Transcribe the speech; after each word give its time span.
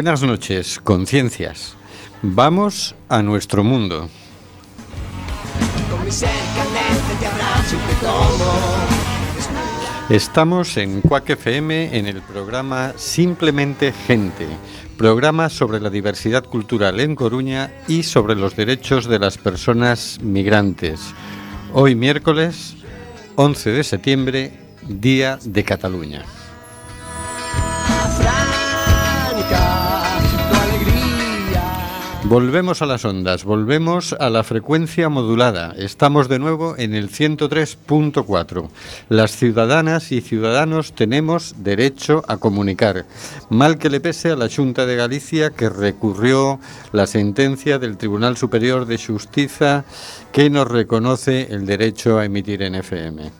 Buenas 0.00 0.22
noches, 0.22 0.80
conciencias. 0.82 1.76
Vamos 2.22 2.94
a 3.10 3.20
nuestro 3.20 3.62
mundo. 3.62 4.08
Estamos 10.08 10.78
en 10.78 11.02
Cuac 11.02 11.28
FM 11.28 11.98
en 11.98 12.06
el 12.06 12.22
programa 12.22 12.94
Simplemente 12.96 13.92
Gente, 13.92 14.46
programa 14.96 15.50
sobre 15.50 15.80
la 15.80 15.90
diversidad 15.90 16.44
cultural 16.44 16.98
en 16.98 17.14
Coruña 17.14 17.70
y 17.86 18.02
sobre 18.02 18.36
los 18.36 18.56
derechos 18.56 19.06
de 19.06 19.18
las 19.18 19.36
personas 19.36 20.18
migrantes. 20.22 21.12
Hoy 21.74 21.94
miércoles 21.94 22.74
11 23.36 23.70
de 23.72 23.84
septiembre, 23.84 24.52
Día 24.88 25.38
de 25.44 25.62
Cataluña. 25.62 26.24
Volvemos 32.30 32.80
a 32.80 32.86
las 32.86 33.04
ondas, 33.04 33.42
volvemos 33.42 34.12
a 34.12 34.30
la 34.30 34.44
frecuencia 34.44 35.08
modulada. 35.08 35.74
Estamos 35.76 36.28
de 36.28 36.38
nuevo 36.38 36.76
en 36.78 36.94
el 36.94 37.10
103.4. 37.10 38.68
Las 39.08 39.32
ciudadanas 39.32 40.12
y 40.12 40.20
ciudadanos 40.20 40.92
tenemos 40.92 41.56
derecho 41.58 42.22
a 42.28 42.36
comunicar. 42.36 43.04
Mal 43.48 43.78
que 43.78 43.90
le 43.90 43.98
pese 43.98 44.30
a 44.30 44.36
la 44.36 44.48
Junta 44.48 44.86
de 44.86 44.94
Galicia 44.94 45.50
que 45.50 45.68
recurrió 45.68 46.60
la 46.92 47.08
sentencia 47.08 47.80
del 47.80 47.96
Tribunal 47.96 48.36
Superior 48.36 48.86
de 48.86 48.98
Justicia 48.98 49.84
que 50.30 50.50
nos 50.50 50.68
reconoce 50.68 51.48
el 51.50 51.66
derecho 51.66 52.20
a 52.20 52.26
emitir 52.26 52.62
en 52.62 52.76
FM. 52.76 53.32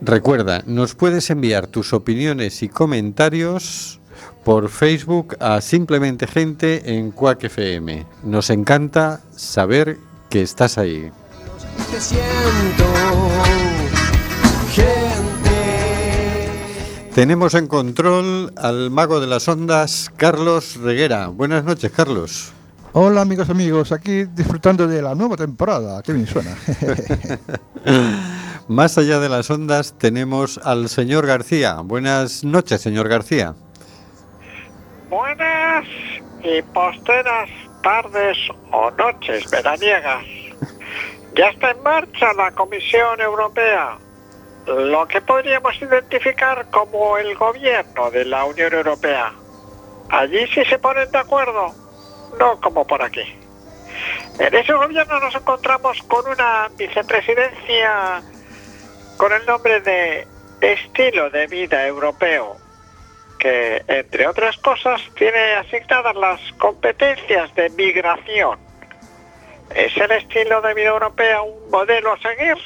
Recuerda, 0.00 0.62
nos 0.64 0.94
puedes 0.94 1.28
enviar 1.28 1.66
tus 1.66 1.92
opiniones 1.92 2.62
y 2.62 2.70
comentarios 2.70 4.00
por 4.44 4.68
Facebook 4.68 5.36
a 5.40 5.60
Simplemente 5.60 6.26
Gente 6.26 6.94
en 6.96 7.10
Cuac 7.10 7.44
FM. 7.44 8.06
Nos 8.22 8.50
encanta 8.50 9.20
saber 9.34 9.98
que 10.30 10.42
estás 10.42 10.78
ahí. 10.78 11.10
Te 11.90 12.00
siento, 12.00 12.84
gente. 14.72 15.24
Tenemos 17.14 17.54
en 17.54 17.68
control 17.68 18.52
al 18.56 18.90
mago 18.90 19.20
de 19.20 19.28
las 19.28 19.46
ondas, 19.48 20.10
Carlos 20.16 20.76
Reguera. 20.76 21.28
Buenas 21.28 21.64
noches, 21.64 21.92
Carlos. 21.92 22.52
Hola 22.96 23.22
amigos 23.22 23.50
amigos, 23.50 23.90
aquí 23.90 24.24
disfrutando 24.24 24.86
de 24.86 25.02
la 25.02 25.16
nueva 25.16 25.36
temporada, 25.36 26.00
que 26.00 26.12
bien 26.12 26.28
suena. 26.28 26.56
Más 28.68 28.96
allá 28.98 29.18
de 29.18 29.28
las 29.28 29.50
ondas 29.50 29.94
tenemos 29.98 30.60
al 30.62 30.88
señor 30.88 31.26
García. 31.26 31.80
Buenas 31.80 32.44
noches, 32.44 32.80
señor 32.80 33.08
García. 33.08 33.56
Buenas 35.14 35.86
y 36.42 36.60
posteras 36.60 37.48
tardes 37.84 38.36
o 38.72 38.90
noches 38.90 39.48
veraniegas. 39.48 40.24
Ya 41.36 41.50
está 41.50 41.70
en 41.70 41.80
marcha 41.84 42.32
la 42.32 42.50
Comisión 42.50 43.20
Europea, 43.20 43.96
lo 44.66 45.06
que 45.06 45.20
podríamos 45.20 45.80
identificar 45.80 46.68
como 46.72 47.16
el 47.16 47.32
gobierno 47.36 48.10
de 48.10 48.24
la 48.24 48.44
Unión 48.44 48.72
Europea. 48.72 49.32
Allí 50.10 50.48
sí 50.48 50.64
se 50.64 50.80
ponen 50.80 51.08
de 51.12 51.18
acuerdo, 51.18 51.72
no 52.40 52.60
como 52.60 52.84
por 52.84 53.00
aquí. 53.00 53.38
En 54.40 54.52
ese 54.52 54.72
gobierno 54.72 55.20
nos 55.20 55.36
encontramos 55.36 56.02
con 56.08 56.26
una 56.26 56.68
vicepresidencia 56.76 58.20
con 59.16 59.32
el 59.32 59.46
nombre 59.46 59.80
de 59.80 60.26
Estilo 60.60 61.30
de 61.30 61.46
Vida 61.46 61.86
Europeo, 61.86 62.63
que, 63.44 63.82
entre 63.88 64.26
otras 64.26 64.56
cosas, 64.56 65.02
tiene 65.18 65.52
asignadas 65.56 66.16
las 66.16 66.40
competencias 66.56 67.54
de 67.54 67.68
migración. 67.70 68.58
¿Es 69.74 69.94
el 69.98 70.12
estilo 70.12 70.62
de 70.62 70.72
vida 70.72 70.88
europea 70.88 71.42
un 71.42 71.68
modelo 71.70 72.14
a 72.14 72.18
seguir? 72.22 72.56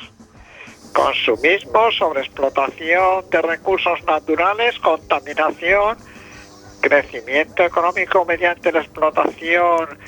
Consumismo, 0.92 1.90
sobreexplotación 1.90 3.28
de 3.28 3.42
recursos 3.42 4.04
naturales, 4.04 4.78
contaminación, 4.78 5.98
crecimiento 6.80 7.64
económico 7.64 8.24
mediante 8.24 8.70
la 8.70 8.78
explotación 8.78 9.98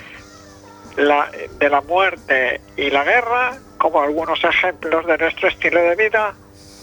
la- 0.97 1.31
de 1.59 1.69
la 1.69 1.81
muerte 1.81 2.61
y 2.77 2.91
la 2.91 3.03
guerra, 3.03 3.59
como 3.77 4.01
algunos 4.03 4.39
ejemplos 4.45 5.05
de 5.05 5.19
nuestro 5.19 5.49
estilo 5.49 5.81
de 5.83 5.97
vida. 5.97 6.33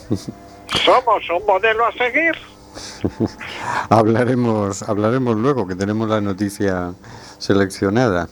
¿Somos 0.83 1.29
un 1.29 1.45
modelo 1.45 1.85
a 1.85 1.93
seguir? 1.93 2.35
Hablaremos, 3.89 4.83
hablaremos 4.83 5.35
luego, 5.37 5.67
que 5.67 5.75
tenemos 5.75 6.09
la 6.09 6.21
noticia 6.21 6.93
seleccionada. 7.37 8.27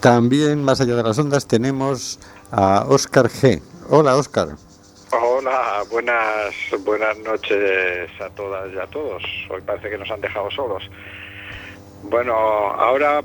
También, 0.00 0.62
más 0.62 0.80
allá 0.80 0.96
de 0.96 1.02
las 1.02 1.18
ondas, 1.18 1.46
tenemos 1.46 2.18
a 2.50 2.84
Óscar 2.88 3.28
G. 3.28 3.62
Hola, 3.88 4.16
Óscar. 4.16 4.48
Hola, 5.10 5.82
buenas, 5.90 6.54
buenas 6.84 7.16
noches 7.18 8.10
a 8.20 8.28
todas 8.30 8.72
y 8.72 8.78
a 8.78 8.86
todos. 8.86 9.22
Hoy 9.48 9.60
parece 9.64 9.88
que 9.88 9.98
nos 9.98 10.10
han 10.10 10.20
dejado 10.20 10.50
solos. 10.50 10.82
Bueno, 12.02 12.34
ahora 12.34 13.22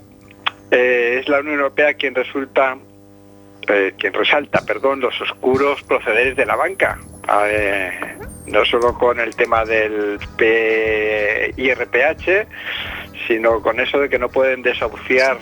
eh, 0.72 1.18
es 1.20 1.28
la 1.28 1.40
Unión 1.40 1.56
Europea 1.56 1.94
quien 1.96 2.14
resulta, 2.16 2.78
eh, 3.68 3.94
quien 3.98 4.14
resalta, 4.14 4.62
perdón, 4.66 5.02
los 5.02 5.20
oscuros 5.20 5.82
procederes 5.84 6.36
de 6.36 6.46
la 6.46 6.56
banca. 6.56 7.00
Eh, 7.48 7.92
no 8.52 8.66
solo 8.66 8.94
con 8.98 9.20
el 9.20 9.36
tema 9.36 9.64
del 9.66 10.20
P- 10.38 11.54
IRPH, 11.58 12.48
sino 13.28 13.62
con 13.62 13.80
eso 13.80 14.00
de 14.00 14.10
que 14.10 14.20
no 14.20 14.30
pueden 14.30 14.62
desahuciar 14.62 15.38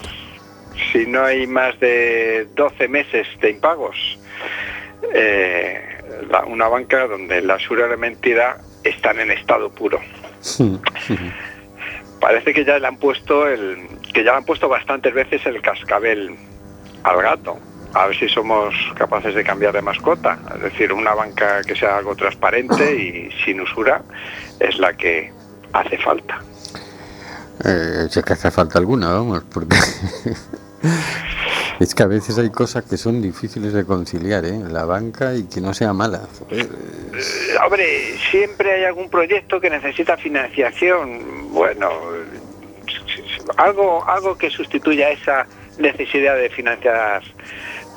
si 0.91 1.05
no 1.07 1.23
hay 1.23 1.47
más 1.47 1.79
de 1.79 2.47
12 2.55 2.87
meses 2.87 3.27
de 3.41 3.49
impagos. 3.51 3.95
Eh, 5.13 5.81
la- 6.29 6.43
una 6.45 6.67
banca 6.67 7.07
donde 7.07 7.41
la 7.41 7.55
usura 7.55 7.87
y 7.87 7.89
la 7.91 7.97
mentira 7.97 8.57
están 8.83 9.19
en 9.19 9.31
estado 9.31 9.69
puro. 9.69 9.99
Parece 12.19 12.53
que 12.53 12.65
ya 12.65 12.79
le 12.79 12.87
han 12.87 12.97
puesto 12.97 13.47
el, 13.47 13.77
que 14.13 14.23
ya 14.23 14.31
le 14.31 14.37
han 14.39 14.45
puesto 14.45 14.67
bastantes 14.67 15.13
veces 15.13 15.45
el 15.45 15.61
cascabel 15.61 16.35
al 17.03 17.21
gato. 17.21 17.59
A 17.97 18.05
ver 18.05 18.15
si 18.15 18.29
somos 18.29 18.75
capaces 18.95 19.33
de 19.33 19.43
cambiar 19.43 19.73
de 19.73 19.81
mascota. 19.81 20.37
Es 20.55 20.61
decir, 20.61 20.93
una 20.93 21.15
banca 21.15 21.63
que 21.63 21.75
sea 21.75 21.97
algo 21.97 22.15
transparente 22.15 22.95
y 22.95 23.31
sin 23.43 23.59
usura 23.61 24.03
es 24.59 24.77
la 24.77 24.93
que 24.93 25.31
hace 25.73 25.97
falta. 25.97 26.37
Eh, 27.65 28.05
si 28.09 28.19
es 28.19 28.25
que 28.25 28.33
hace 28.33 28.51
falta 28.51 28.77
alguna, 28.77 29.11
vamos, 29.13 29.43
porque 29.51 29.77
es 31.79 31.95
que 31.95 32.03
a 32.03 32.05
veces 32.05 32.37
hay 32.37 32.51
cosas 32.51 32.83
que 32.83 32.97
son 32.97 33.19
difíciles 33.19 33.73
de 33.73 33.83
conciliar, 33.83 34.45
¿eh? 34.45 34.59
La 34.69 34.85
banca 34.85 35.33
y 35.33 35.45
que 35.45 35.59
no 35.59 35.73
sea 35.73 35.91
mala. 35.91 36.21
Joder, 36.39 36.67
Eh, 36.67 37.57
Hombre, 37.65 38.15
siempre 38.29 38.73
hay 38.73 38.83
algún 38.83 39.09
proyecto 39.09 39.59
que 39.59 39.71
necesita 39.71 40.17
financiación. 40.17 41.51
Bueno, 41.51 41.89
algo, 43.57 44.07
algo 44.07 44.37
que 44.37 44.51
sustituya 44.51 45.09
esa 45.09 45.47
necesidad 45.79 46.35
de 46.35 46.49
financiar 46.49 47.21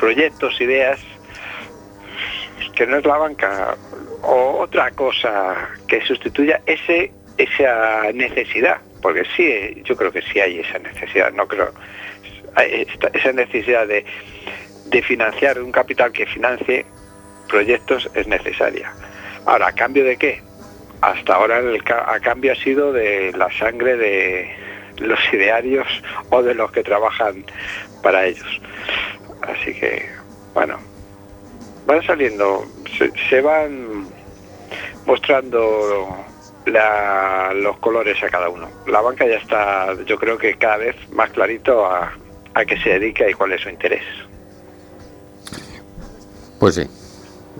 proyectos, 0.00 0.60
ideas, 0.60 0.98
que 2.74 2.86
no 2.86 2.96
es 2.96 3.04
la 3.04 3.18
banca, 3.18 3.76
o 4.22 4.58
otra 4.58 4.90
cosa 4.92 5.68
que 5.86 6.00
sustituya 6.00 6.60
ese 6.66 7.12
esa 7.36 8.12
necesidad, 8.12 8.78
porque 9.00 9.22
sí, 9.36 9.82
yo 9.84 9.96
creo 9.96 10.12
que 10.12 10.22
sí 10.22 10.40
hay 10.40 10.60
esa 10.60 10.78
necesidad, 10.78 11.32
no 11.32 11.46
creo 11.46 11.72
esa 13.14 13.32
necesidad 13.32 13.86
de, 13.86 14.04
de 14.86 15.02
financiar 15.02 15.60
un 15.60 15.72
capital 15.72 16.12
que 16.12 16.26
financie 16.26 16.84
proyectos 17.48 18.10
es 18.14 18.26
necesaria. 18.26 18.92
Ahora, 19.46 19.68
¿a 19.68 19.72
cambio 19.72 20.04
de 20.04 20.16
qué? 20.16 20.42
Hasta 21.00 21.34
ahora 21.34 21.58
el 21.58 21.82
a 21.88 22.20
cambio 22.20 22.52
ha 22.52 22.56
sido 22.56 22.92
de 22.92 23.32
la 23.32 23.50
sangre 23.52 23.96
de 23.96 24.50
los 24.98 25.18
idearios 25.32 25.86
o 26.30 26.42
de 26.42 26.54
los 26.54 26.70
que 26.72 26.82
trabajan 26.82 27.44
para 28.02 28.26
ellos. 28.26 28.60
Así 29.42 29.72
que, 29.74 30.08
bueno, 30.54 30.78
van 31.86 32.02
saliendo, 32.04 32.64
se, 32.98 33.10
se 33.28 33.40
van 33.40 34.06
mostrando 35.06 36.14
la- 36.66 37.52
los 37.54 37.78
colores 37.78 38.22
a 38.22 38.28
cada 38.28 38.48
uno. 38.48 38.68
La 38.86 39.00
banca 39.00 39.26
ya 39.26 39.36
está, 39.36 39.94
yo 40.04 40.18
creo 40.18 40.38
que 40.38 40.56
cada 40.56 40.76
vez 40.76 40.94
más 41.12 41.30
clarito 41.30 41.84
a, 41.86 42.12
a 42.54 42.64
qué 42.64 42.76
se 42.80 42.90
dedica 42.90 43.28
y 43.28 43.34
cuál 43.34 43.52
es 43.52 43.62
su 43.62 43.68
interés. 43.70 44.04
Pues 46.58 46.74
sí, 46.74 46.86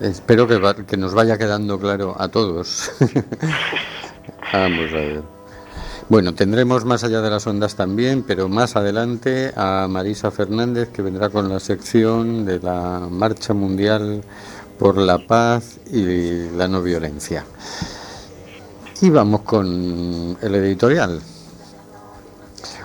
Espero 0.01 0.47
que, 0.47 0.57
va- 0.57 0.75
que 0.75 0.97
nos 0.97 1.13
vaya 1.13 1.37
quedando 1.37 1.79
claro 1.79 2.15
a 2.17 2.27
todos. 2.29 2.91
Vamos 4.53 4.91
a 4.91 4.95
ver. 4.95 5.21
Bueno, 6.11 6.33
tendremos 6.33 6.83
más 6.83 7.05
allá 7.05 7.21
de 7.21 7.29
las 7.29 7.47
ondas 7.47 7.75
también, 7.77 8.23
pero 8.23 8.49
más 8.49 8.75
adelante 8.75 9.53
a 9.55 9.87
Marisa 9.89 10.29
Fernández 10.29 10.89
que 10.89 11.01
vendrá 11.01 11.29
con 11.29 11.47
la 11.47 11.61
sección 11.61 12.43
de 12.43 12.59
la 12.59 13.07
Marcha 13.09 13.53
Mundial 13.53 14.21
por 14.77 14.97
la 14.97 15.25
Paz 15.25 15.79
y 15.89 16.49
la 16.49 16.67
No 16.67 16.81
Violencia. 16.81 17.45
Y 18.99 19.09
vamos 19.09 19.43
con 19.43 20.37
el 20.41 20.55
editorial. 20.55 21.21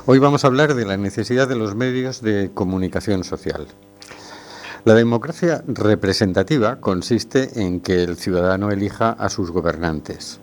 Hoy 0.06 0.20
vamos 0.20 0.44
a 0.44 0.46
hablar 0.46 0.76
de 0.76 0.84
la 0.84 0.96
necesidad 0.96 1.48
de 1.48 1.56
los 1.56 1.74
medios 1.74 2.22
de 2.22 2.52
comunicación 2.54 3.24
social. 3.24 3.66
La 4.84 4.94
democracia 4.94 5.64
representativa 5.66 6.76
consiste 6.76 7.60
en 7.60 7.80
que 7.80 8.04
el 8.04 8.18
ciudadano 8.18 8.70
elija 8.70 9.10
a 9.10 9.28
sus 9.30 9.50
gobernantes. 9.50 10.38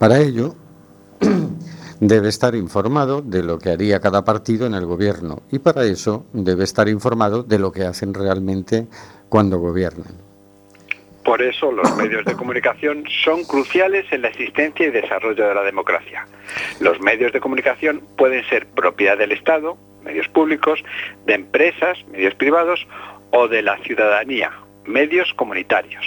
Para 0.00 0.18
ello, 0.18 0.56
debe 2.00 2.28
estar 2.28 2.54
informado 2.54 3.22
de 3.22 3.42
lo 3.42 3.58
que 3.58 3.70
haría 3.70 4.00
cada 4.00 4.24
partido 4.24 4.66
en 4.66 4.74
el 4.74 4.86
gobierno 4.86 5.42
y 5.50 5.58
para 5.58 5.84
eso 5.84 6.26
debe 6.32 6.64
estar 6.64 6.88
informado 6.88 7.42
de 7.42 7.58
lo 7.58 7.72
que 7.72 7.84
hacen 7.84 8.14
realmente 8.14 8.86
cuando 9.28 9.58
gobiernan. 9.58 10.14
Por 11.24 11.40
eso 11.40 11.72
los 11.72 11.96
medios 11.96 12.24
de 12.26 12.34
comunicación 12.34 13.04
son 13.24 13.44
cruciales 13.44 14.04
en 14.12 14.22
la 14.22 14.28
existencia 14.28 14.86
y 14.86 14.90
desarrollo 14.90 15.48
de 15.48 15.54
la 15.54 15.62
democracia. 15.62 16.26
Los 16.80 17.00
medios 17.00 17.32
de 17.32 17.40
comunicación 17.40 18.02
pueden 18.18 18.44
ser 18.48 18.66
propiedad 18.66 19.16
del 19.16 19.32
Estado, 19.32 19.78
medios 20.04 20.28
públicos, 20.28 20.80
de 21.24 21.34
empresas, 21.34 21.96
medios 22.12 22.34
privados 22.34 22.86
o 23.30 23.48
de 23.48 23.62
la 23.62 23.78
ciudadanía, 23.78 24.52
medios 24.84 25.32
comunitarios. 25.34 26.04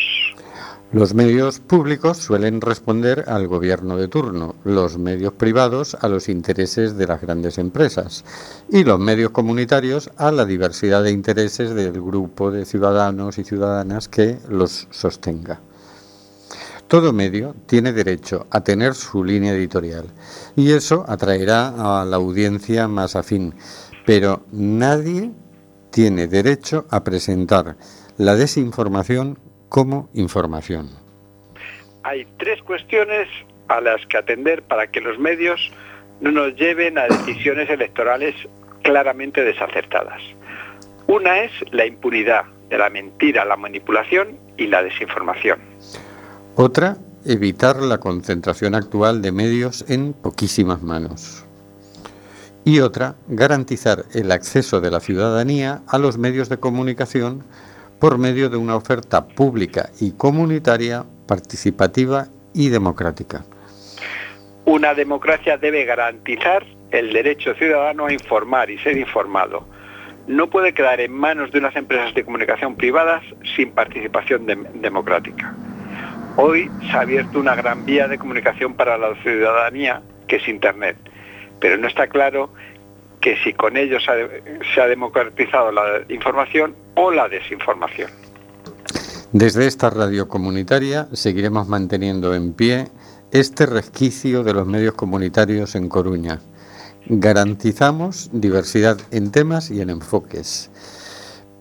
Los 0.94 1.14
medios 1.14 1.60
públicos 1.60 2.18
suelen 2.18 2.62
responder 2.62 3.26
al 3.28 3.50
gobierno 3.50 3.98
de 3.98 4.08
turno, 4.08 4.56
los 4.64 4.98
medios 4.98 5.34
privados 5.34 5.98
a 6.00 6.08
los 6.08 6.30
intereses 6.30 6.96
de 6.96 7.06
las 7.06 7.20
grandes 7.20 7.58
empresas 7.58 8.24
y 8.70 8.86
los 8.86 8.98
medios 8.98 9.32
comunitarios 9.32 10.10
a 10.16 10.32
la 10.32 10.46
diversidad 10.46 11.04
de 11.04 11.12
intereses 11.12 11.76
del 11.76 11.92
grupo 11.92 12.52
de 12.52 12.64
ciudadanos 12.64 13.38
y 13.38 13.44
ciudadanas 13.44 14.08
que 14.08 14.38
los 14.48 14.88
sostenga. 14.90 15.60
Todo 16.88 17.12
medio 17.12 17.54
tiene 17.66 17.92
derecho 17.92 18.48
a 18.50 18.62
tener 18.62 18.96
su 18.96 19.26
línea 19.26 19.54
editorial 19.54 20.06
y 20.56 20.72
eso 20.72 21.04
atraerá 21.06 22.02
a 22.02 22.06
la 22.06 22.16
audiencia 22.16 22.88
más 22.88 23.18
afín, 23.18 23.56
pero 24.06 24.46
nadie 24.54 25.34
tiene 25.92 26.28
derecho 26.28 26.86
a 26.90 27.04
presentar 27.04 27.76
la 28.18 28.36
desinformación 28.36 29.38
como 29.70 30.10
información. 30.14 30.90
Hay 32.04 32.26
tres 32.38 32.62
cuestiones 32.64 33.28
a 33.68 33.82
las 33.82 34.06
que 34.08 34.18
atender 34.18 34.64
para 34.64 34.88
que 34.88 35.02
los 35.02 35.20
medios 35.20 35.72
no 36.22 36.32
nos 36.32 36.56
lleven 36.56 36.98
a 36.98 37.04
decisiones 37.04 37.70
electorales 37.70 38.36
claramente 38.84 39.44
desacertadas. 39.44 40.22
Una 41.08 41.40
es 41.44 41.52
la 41.72 41.86
impunidad 41.86 42.44
de 42.70 42.78
la 42.78 42.90
mentira, 42.90 43.46
la 43.46 43.58
manipulación 43.58 44.38
y 44.58 44.68
la 44.68 44.84
desinformación. 44.84 45.60
Otra, 46.56 46.98
evitar 47.26 47.82
la 47.82 48.00
concentración 48.00 48.76
actual 48.76 49.22
de 49.22 49.32
medios 49.32 49.86
en 49.90 50.14
poquísimas 50.14 50.82
manos. 50.82 51.46
Y 52.66 52.82
otra, 52.82 53.16
garantizar 53.28 54.04
el 54.14 54.32
acceso 54.32 54.82
de 54.82 54.92
la 54.92 55.00
ciudadanía 55.00 55.84
a 55.88 55.98
los 55.98 56.18
medios 56.18 56.50
de 56.50 56.58
comunicación 56.58 57.44
por 58.00 58.18
medio 58.18 58.50
de 58.50 58.58
una 58.58 58.76
oferta 58.76 59.28
pública 59.28 59.90
y 60.00 60.12
comunitaria, 60.12 61.04
participativa 61.28 62.28
y 62.54 62.70
democrática. 62.70 63.44
Una 64.66 64.94
democracia 64.94 65.58
debe 65.58 65.86
garantizar 65.86 66.66
el 66.92 67.12
derecho 67.14 67.54
ciudadano 67.56 68.06
a 68.06 68.14
informar 68.14 68.70
y 68.70 68.78
ser 68.80 68.98
informado. 68.98 69.66
No 70.28 70.50
puede 70.50 70.74
quedar 70.74 71.00
en 71.00 71.14
manos 71.14 71.52
de 71.52 71.60
unas 71.60 71.76
empresas 71.76 72.14
de 72.14 72.24
comunicación 72.26 72.76
privadas 72.76 73.24
sin 73.56 73.72
participación 73.72 74.46
dem- 74.46 74.70
democrática. 74.82 75.56
Hoy 76.36 76.70
se 76.82 76.98
ha 76.98 77.02
abierto 77.02 77.40
una 77.40 77.56
gran 77.56 77.86
vía 77.86 78.08
de 78.08 78.18
comunicación 78.18 78.74
para 78.76 78.98
la 78.98 79.16
ciudadanía, 79.24 80.02
que 80.28 80.36
es 80.36 80.48
Internet, 80.48 80.98
pero 81.60 81.78
no 81.78 81.88
está 81.88 82.08
claro 82.08 82.54
que 83.22 83.36
si 83.44 83.54
con 83.54 83.78
ello 83.78 83.98
se 84.00 84.82
ha, 84.82 84.88
democratizado 84.88 85.72
la 85.72 85.84
información 86.10 86.76
o 86.96 87.12
la 87.12 87.28
desinformación. 87.28 88.10
Desde 89.32 89.68
esta 89.68 89.90
radio 89.90 90.28
comunitaria 90.28 91.08
seguiremos 91.14 91.68
manteniendo 91.68 92.34
en 92.34 92.54
pie 92.54 92.88
este 93.32 93.66
resquicio 93.66 94.44
de 94.44 94.54
los 94.54 94.66
medios 94.66 94.94
comunitarios 94.94 95.76
en 95.76 95.90
Coruña. 95.90 96.40
Garantizamos 97.08 98.30
diversidad 98.32 98.98
en 99.12 99.32
temas 99.32 99.72
y 99.72 99.82
en 99.82 99.90
enfoques, 99.90 100.70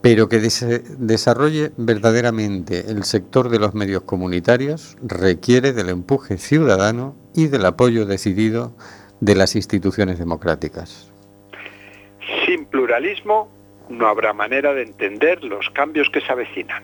pero 0.00 0.29
que 0.29 0.41
dese- 0.41 0.82
desarrolle 0.99 1.73
verdaderamente 1.76 2.85
el 2.88 3.05
sector 3.05 3.49
de 3.49 3.58
los 3.58 3.75
medios 3.75 4.03
comunitarios 4.03 4.97
requiere 5.03 5.73
del 5.73 5.88
empuje 5.88 6.38
ciudadano 6.38 7.17
y 7.35 7.49
del 7.49 7.67
apoyo 7.67 8.06
decidido 8.06 8.76
de 9.20 9.35
las 9.35 9.56
instituciones 9.56 10.19
democráticas. 10.19 11.11
Pluralismo 12.76 13.49
no 13.88 14.06
habrá 14.06 14.34
manera 14.34 14.75
de 14.75 14.82
entender 14.82 15.43
los 15.43 15.70
cambios 15.70 16.11
que 16.11 16.20
se 16.20 16.31
avecinan. 16.31 16.82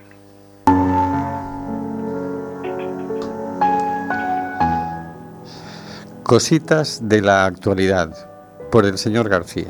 Cositas 6.23 7.07
de 7.07 7.21
la 7.21 7.45
actualidad 7.45 8.09
por 8.71 8.87
el 8.87 8.97
señor 8.97 9.29
García. 9.29 9.69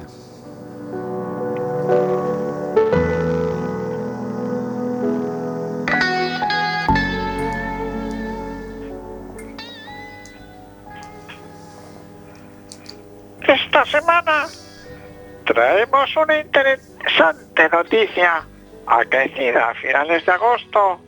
Esta 13.45 13.85
semana 13.87 14.45
traemos 15.45 16.15
una 16.15 16.39
interesante 16.39 17.69
noticia 17.69 18.45
acaecida 18.87 19.69
a 19.69 19.73
finales 19.75 20.25
de 20.25 20.31
agosto 20.31 20.99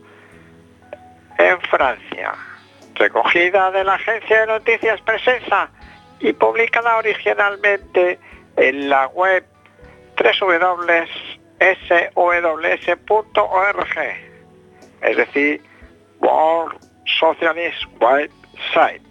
en 1.38 1.60
Francia, 1.62 2.32
recogida 2.94 3.70
de 3.70 3.84
la 3.84 3.94
agencia 3.94 4.40
de 4.40 4.46
noticias 4.46 5.00
Presenza 5.02 5.70
y 6.20 6.32
publicada 6.32 6.96
originalmente 6.96 8.18
en 8.56 8.88
la 8.88 9.06
web 9.08 9.44
www.sws.org, 10.16 11.18
es 15.02 15.16
decir, 15.16 15.62
World 16.20 16.78
Socialist 17.18 17.84
Website. 18.00 19.02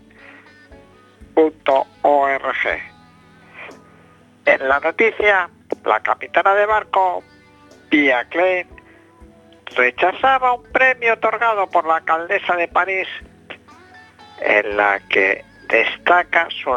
En 4.46 4.68
la 4.68 4.80
noticia, 4.80 5.50
la 5.84 6.00
capitana 6.02 6.54
de 6.54 6.66
barco, 6.68 7.24
Pia 7.90 8.26
Klein, 8.26 8.68
rechazaba 9.76 10.54
un 10.54 10.64
premio 10.72 11.14
otorgado 11.14 11.68
por 11.68 11.88
la 11.88 11.98
alcaldesa 11.98 12.56
de 12.56 12.68
París 12.68 13.08
en 14.40 14.78
la 14.78 15.00
que 15.10 15.44
destaca 15.68 16.48
su, 16.52 16.72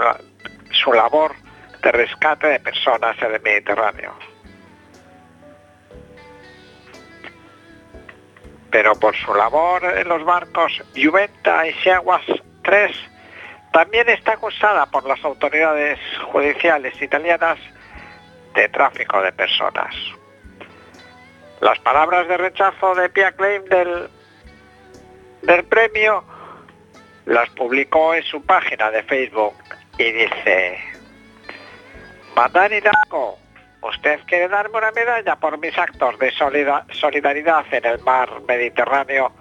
su 0.70 0.92
labor 0.92 1.34
de 1.82 1.92
rescate 1.92 2.46
de 2.46 2.60
personas 2.60 3.20
en 3.22 3.34
el 3.34 3.42
Mediterráneo. 3.42 4.14
Pero 8.70 8.98
por 8.98 9.14
su 9.16 9.34
labor 9.34 9.84
en 9.84 10.08
los 10.08 10.24
barcos 10.24 10.72
Juventa 10.94 11.66
y 11.66 11.72
Seaguas 11.82 12.22
3 12.62 12.96
también 13.72 14.08
está 14.08 14.32
acusada 14.32 14.86
por 14.86 15.06
las 15.06 15.22
autoridades 15.24 15.98
judiciales 16.32 17.00
italianas 17.00 17.58
de 18.54 18.68
tráfico 18.68 19.20
de 19.22 19.32
personas. 19.32 19.94
Las 21.60 21.78
palabras 21.80 22.28
de 22.28 22.36
rechazo 22.36 22.94
de 22.94 23.08
Pia 23.08 23.32
Klein 23.32 23.64
del, 23.66 24.08
del 25.42 25.64
premio 25.64 26.24
las 27.26 27.48
publicó 27.50 28.14
en 28.14 28.22
su 28.22 28.42
página 28.44 28.90
de 28.90 29.02
Facebook 29.02 29.54
y 29.98 30.12
dice, 30.12 30.78
Madame 32.34 32.78
Hidalgo, 32.78 33.38
usted 33.82 34.20
quiere 34.26 34.48
darme 34.48 34.78
una 34.78 34.92
medalla 34.92 35.36
por 35.36 35.58
mis 35.58 35.76
actos 35.76 36.18
de 36.18 36.30
solida- 36.32 36.86
solidaridad 36.92 37.64
en 37.72 37.84
el 37.84 37.98
mar 38.00 38.30
Mediterráneo 38.46 39.32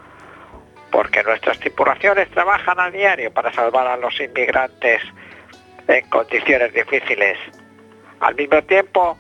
porque 0.91 1.23
nuestras 1.23 1.59
tripulaciones 1.59 2.29
trabajan 2.31 2.79
a 2.79 2.91
diario 2.91 3.31
para 3.31 3.51
salvar 3.53 3.87
a 3.87 3.97
los 3.97 4.19
inmigrantes 4.19 5.01
en 5.87 6.09
condiciones 6.09 6.73
difíciles. 6.73 7.37
Al 8.19 8.35
mismo 8.35 8.61
tiempo, 8.63 9.17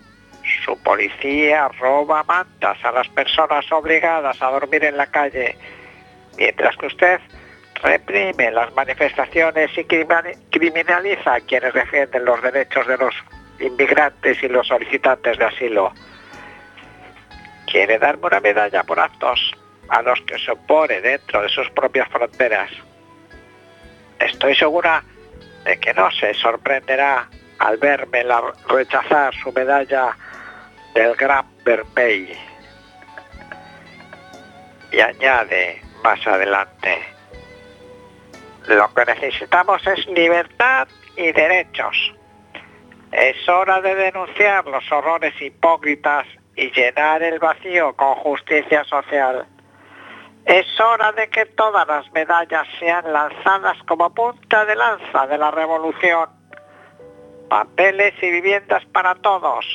su 0.65 0.81
policía 0.81 1.67
roba 1.79 2.23
mantas 2.23 2.77
a 2.83 2.91
las 2.91 3.07
personas 3.09 3.69
obligadas 3.71 4.41
a 4.41 4.51
dormir 4.51 4.85
en 4.85 4.97
la 4.97 5.07
calle 5.07 5.57
mientras 6.37 6.75
que 6.77 6.87
usted 6.87 7.19
reprime 7.81 8.51
las 8.51 8.73
manifestaciones 8.73 9.71
y 9.77 9.83
criminaliza 9.85 11.33
a 11.35 11.41
quienes 11.41 11.73
defienden 11.73 12.25
los 12.25 12.41
derechos 12.41 12.87
de 12.87 12.97
los 12.97 13.13
inmigrantes 13.59 14.41
y 14.41 14.47
los 14.47 14.67
solicitantes 14.67 15.37
de 15.37 15.45
asilo. 15.45 15.91
Quiere 17.65 17.99
darme 17.99 18.27
una 18.27 18.39
medalla 18.39 18.83
por 18.83 18.99
actos 18.99 19.51
a 19.89 20.01
los 20.01 20.19
que 20.21 20.37
se 20.39 20.51
opone 20.51 21.01
dentro 21.01 21.41
de 21.41 21.49
sus 21.49 21.69
propias 21.71 22.09
fronteras. 22.09 22.71
Estoy 24.19 24.55
segura 24.55 25.03
de 25.63 25.79
que 25.79 25.93
no 25.93 26.09
se 26.11 26.33
sorprenderá 26.33 27.29
al 27.59 27.77
verme 27.77 28.23
rechazar 28.67 29.33
su 29.35 29.51
medalla 29.51 30.15
del 30.93 31.15
Gran 31.15 31.45
Vermey. 31.63 32.33
Y 34.91 34.99
añade 34.99 35.81
más 36.03 36.25
adelante, 36.25 36.99
lo 38.67 38.93
que 38.93 39.05
necesitamos 39.05 39.85
es 39.87 40.05
libertad 40.07 40.87
y 41.15 41.31
derechos. 41.31 42.13
Es 43.11 43.47
hora 43.49 43.81
de 43.81 43.95
denunciar 43.95 44.65
los 44.65 44.89
horrores 44.91 45.33
hipócritas 45.41 46.25
y 46.55 46.71
llenar 46.71 47.23
el 47.23 47.39
vacío 47.39 47.93
con 47.95 48.15
justicia 48.15 48.83
social. 48.85 49.45
Es 50.47 50.65
hora 50.79 51.11
de 51.11 51.27
que 51.27 51.45
todas 51.45 51.85
las 51.89 52.09
medallas 52.13 52.65
sean 52.79 53.11
lanzadas 53.11 53.77
como 53.85 54.13
punta 54.13 54.63
de 54.63 54.77
lanza 54.77 55.27
de 55.27 55.37
la 55.37 55.51
revolución. 55.51 56.29
Papeles 57.49 58.13
y 58.21 58.31
viviendas 58.31 58.85
para 58.93 59.13
todos. 59.15 59.65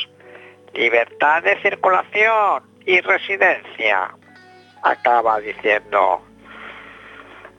Libertad 0.72 1.42
de 1.42 1.60
circulación 1.60 2.62
y 2.86 3.02
residencia. 3.02 4.14
Acaba 4.82 5.40
diciendo. 5.40 6.22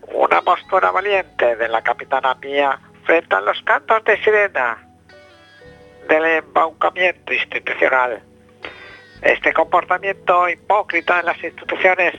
Una 0.07 0.41
postura 0.41 0.89
valiente 0.89 1.55
de 1.55 1.67
la 1.69 1.83
capitana 1.83 2.39
Pía 2.39 2.79
frente 3.03 3.35
a 3.35 3.41
los 3.41 3.61
cantos 3.61 4.03
de 4.05 4.17
sirena 4.23 4.87
del 6.09 6.25
embaucamiento 6.25 7.31
institucional. 7.31 8.23
Este 9.21 9.53
comportamiento 9.53 10.49
hipócrita 10.49 11.19
en 11.19 11.27
las 11.27 11.43
instituciones 11.43 12.15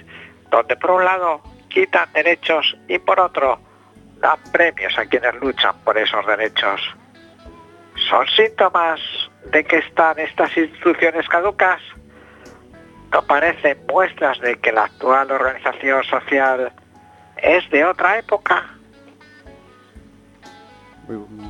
donde 0.54 0.76
por 0.76 0.92
un 0.92 1.04
lado 1.04 1.40
quitan 1.68 2.12
derechos 2.12 2.76
y 2.86 3.00
por 3.00 3.18
otro 3.18 3.58
dan 4.18 4.38
premios 4.52 4.96
a 4.96 5.04
quienes 5.04 5.34
luchan 5.40 5.74
por 5.82 5.98
esos 5.98 6.24
derechos. 6.26 6.80
¿Son 8.08 8.24
síntomas 8.28 9.00
de 9.50 9.64
que 9.64 9.78
están 9.78 10.16
estas 10.20 10.56
instituciones 10.56 11.28
caducas? 11.28 11.80
¿No 13.10 13.22
parecen 13.22 13.84
muestras 13.88 14.38
de 14.40 14.54
que 14.60 14.70
la 14.70 14.84
actual 14.84 15.32
organización 15.32 16.04
social 16.04 16.72
es 17.36 17.68
de 17.70 17.84
otra 17.84 18.18
época? 18.18 18.70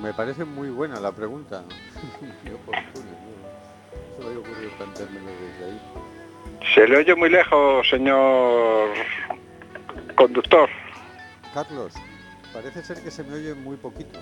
Me 0.02 0.14
parece 0.14 0.46
muy 0.46 0.70
buena 0.70 0.98
la 0.98 1.12
pregunta. 1.12 1.62
Se 6.72 6.88
le 6.88 6.96
oye 6.98 7.14
muy 7.14 7.28
lejos, 7.28 7.88
señor 7.88 8.88
conductor. 10.14 10.68
Carlos, 11.52 11.92
parece 12.52 12.82
ser 12.82 13.02
que 13.02 13.10
se 13.10 13.22
me 13.22 13.34
oye 13.34 13.54
muy 13.54 13.76
poquito. 13.76 14.18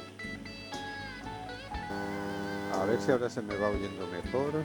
A 2.75 2.84
ver 2.84 2.99
si 2.99 3.12
ahora 3.12 3.30
se 3.30 3.42
me 3.42 3.56
va 3.56 3.68
oyendo 3.68 4.06
mejor. 4.08 4.64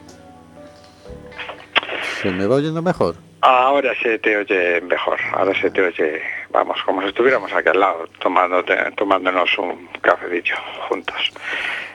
¿Se 2.22 2.32
me 2.32 2.48
va 2.48 2.56
oyendo 2.56 2.82
mejor? 2.82 3.16
Ahora 3.42 3.94
se 4.02 4.18
te 4.18 4.36
oye 4.36 4.82
mejor, 4.82 5.20
ahora 5.34 5.54
se 5.62 5.70
te 5.70 5.82
oye, 5.82 6.22
vamos, 6.50 6.82
como 6.84 7.02
si 7.02 7.10
estuviéramos 7.10 7.54
aquí 7.54 7.70
al 7.70 7.80
lado, 7.80 8.08
tomándote, 8.20 8.76
tomándonos 8.96 9.56
un 9.60 9.88
cafecillo 10.02 10.56
juntos. 10.90 11.32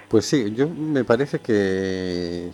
Pues 0.08 0.24
sí, 0.24 0.54
yo 0.54 0.68
me 0.68 1.02
parece 1.02 1.40
que 1.40 2.50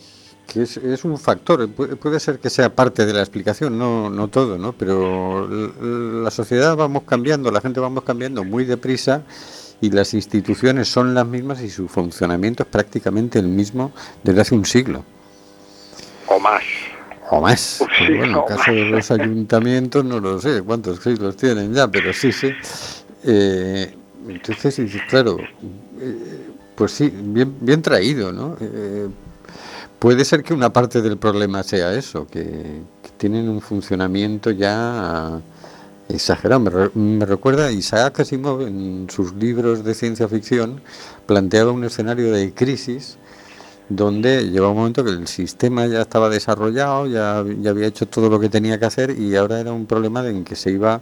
que 0.49 0.63
es, 0.63 1.05
un 1.05 1.19
factor, 1.19 1.69
puede 1.69 2.19
ser 2.19 2.39
que 2.39 2.49
sea 2.49 2.75
parte 2.75 3.05
de 3.05 3.13
la 3.13 3.21
explicación, 3.21 3.79
no, 3.79 4.09
no 4.09 4.29
todo, 4.29 4.57
¿no? 4.57 4.73
pero 4.73 5.47
la 5.47 6.31
sociedad 6.31 6.75
vamos 6.75 7.03
cambiando, 7.03 7.51
la 7.51 7.61
gente 7.61 7.81
vamos 7.81 8.03
cambiando 8.05 8.45
muy 8.45 8.65
deprisa 8.65 9.23
y 9.83 9.91
las 9.91 10.15
instituciones 10.15 10.89
son 10.89 11.15
las 11.15 11.27
mismas 11.27 11.61
y 11.61 11.69
su 11.69 11.87
funcionamiento 11.87 12.63
es 12.63 12.69
prácticamente 12.69 13.39
el 13.39 13.47
mismo 13.47 13.93
desde 14.25 14.41
hace 14.41 14.55
un 14.55 14.65
siglo. 14.65 15.05
O 16.27 16.41
más. 16.41 16.63
O 17.31 17.43
más. 17.43 17.85
bueno, 18.01 18.25
en 18.25 18.25
el 18.25 18.45
caso 18.45 18.73
de 18.73 18.85
los 18.87 19.11
ayuntamientos 19.11 20.03
no 20.03 20.19
lo 20.19 20.41
sé 20.41 20.63
cuántos 20.63 21.01
siglos 21.01 21.37
tienen 21.37 21.75
ya, 21.75 21.89
pero 21.89 22.11
sí, 22.15 22.33
sí. 22.33 22.51
Eh, 23.25 23.95
entonces, 24.27 24.81
claro, 25.11 25.37
eh, 26.01 26.47
pues 26.75 26.93
sí, 26.93 27.13
bien, 27.13 27.55
bien 27.61 27.83
traído, 27.83 28.33
¿no? 28.33 28.57
Eh, 28.61 29.09
Puede 29.99 30.25
ser 30.25 30.45
que 30.45 30.55
una 30.55 30.73
parte 30.73 31.03
del 31.03 31.17
problema 31.19 31.65
sea 31.65 31.93
eso, 31.93 32.27
que, 32.27 32.83
tienen 33.17 33.49
un 33.49 33.61
funcionamiento 33.61 34.53
ya 34.53 35.41
exagerado. 36.09 36.91
Me, 36.95 37.27
recuerda 37.27 37.73
Isaac 37.73 38.21
Asimov 38.21 38.63
en 38.63 39.09
sus 39.11 39.35
libros 39.35 39.83
de 39.83 39.93
ciencia 39.95 40.29
ficción 40.29 40.81
planteaba 41.27 41.73
un 41.73 41.83
escenario 41.83 42.31
de 42.31 42.55
crisis 42.55 43.19
donde 43.89 44.49
llevaba 44.51 44.71
un 44.71 44.79
momento 44.79 45.03
que 45.03 45.11
el 45.11 45.27
sistema 45.27 45.87
ya 45.87 46.03
estaba 46.03 46.29
desarrollado, 46.29 47.09
ya, 47.09 47.45
ya 47.61 47.71
había 47.71 47.89
hecho 47.89 48.07
todo 48.07 48.29
lo 48.29 48.39
que 48.39 48.49
tenía 48.49 48.79
que 48.79 48.85
hacer 48.85 49.19
y 49.19 49.35
ahora 49.35 49.59
era 49.59 49.73
un 49.73 49.87
problema 49.87 50.25
en 50.29 50.45
que 50.45 50.55
se 50.55 50.71
iba 50.71 51.01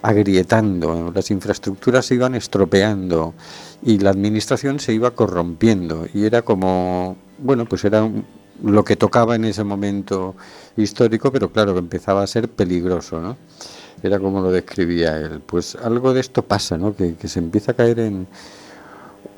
agrietando, 0.00 1.12
las 1.14 1.30
infraestructuras 1.30 2.06
se 2.06 2.14
iban 2.14 2.34
estropeando 2.34 3.34
y 3.82 3.98
la 3.98 4.08
administración 4.08 4.80
se 4.80 4.94
iba 4.94 5.10
corrompiendo 5.10 6.06
y 6.14 6.24
era 6.24 6.40
como 6.42 7.16
bueno, 7.38 7.64
pues 7.66 7.84
era 7.84 8.08
lo 8.62 8.84
que 8.84 8.96
tocaba 8.96 9.34
en 9.34 9.44
ese 9.44 9.64
momento 9.64 10.34
histórico, 10.76 11.30
pero 11.30 11.50
claro 11.50 11.72
que 11.74 11.80
empezaba 11.80 12.22
a 12.22 12.26
ser 12.26 12.48
peligroso, 12.48 13.20
¿no? 13.20 13.36
Era 14.02 14.18
como 14.18 14.40
lo 14.40 14.50
describía 14.50 15.18
él. 15.18 15.40
Pues 15.44 15.76
algo 15.76 16.12
de 16.12 16.20
esto 16.20 16.42
pasa, 16.42 16.76
¿no? 16.76 16.94
Que, 16.94 17.16
se 17.24 17.38
empieza 17.38 17.72
a 17.72 17.74
caer 17.74 18.00
en 18.00 18.26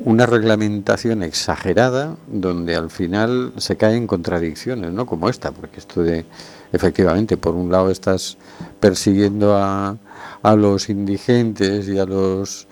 una 0.00 0.26
reglamentación 0.26 1.23
exagerada 1.23 2.17
donde 2.28 2.76
al 2.76 2.90
final 2.90 3.52
se 3.57 3.76
caen 3.76 4.07
contradicciones, 4.07 4.93
¿no? 4.93 5.07
Como 5.07 5.28
esta, 5.28 5.50
porque 5.52 5.81
esto 5.81 6.02
de, 6.02 6.25
efectivamente, 6.73 7.37
por 7.37 7.55
un 7.55 7.71
lado 7.71 7.90
estás 7.90 8.37
persiguiendo 8.81 9.57
a, 9.57 9.97
a 10.43 10.57
los 10.57 10.88
indigentes 10.88 11.88
y 11.88 11.99
a 11.99 12.05
los 12.05 12.69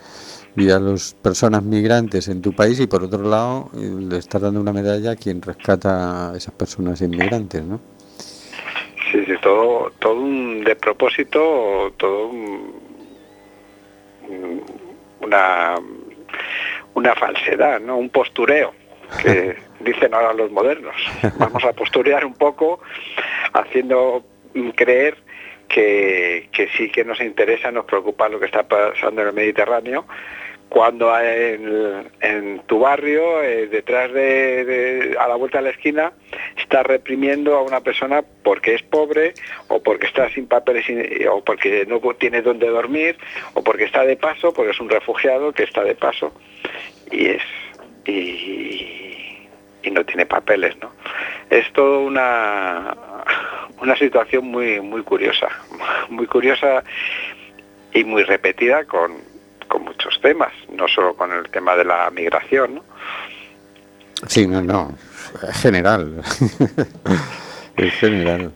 y 0.56 0.70
a 0.70 0.78
las 0.78 1.14
personas 1.14 1.62
migrantes 1.62 2.28
en 2.28 2.40
tu 2.40 2.52
país 2.54 2.80
y 2.80 2.86
por 2.86 3.02
otro 3.04 3.22
lado 3.22 3.70
le 3.74 4.16
estás 4.16 4.40
dando 4.40 4.60
una 4.60 4.72
medalla 4.72 5.12
a 5.12 5.16
quien 5.16 5.42
rescata 5.42 6.30
a 6.30 6.36
esas 6.36 6.54
personas 6.54 7.00
inmigrantes, 7.02 7.62
¿no? 7.62 7.80
Sí, 9.12 9.24
sí, 9.26 9.34
todo, 9.42 9.92
todo 9.98 10.14
un 10.14 10.64
despropósito, 10.64 11.92
todo 11.96 12.30
una, 15.20 15.74
una 16.94 17.14
falsedad, 17.14 17.80
¿no? 17.80 17.98
Un 17.98 18.08
postureo 18.08 18.72
que 19.22 19.56
dicen 19.80 20.14
ahora 20.14 20.32
los 20.32 20.50
modernos. 20.50 20.96
Vamos 21.38 21.64
a 21.64 21.72
posturear 21.72 22.24
un 22.24 22.34
poco 22.34 22.80
haciendo 23.52 24.24
creer 24.74 25.18
que, 25.68 26.48
que 26.52 26.68
sí 26.76 26.90
que 26.90 27.04
nos 27.04 27.20
interesa, 27.20 27.70
nos 27.70 27.84
preocupa 27.84 28.28
lo 28.28 28.40
que 28.40 28.46
está 28.46 28.66
pasando 28.66 29.22
en 29.22 29.28
el 29.28 29.34
Mediterráneo, 29.34 30.06
cuando 30.68 31.16
en, 31.18 32.60
tu 32.66 32.80
barrio, 32.80 33.42
eh, 33.42 33.68
detrás 33.68 34.12
de, 34.12 35.16
a 35.18 35.28
la 35.28 35.36
vuelta 35.36 35.58
de 35.58 35.64
la 35.64 35.70
esquina, 35.70 36.12
estás 36.56 36.84
reprimiendo 36.84 37.56
a 37.56 37.62
una 37.62 37.80
persona 37.80 38.24
porque 38.42 38.74
es 38.74 38.82
pobre 38.82 39.34
o 39.68 39.82
porque 39.82 40.06
está 40.06 40.28
sin 40.30 40.46
papeles 40.46 40.84
o 41.30 41.42
porque 41.44 41.86
no 41.86 42.00
tiene 42.14 42.42
dónde 42.42 42.68
dormir 42.68 43.16
o 43.54 43.62
porque 43.62 43.84
está 43.84 44.04
de 44.04 44.16
paso, 44.16 44.52
porque 44.52 44.72
es 44.72 44.80
un 44.80 44.90
refugiado 44.90 45.52
que 45.52 45.62
está 45.62 45.84
de 45.84 45.94
paso 45.94 46.32
y 47.10 47.28
es 47.28 47.42
y, 48.04 48.92
no 49.90 50.04
tiene 50.04 50.26
papeles, 50.26 50.76
¿no? 50.78 50.90
Es 51.48 51.72
todo 51.72 52.00
una 52.00 52.94
una 53.80 53.96
situación 53.96 54.46
muy 54.46 54.80
muy 54.80 55.02
curiosa, 55.02 55.48
muy 56.10 56.26
curiosa 56.26 56.82
y 57.94 58.04
muy 58.04 58.24
repetida 58.24 58.84
con 58.84 59.35
con 59.68 59.84
muchos 59.84 60.20
temas, 60.20 60.52
no 60.72 60.88
solo 60.88 61.14
con 61.14 61.32
el 61.32 61.48
tema 61.50 61.76
de 61.76 61.84
la 61.84 62.10
migración. 62.10 62.76
¿no? 62.76 62.84
Sí, 64.26 64.46
no, 64.46 64.62
no, 64.62 64.94
general, 65.52 66.22
es 67.76 67.94
general. 67.94 68.50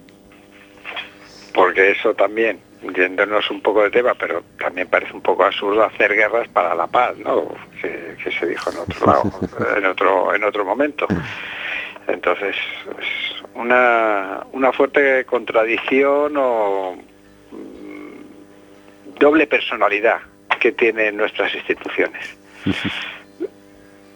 Porque 1.52 1.90
eso 1.90 2.14
también, 2.14 2.60
yéndonos 2.94 3.50
un 3.50 3.60
poco 3.60 3.82
de 3.82 3.90
tema, 3.90 4.14
pero 4.14 4.42
también 4.58 4.88
parece 4.88 5.12
un 5.12 5.20
poco 5.20 5.44
absurdo 5.44 5.84
hacer 5.84 6.14
guerras 6.14 6.48
para 6.48 6.74
la 6.74 6.86
paz, 6.86 7.16
¿no? 7.18 7.54
Que, 7.80 8.16
se 8.38 8.46
dijo 8.46 8.70
en 8.70 8.78
otro 8.78 9.06
lado, 9.06 9.32
en 9.76 9.86
otro, 9.86 10.34
en 10.34 10.44
otro 10.44 10.64
momento. 10.64 11.06
Entonces, 12.06 12.56
es 12.98 13.42
una, 13.54 14.44
una 14.52 14.72
fuerte 14.72 15.24
contradicción 15.24 16.34
o 16.36 16.96
doble 19.18 19.46
personalidad 19.46 20.20
que 20.60 20.72
tienen 20.72 21.16
nuestras 21.16 21.52
instituciones. 21.54 22.22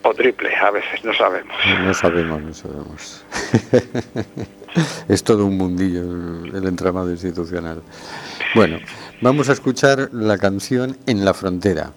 o 0.03 0.15
triple, 0.15 0.55
a 0.55 0.71
veces, 0.71 1.05
no 1.05 1.15
sabemos. 1.15 1.57
No 1.83 1.95
sabemos, 1.95 2.43
no 2.43 2.55
sabemos. 2.55 3.25
es 5.09 5.25
todo 5.25 5.47
un 5.47 5.57
mundillo 5.57 6.03
el, 6.03 6.67
entramado 6.67 7.11
institucional. 7.11 7.83
Bueno, 8.55 8.79
vamos 9.21 9.49
a 9.49 9.53
escuchar 9.53 10.11
la 10.13 10.39
canción 10.39 10.97
En 11.07 11.25
la 11.25 11.35
frontera 11.35 11.93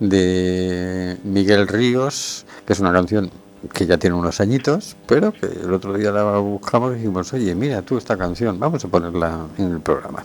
de 0.00 1.18
Miguel 1.22 1.68
Ríos, 1.68 2.46
que 2.66 2.72
es 2.72 2.80
una 2.80 2.92
canción 2.92 3.30
que 3.72 3.86
ya 3.86 3.98
tiene 3.98 4.16
unos 4.16 4.40
añitos, 4.40 4.96
pero 5.06 5.32
que 5.32 5.46
el 5.46 5.72
otro 5.72 5.92
día 5.94 6.10
la 6.10 6.38
buscamos 6.38 6.92
y 6.92 6.96
dijimos, 6.96 7.32
oye, 7.32 7.54
mira 7.54 7.82
tú 7.82 7.96
esta 7.96 8.16
canción, 8.16 8.58
vamos 8.58 8.84
a 8.84 8.88
ponerla 8.88 9.46
en 9.58 9.74
el 9.74 9.80
programa. 9.80 10.24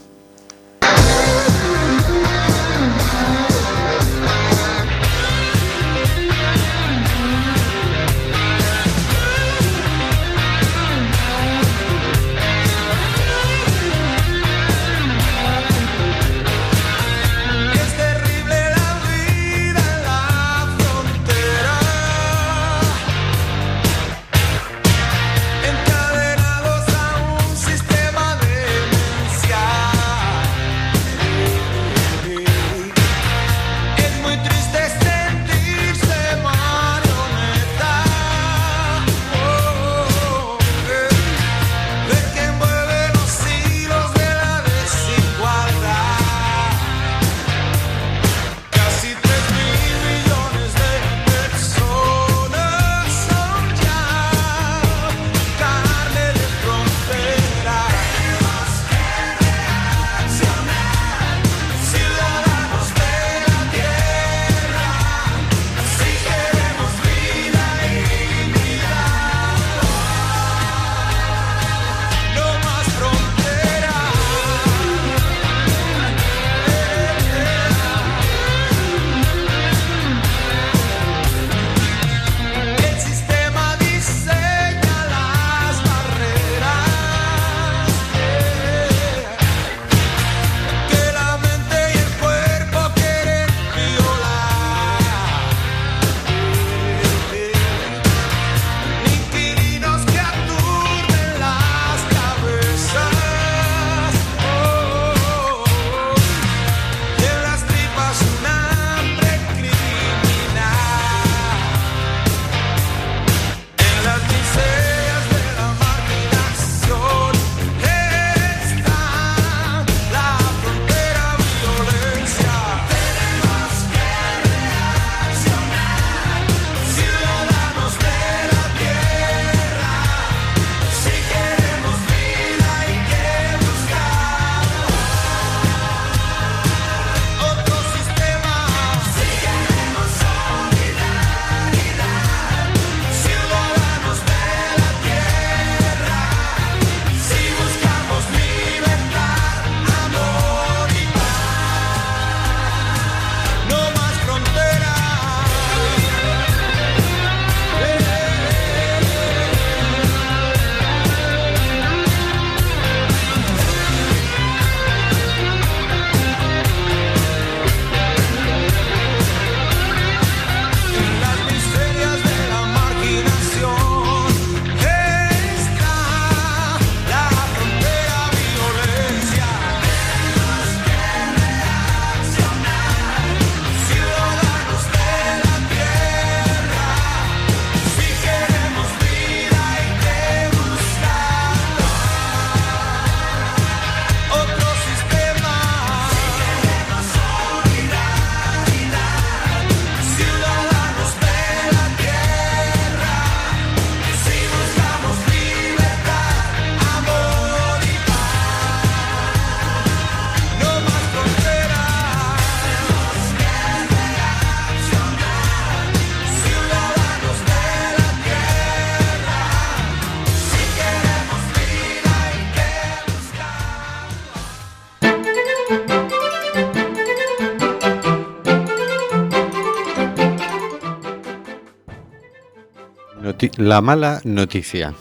La 233.56 233.80
mala 233.80 234.20
noticia 234.24 234.94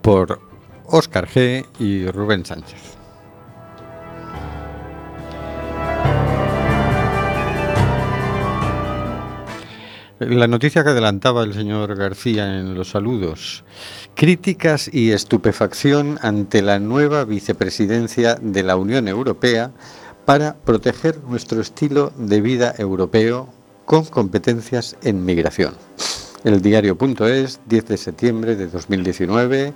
por 0.00 0.40
Óscar 0.84 1.26
G. 1.26 1.66
y 1.80 2.06
Rubén 2.06 2.46
Sánchez. 2.46 2.78
La 10.20 10.46
noticia 10.46 10.84
que 10.84 10.90
adelantaba 10.90 11.42
el 11.42 11.52
señor 11.52 11.96
García 11.96 12.60
en 12.60 12.74
los 12.74 12.90
saludos. 12.90 13.64
Críticas 14.14 14.88
y 14.92 15.10
estupefacción 15.10 16.20
ante 16.22 16.62
la 16.62 16.78
nueva 16.78 17.24
vicepresidencia 17.24 18.36
de 18.40 18.62
la 18.62 18.76
Unión 18.76 19.08
Europea 19.08 19.72
para 20.26 20.54
proteger 20.54 21.18
nuestro 21.24 21.60
estilo 21.60 22.12
de 22.16 22.40
vida 22.40 22.72
europeo 22.78 23.48
con 23.84 24.04
competencias 24.04 24.96
en 25.02 25.24
migración. 25.24 25.74
El 26.44 26.62
diario.es, 26.62 27.60
10 27.66 27.86
de 27.86 27.96
septiembre 27.96 28.56
de 28.56 28.68
2019, 28.68 29.72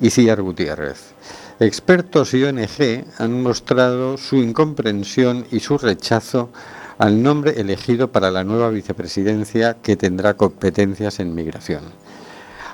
Iciar 0.00 0.42
Gutiérrez. 0.42 1.14
Expertos 1.60 2.34
y 2.34 2.42
ONG 2.44 3.04
han 3.18 3.42
mostrado 3.42 4.16
su 4.18 4.36
incomprensión 4.36 5.46
y 5.50 5.60
su 5.60 5.78
rechazo 5.78 6.50
al 6.98 7.22
nombre 7.22 7.60
elegido 7.60 8.12
para 8.12 8.30
la 8.30 8.44
nueva 8.44 8.70
vicepresidencia 8.70 9.78
que 9.82 9.96
tendrá 9.96 10.34
competencias 10.34 11.20
en 11.20 11.34
migración. 11.34 11.82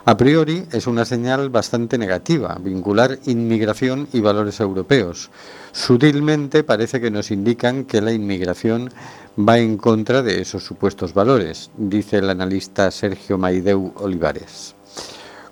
A 0.08 0.16
priori 0.16 0.64
es 0.70 0.86
una 0.86 1.04
señal 1.04 1.50
bastante 1.50 1.98
negativa 1.98 2.56
vincular 2.60 3.18
inmigración 3.26 4.06
y 4.12 4.20
valores 4.20 4.60
europeos. 4.60 5.30
Sutilmente 5.72 6.62
parece 6.62 7.00
que 7.00 7.10
nos 7.10 7.32
indican 7.32 7.84
que 7.84 8.00
la 8.00 8.12
inmigración 8.12 8.90
va 9.36 9.58
en 9.58 9.76
contra 9.76 10.22
de 10.22 10.40
esos 10.40 10.62
supuestos 10.62 11.12
valores, 11.12 11.72
dice 11.76 12.18
el 12.18 12.30
analista 12.30 12.88
Sergio 12.92 13.36
Maideu 13.36 13.94
Olivares. 13.96 14.76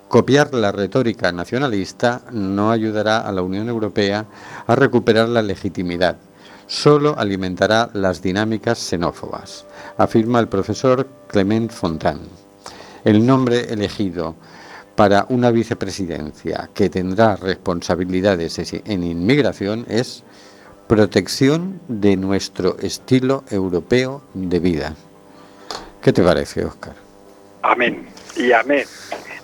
Copiar 0.07 0.53
la 0.53 0.71
retórica 0.71 1.33
nacionalista 1.33 2.21
no 2.31 2.71
ayudará 2.71 3.27
a 3.27 3.33
la 3.33 3.41
Unión 3.41 3.67
Europea 3.67 4.25
a 4.67 4.75
recuperar 4.75 5.27
la 5.27 5.41
legitimidad 5.41 6.15
solo 6.67 7.13
alimentará 7.19 7.91
las 7.93 8.23
dinámicas 8.23 8.79
xenófobas, 8.79 9.65
afirma 9.97 10.39
el 10.39 10.47
profesor 10.47 11.07
Clement 11.27 11.71
Fontán. 11.71 12.44
El 13.05 13.25
nombre 13.25 13.71
elegido 13.71 14.35
para 14.95 15.27
una 15.29 15.51
vicepresidencia 15.51 16.69
que 16.73 16.89
tendrá 16.89 17.35
responsabilidades 17.35 18.59
en 18.73 19.03
inmigración 19.03 19.85
es 19.87 20.23
protección 20.87 21.79
de 21.87 22.17
nuestro 22.17 22.77
estilo 22.79 23.43
europeo 23.51 24.23
de 24.33 24.59
vida. 24.59 24.95
¿Qué 26.01 26.13
te 26.13 26.23
parece, 26.23 26.65
Oscar? 26.65 26.95
Amén. 27.61 28.07
Y 28.37 28.51
amén. 28.51 28.85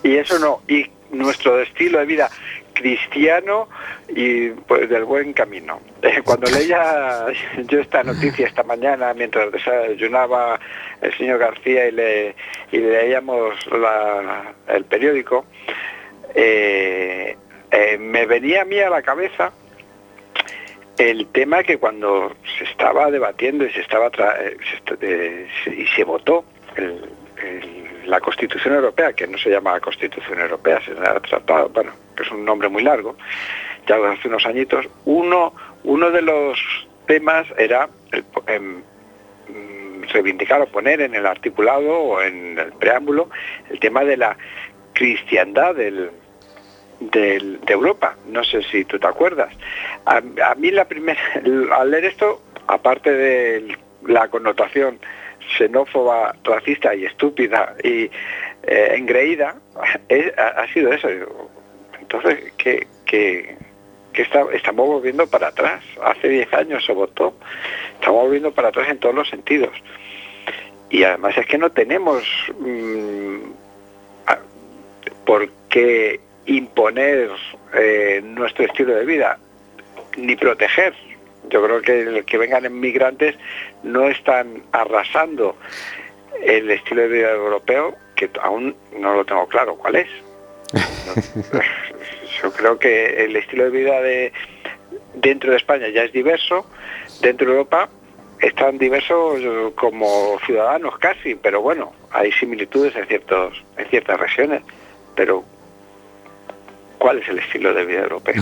Y 0.04 0.16
eso 0.16 0.40
no, 0.40 0.62
y 0.68 0.90
nuestro 1.12 1.62
estilo 1.62 2.00
de 2.00 2.06
vida 2.06 2.30
cristiano 2.74 3.68
y 4.16 4.50
pues 4.50 4.90
del 4.90 5.06
buen 5.06 5.34
camino. 5.34 5.80
Eh, 6.02 6.22
cuando 6.26 6.50
leía 6.50 7.26
yo 7.68 7.80
esta 7.80 8.04
noticia 8.04 8.48
esta 8.48 8.64
mañana 8.64 9.14
mientras 9.14 9.52
desayunaba 9.52 10.60
el 11.02 11.18
señor 11.18 11.40
García 11.40 11.88
y, 11.88 11.92
le, 11.92 12.36
y 12.72 12.78
leíamos 12.78 13.56
el 14.68 14.86
periódico, 14.86 15.46
eh, 16.36 17.36
eh, 17.72 17.98
me 17.98 18.26
venía 18.26 18.62
a 18.62 18.66
mí 18.66 18.80
a 18.80 18.90
la 18.90 19.02
cabeza 19.02 19.52
el 20.98 21.28
tema 21.28 21.64
que 21.64 21.78
cuando 21.78 22.36
se 22.58 22.66
estaba 22.66 23.10
debatiendo 23.10 23.66
y 23.66 23.72
se 23.72 23.82
estaba 23.82 24.12
y 25.02 25.88
se 25.88 26.04
votó 26.04 26.46
la 28.06 28.20
Constitución 28.20 28.76
Europea, 28.76 29.14
que 29.14 29.26
no 29.26 29.38
se 29.38 29.50
llama 29.50 29.80
Constitución 29.80 30.40
Europea, 30.40 30.80
se 30.84 30.92
ha 30.92 31.20
tratado, 31.20 31.70
bueno, 31.70 31.92
que 32.16 32.24
es 32.24 32.32
un 32.32 32.46
nombre 32.46 32.70
muy 32.70 32.84
largo, 32.84 33.16
ya 33.88 33.96
hace 34.12 34.28
unos 34.28 34.46
añitos, 34.46 34.88
uno, 35.06 35.54
uno 35.84 36.12
de 36.12 36.22
los 36.22 36.60
temas 37.08 37.48
era 37.58 37.90
em, 38.48 38.78
mm, 38.78 40.04
reivindicar 40.14 40.62
o 40.62 40.68
poner 40.68 41.02
en 41.02 41.16
el 41.16 41.26
articulado 41.26 41.92
o 41.92 42.22
en 42.22 42.58
el 42.58 42.72
preámbulo 42.74 43.30
el 43.70 43.80
tema 43.80 44.04
de 44.04 44.18
la 44.18 44.38
cristiandad 44.94 45.76
del, 45.76 46.12
de 47.00 47.60
Europa. 47.68 48.16
No 48.28 48.44
sé 48.44 48.62
si 48.64 48.86
tú 48.86 49.00
te 49.00 49.08
acuerdas. 49.08 49.54
A, 50.06 50.22
mí 50.56 50.72
la 50.72 50.86
primera, 50.86 51.20
al 51.76 51.92
leer 51.92 52.06
esto, 52.06 52.42
aparte 52.68 53.12
de 53.12 53.78
la 54.06 54.28
connotación 54.28 55.00
xenófoba, 55.58 56.36
racista 56.44 56.94
y 56.96 57.06
estúpida 57.06 57.76
y 57.84 58.10
eh, 58.64 58.94
engreída, 58.96 59.56
ha, 60.38 60.68
sido 60.68 60.94
eso. 60.94 61.10
Entonces, 62.00 62.54
¿qué, 62.58 62.88
qué, 63.06 63.58
estamos 64.14 64.88
volviendo 64.88 65.28
para 65.28 65.48
atrás? 65.48 65.84
Hace 66.04 66.28
10 66.28 66.54
años 66.54 66.86
se 66.86 66.94
votó, 66.94 67.34
estamos 67.94 68.24
volviendo 68.24 68.52
para 68.52 68.70
atrás 68.70 68.90
en 68.90 69.00
todos 69.00 69.16
los 69.16 69.30
sentidos. 69.30 69.72
Y 70.90 71.04
además 71.04 71.38
es 71.38 71.46
que 71.46 71.58
no 71.58 71.72
tenemos 71.72 72.24
mm, 72.60 73.38
por 75.26 75.50
qué 75.70 76.20
imponer 76.46 77.30
eh, 77.74 78.22
nuestro 78.24 78.66
estilo 78.66 78.94
de 78.96 79.06
vida, 79.06 79.38
ni 80.18 80.36
proteger. 80.36 80.94
Yo 81.50 81.64
creo 81.64 81.82
que 81.82 82.02
el 82.02 82.26
que 82.26 82.38
vengan 82.38 82.66
inmigrantes 82.66 83.36
no 83.84 84.10
están 84.10 84.62
arrasando 84.72 85.56
el 86.42 86.70
estilo 86.72 87.04
de 87.04 87.08
vida 87.08 87.32
europeo, 87.32 87.96
que 88.16 88.30
aún 88.42 88.76
no 89.00 89.14
lo 89.14 89.26
tengo 89.26 89.48
claro 89.48 89.76
cuál 89.76 89.96
es. 89.96 90.08
Yo 92.42 92.52
creo 92.52 92.80
que 92.80 93.26
el 93.26 93.36
estilo 93.36 93.66
de 93.66 93.70
vida 93.70 94.02
de 94.02 94.34
dentro 95.16 95.52
de 95.52 95.58
España 95.58 95.88
ya 95.90 96.04
es 96.04 96.14
diverso, 96.14 96.66
dentro 97.22 97.48
de 97.48 97.54
Europa 97.54 97.90
están 98.40 98.78
diversos 98.78 99.40
como 99.76 100.40
ciudadanos 100.46 100.98
casi, 100.98 101.36
pero 101.36 101.62
bueno, 101.62 101.92
hay 102.12 102.32
similitudes 102.32 102.96
en 102.96 103.06
ciertos 103.08 103.64
en 103.78 103.88
ciertas 103.90 104.20
regiones, 104.20 104.64
pero 105.16 105.44
¿cuál 106.98 107.20
es 107.20 107.30
el 107.30 107.40
estilo 107.40 107.74
de 107.74 107.86
vida 107.86 108.02
europeo? 108.02 108.42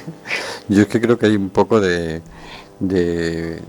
Yo 0.68 0.82
es 0.82 0.88
que 0.88 1.00
creo 1.00 1.18
que 1.18 1.26
hay 1.26 1.36
un 1.36 1.50
poco 1.50 1.80
de, 1.80 2.20
de 2.80 3.60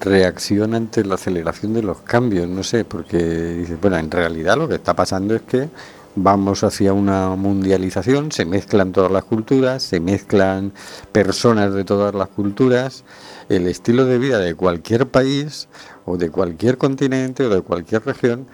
reacción 0.00 0.74
ante 0.74 1.04
la 1.04 1.14
aceleración 1.14 1.74
de 1.74 1.82
los 1.82 1.98
cambios, 2.02 2.48
no 2.48 2.62
sé, 2.62 2.84
porque 2.84 3.64
bueno, 3.80 3.96
en 3.98 4.10
realidad 4.10 4.56
lo 4.56 4.68
que 4.68 4.76
está 4.76 4.94
pasando 4.94 5.34
es 5.34 5.42
que 5.42 5.68
vamos 6.16 6.64
hacia 6.64 6.92
una 6.92 7.36
mundialización, 7.36 8.32
se 8.32 8.44
mezclan 8.46 8.92
todas 8.92 9.12
las 9.12 9.24
culturas, 9.24 9.82
se 9.82 10.00
mezclan 10.00 10.72
personas 11.12 11.74
de 11.74 11.84
todas 11.84 12.14
las 12.14 12.28
culturas, 12.28 13.04
el 13.48 13.68
estilo 13.68 14.06
de 14.06 14.18
vida 14.18 14.38
de 14.38 14.54
cualquier 14.54 15.06
país 15.06 15.68
o 16.06 16.16
de 16.16 16.30
cualquier 16.30 16.78
continente 16.78 17.44
o 17.44 17.50
de 17.50 17.60
cualquier 17.60 18.04
región 18.04 18.46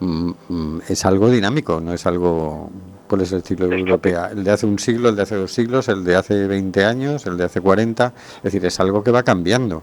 mm, 0.00 0.30
mm, 0.48 0.80
es 0.88 1.04
algo 1.04 1.28
dinámico, 1.28 1.80
no 1.80 1.92
es 1.92 2.06
algo 2.06 2.70
por 3.08 3.20
ese 3.20 3.38
estilo 3.38 3.66
europeo. 3.72 4.26
El 4.26 4.44
de 4.44 4.50
hace 4.52 4.66
un 4.66 4.78
siglo, 4.78 5.08
el 5.08 5.16
de 5.16 5.22
hace 5.22 5.34
dos 5.34 5.52
siglos, 5.52 5.88
el 5.88 6.04
de 6.04 6.14
hace 6.14 6.46
20 6.46 6.84
años, 6.84 7.26
el 7.26 7.36
de 7.36 7.44
hace 7.44 7.60
40, 7.60 8.12
es 8.36 8.42
decir, 8.42 8.64
es 8.64 8.78
algo 8.78 9.02
que 9.02 9.10
va 9.10 9.24
cambiando 9.24 9.82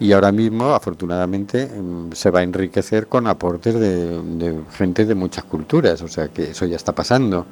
y 0.00 0.12
ahora 0.12 0.32
mismo 0.32 0.74
afortunadamente 0.74 1.62
em, 1.62 2.12
se 2.12 2.30
va 2.30 2.40
a 2.40 2.42
enriquecer 2.42 3.08
con 3.08 3.26
aportes 3.26 3.74
de, 3.74 4.60
gente 4.72 5.04
de 5.04 5.14
muchas 5.14 5.44
culturas, 5.44 6.02
o 6.02 6.08
sea 6.08 6.28
que 6.28 6.50
eso 6.50 6.66
ya 6.66 6.76
está 6.76 6.94
pasando. 6.94 7.46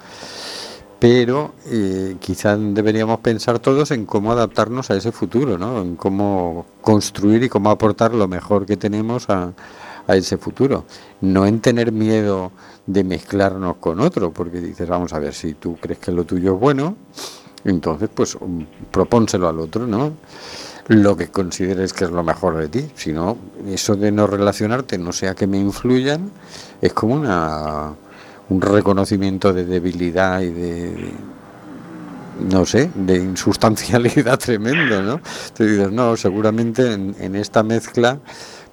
Pero 0.98 1.52
eh, 1.66 2.16
quizás 2.20 2.58
deberíamos 2.58 3.20
pensar 3.20 3.58
todos 3.58 3.90
en 3.90 4.06
cómo 4.06 4.32
adaptarnos 4.32 4.90
a 4.90 4.96
ese 4.96 5.12
futuro, 5.12 5.58
¿no? 5.58 5.82
en 5.82 5.96
cómo 5.96 6.66
construir 6.80 7.42
y 7.42 7.48
cómo 7.50 7.70
aportar 7.70 8.14
lo 8.14 8.26
mejor 8.28 8.64
que 8.64 8.78
tenemos 8.78 9.28
a, 9.28 9.52
a 10.06 10.16
ese 10.16 10.38
futuro. 10.38 10.84
No 11.20 11.46
en 11.46 11.60
tener 11.60 11.92
miedo 11.92 12.50
de 12.86 13.04
mezclarnos 13.04 13.76
con 13.76 14.00
otro, 14.00 14.32
porque 14.32 14.60
dices, 14.60 14.88
vamos 14.88 15.12
a 15.12 15.18
ver, 15.18 15.34
si 15.34 15.54
tú 15.54 15.76
crees 15.80 15.98
que 15.98 16.12
lo 16.12 16.24
tuyo 16.24 16.54
es 16.54 16.60
bueno, 16.60 16.96
entonces 17.64 18.08
pues 18.12 18.36
um, 18.36 18.64
propónselo 18.90 19.48
al 19.48 19.58
otro, 19.58 19.86
¿no? 19.86 20.12
Lo 20.88 21.16
que 21.16 21.28
consideres 21.28 21.92
que 21.92 22.04
es 22.04 22.10
lo 22.10 22.22
mejor 22.22 22.56
de 22.56 22.68
ti. 22.68 22.88
Si 22.94 23.12
no, 23.12 23.36
eso 23.66 23.96
de 23.96 24.12
no 24.12 24.26
relacionarte, 24.26 24.98
no 24.98 25.12
sea 25.12 25.34
que 25.34 25.46
me 25.46 25.58
influyan, 25.58 26.30
es 26.80 26.92
como 26.92 27.14
una, 27.14 27.94
un 28.48 28.60
reconocimiento 28.60 29.52
de 29.52 29.64
debilidad 29.64 30.40
y 30.40 30.50
de, 30.50 31.10
no 32.48 32.64
sé, 32.64 32.90
de 32.94 33.16
insustancialidad 33.16 34.38
tremendo, 34.44 35.02
¿no? 35.02 35.20
Te 35.54 35.66
dices, 35.66 35.90
no, 35.90 36.16
seguramente 36.16 36.92
en, 36.92 37.16
en 37.18 37.34
esta 37.34 37.62
mezcla, 37.62 38.18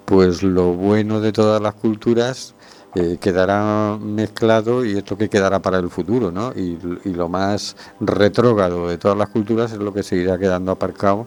pues 0.04 0.42
lo 0.42 0.74
bueno 0.74 1.20
de 1.20 1.32
todas 1.32 1.60
las 1.60 1.74
culturas 1.74 2.54
eh, 2.96 3.18
quedará 3.20 3.98
mezclado 4.00 4.84
y 4.84 4.96
esto 4.96 5.18
que 5.18 5.28
quedará 5.28 5.58
para 5.58 5.78
el 5.78 5.90
futuro, 5.90 6.30
¿no? 6.30 6.52
Y, 6.52 6.78
lo 7.04 7.28
más 7.28 7.76
retrógrado 8.00 8.88
de 8.88 8.98
todas 8.98 9.18
las 9.18 9.28
culturas 9.30 9.72
es 9.72 9.78
lo 9.78 9.92
que 9.92 10.04
seguirá 10.04 10.38
quedando 10.38 10.70
aparcado 10.70 11.26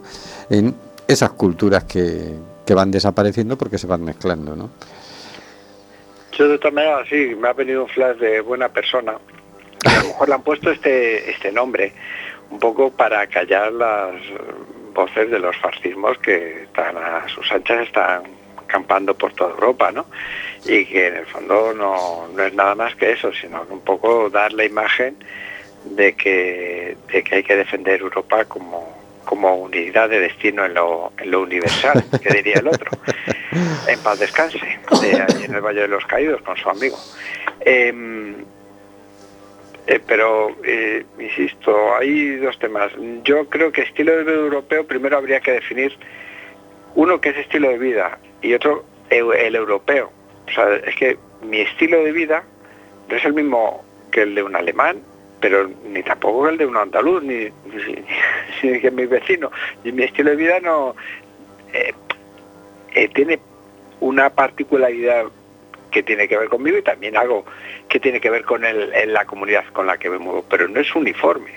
en 0.49 0.73
esas 1.09 1.31
culturas 1.31 1.83
que, 1.83 2.35
van 2.73 2.91
desapareciendo 2.91 3.57
porque 3.57 3.77
se 3.77 3.87
van 3.87 4.03
mezclando, 4.03 4.55
¿no? 4.55 4.69
Yo 6.33 6.47
de 6.47 6.57
todas 6.57 6.73
maneras 6.73 7.07
sí, 7.09 7.35
me 7.37 7.49
ha 7.49 7.53
venido 7.53 7.83
un 7.83 7.89
flash 7.89 8.17
de 8.17 8.39
buena 8.39 8.69
persona. 8.69 9.13
A 9.85 10.01
lo 10.01 10.07
mejor 10.07 10.29
le 10.29 10.35
han 10.35 10.43
puesto 10.43 10.71
este, 10.71 11.29
este 11.29 11.51
nombre 11.51 11.93
un 12.49 12.59
poco 12.59 12.91
para 12.91 13.27
callar 13.27 13.73
las 13.73 14.15
voces 14.93 15.29
de 15.29 15.39
los 15.39 15.55
fascismos 15.57 16.17
que 16.19 16.63
están 16.63 16.95
a 16.97 17.27
sus 17.27 17.51
anchas, 17.51 17.87
están 17.87 18.23
campando 18.67 19.15
por 19.17 19.33
toda 19.33 19.51
Europa, 19.51 19.91
¿no? 19.91 20.05
Y 20.65 20.85
que 20.85 21.07
en 21.07 21.15
el 21.17 21.25
fondo 21.25 21.73
no, 21.73 22.27
no 22.35 22.43
es 22.43 22.53
nada 22.53 22.75
más 22.75 22.95
que 22.95 23.11
eso, 23.11 23.31
sino 23.33 23.65
un 23.69 23.81
poco 23.81 24.29
dar 24.29 24.53
la 24.53 24.65
imagen 24.65 25.17
de 25.85 26.13
que, 26.13 26.97
de 27.11 27.23
que 27.23 27.35
hay 27.35 27.43
que 27.43 27.55
defender 27.55 28.01
Europa 28.01 28.45
como, 28.45 28.97
como 29.25 29.55
unidad 29.55 30.09
de 30.09 30.19
destino 30.19 30.65
en 30.65 30.73
lo, 30.73 31.11
en 31.17 31.31
lo 31.31 31.41
universal, 31.41 32.03
que 32.21 32.33
diría 32.33 32.55
el 32.59 32.67
otro. 32.67 32.91
En 33.87 33.99
paz 34.01 34.19
descanse, 34.19 34.59
de 35.01 35.21
allí 35.21 35.45
en 35.45 35.55
el 35.55 35.61
Valle 35.61 35.81
de 35.81 35.87
los 35.87 36.05
Caídos 36.05 36.41
con 36.41 36.55
su 36.57 36.69
amigo. 36.69 36.97
Em, 37.61 38.35
eh, 39.87 39.99
pero, 40.05 40.55
eh, 40.63 41.05
insisto, 41.17 41.95
hay 41.95 42.35
dos 42.35 42.59
temas. 42.59 42.91
Yo 43.23 43.47
creo 43.49 43.71
que 43.71 43.83
estilo 43.83 44.15
de 44.15 44.23
vida 44.23 44.33
europeo 44.33 44.85
primero 44.85 45.17
habría 45.17 45.39
que 45.39 45.53
definir 45.53 45.97
uno 46.95 47.21
que 47.21 47.29
es 47.29 47.37
estilo 47.37 47.69
de 47.69 47.77
vida 47.77 48.19
y 48.41 48.53
otro 48.53 48.83
el 49.09 49.55
europeo. 49.55 50.11
O 50.47 50.51
sea, 50.51 50.75
es 50.75 50.95
que 50.95 51.17
mi 51.41 51.59
estilo 51.61 52.03
de 52.03 52.11
vida 52.11 52.43
no 53.09 53.15
es 53.15 53.25
el 53.25 53.33
mismo 53.33 53.83
que 54.11 54.21
el 54.23 54.35
de 54.35 54.43
un 54.43 54.55
alemán, 54.55 55.01
pero 55.39 55.69
ni 55.85 56.01
tampoco 56.03 56.47
el 56.49 56.57
de 56.57 56.65
un 56.65 56.75
andaluz, 56.77 57.23
ni, 57.23 57.45
ni, 57.45 58.03
ni 58.71 58.79
que 58.79 58.91
mi 58.91 59.05
vecino. 59.05 59.51
Y 59.83 59.91
mi 59.91 60.03
estilo 60.03 60.31
de 60.31 60.35
vida 60.35 60.59
no 60.59 60.95
eh, 61.73 61.93
eh, 62.95 63.07
tiene 63.13 63.39
una 63.99 64.29
particularidad 64.29 65.25
que 65.91 66.03
tiene 66.03 66.27
que 66.27 66.37
ver 66.37 66.49
conmigo 66.49 66.77
y 66.77 66.81
también 66.81 67.15
algo 67.17 67.45
que 67.89 67.99
tiene 67.99 68.19
que 68.19 68.29
ver 68.29 68.43
con 68.43 68.65
el- 68.65 68.93
en 68.93 69.13
la 69.13 69.25
comunidad 69.25 69.65
con 69.73 69.87
la 69.87 69.97
que 69.97 70.09
me 70.09 70.17
muevo, 70.17 70.43
pero 70.49 70.67
no 70.67 70.79
es 70.79 70.93
uniforme. 70.95 71.51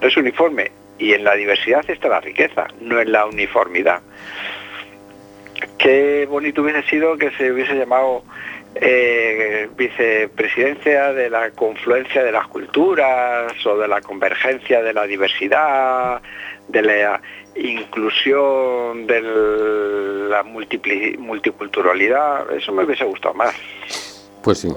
No 0.00 0.08
es 0.08 0.16
uniforme. 0.16 0.70
Y 0.98 1.12
en 1.14 1.24
la 1.24 1.34
diversidad 1.34 1.88
está 1.88 2.08
la 2.08 2.20
riqueza, 2.20 2.66
no 2.80 3.00
en 3.00 3.12
la 3.12 3.26
uniformidad. 3.26 4.00
Qué 5.82 6.26
bonito 6.28 6.62
hubiese 6.62 6.82
sido 6.88 7.16
que 7.16 7.30
se 7.32 7.50
hubiese 7.50 7.74
llamado 7.74 8.22
eh, 8.74 9.68
vicepresidencia 9.76 11.12
de 11.12 11.30
la 11.30 11.50
confluencia 11.52 12.22
de 12.22 12.32
las 12.32 12.46
culturas 12.48 13.52
o 13.64 13.78
de 13.78 13.88
la 13.88 14.00
convergencia 14.00 14.82
de 14.82 14.92
la 14.92 15.06
diversidad, 15.06 16.20
de 16.68 16.82
la 16.82 17.20
inclusión 17.56 19.06
de 19.06 19.22
la 20.28 20.42
multiculturalidad. 20.42 22.52
Eso 22.52 22.72
me 22.72 22.84
hubiese 22.84 23.04
gustado 23.04 23.34
más. 23.34 23.54
Pues 24.42 24.58
sí. 24.58 24.68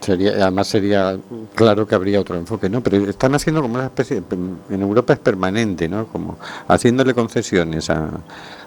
Sería, 0.00 0.32
además 0.32 0.68
sería 0.68 1.16
claro 1.54 1.86
que 1.86 1.94
habría 1.94 2.20
otro 2.20 2.36
enfoque, 2.36 2.68
¿no? 2.68 2.82
Pero 2.82 3.08
están 3.08 3.34
haciendo 3.34 3.62
como 3.62 3.74
una 3.74 3.86
especie, 3.86 4.22
en 4.70 4.82
Europa 4.82 5.14
es 5.14 5.18
permanente, 5.18 5.88
¿no? 5.88 6.06
Como 6.06 6.38
haciéndole 6.68 7.12
concesiones 7.12 7.90
a, 7.90 8.10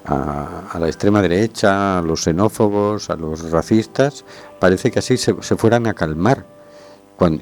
a, 0.06 0.70
a 0.72 0.80
la 0.80 0.88
extrema 0.88 1.22
derecha, 1.22 2.00
a 2.00 2.02
los 2.02 2.24
xenófobos, 2.24 3.10
a 3.10 3.16
los 3.16 3.52
racistas, 3.52 4.26
parece 4.60 4.92
que 4.92 5.00
así 5.00 5.18
se, 5.18 5.36
se 5.42 5.56
fueran 5.56 5.88
a 5.88 5.94
calmar. 5.94 6.46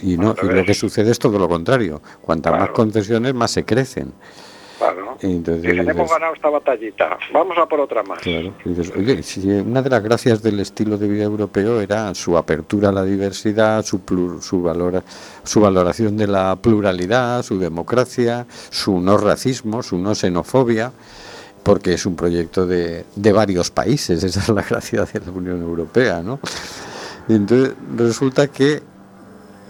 Y 0.02 0.18
no, 0.18 0.34
y 0.42 0.48
lo 0.48 0.66
que 0.66 0.74
sucede 0.74 1.12
es 1.12 1.20
todo 1.20 1.38
lo 1.38 1.48
contrario. 1.48 2.02
Cuantas 2.22 2.60
más 2.60 2.70
concesiones, 2.72 3.36
más 3.36 3.52
se 3.52 3.64
crecen. 3.64 4.12
Claro. 4.80 5.18
Hemos 5.22 6.12
ganado 6.12 6.34
esta 6.36 6.50
batallita, 6.50 7.18
vamos 7.34 7.58
a 7.58 7.66
por 7.68 7.80
otra 7.80 8.04
más. 8.04 8.20
Claro. 8.20 8.54
Y 8.64 8.70
dices, 8.70 8.92
oye, 8.96 9.24
si 9.24 9.48
una 9.50 9.82
de 9.82 9.90
las 9.90 10.04
gracias 10.04 10.44
del 10.44 10.60
estilo 10.60 10.98
de 10.98 11.08
vida 11.08 11.24
europeo 11.24 11.82
era 11.82 12.14
su 12.14 12.38
apertura 12.38 12.90
a 12.90 12.92
la 12.92 13.04
diversidad, 13.04 13.84
su, 13.84 14.00
plur- 14.06 14.40
su, 14.42 14.62
valora- 14.62 15.04
su 15.44 15.62
valoración 15.62 16.18
de 16.18 16.28
la 16.28 16.56
pluralidad, 16.56 17.42
su 17.44 17.58
democracia, 17.60 18.46
su 18.70 19.00
no 19.00 19.18
racismo, 19.18 19.82
su 19.82 19.98
no 19.98 20.14
xenofobia, 20.14 20.92
porque 21.68 21.94
es 21.94 22.06
un 22.06 22.16
proyecto 22.16 22.66
de, 22.66 23.06
de 23.16 23.32
varios 23.34 23.72
países, 23.72 24.24
esa 24.24 24.40
es 24.40 24.50
la 24.50 24.62
gracia 24.62 25.04
de 25.04 25.20
la 25.20 25.32
Unión 25.32 25.62
Europea, 25.62 26.22
¿no? 26.24 26.40
Y 27.28 27.36
entonces 27.36 27.74
resulta 27.98 28.48
que 28.48 28.82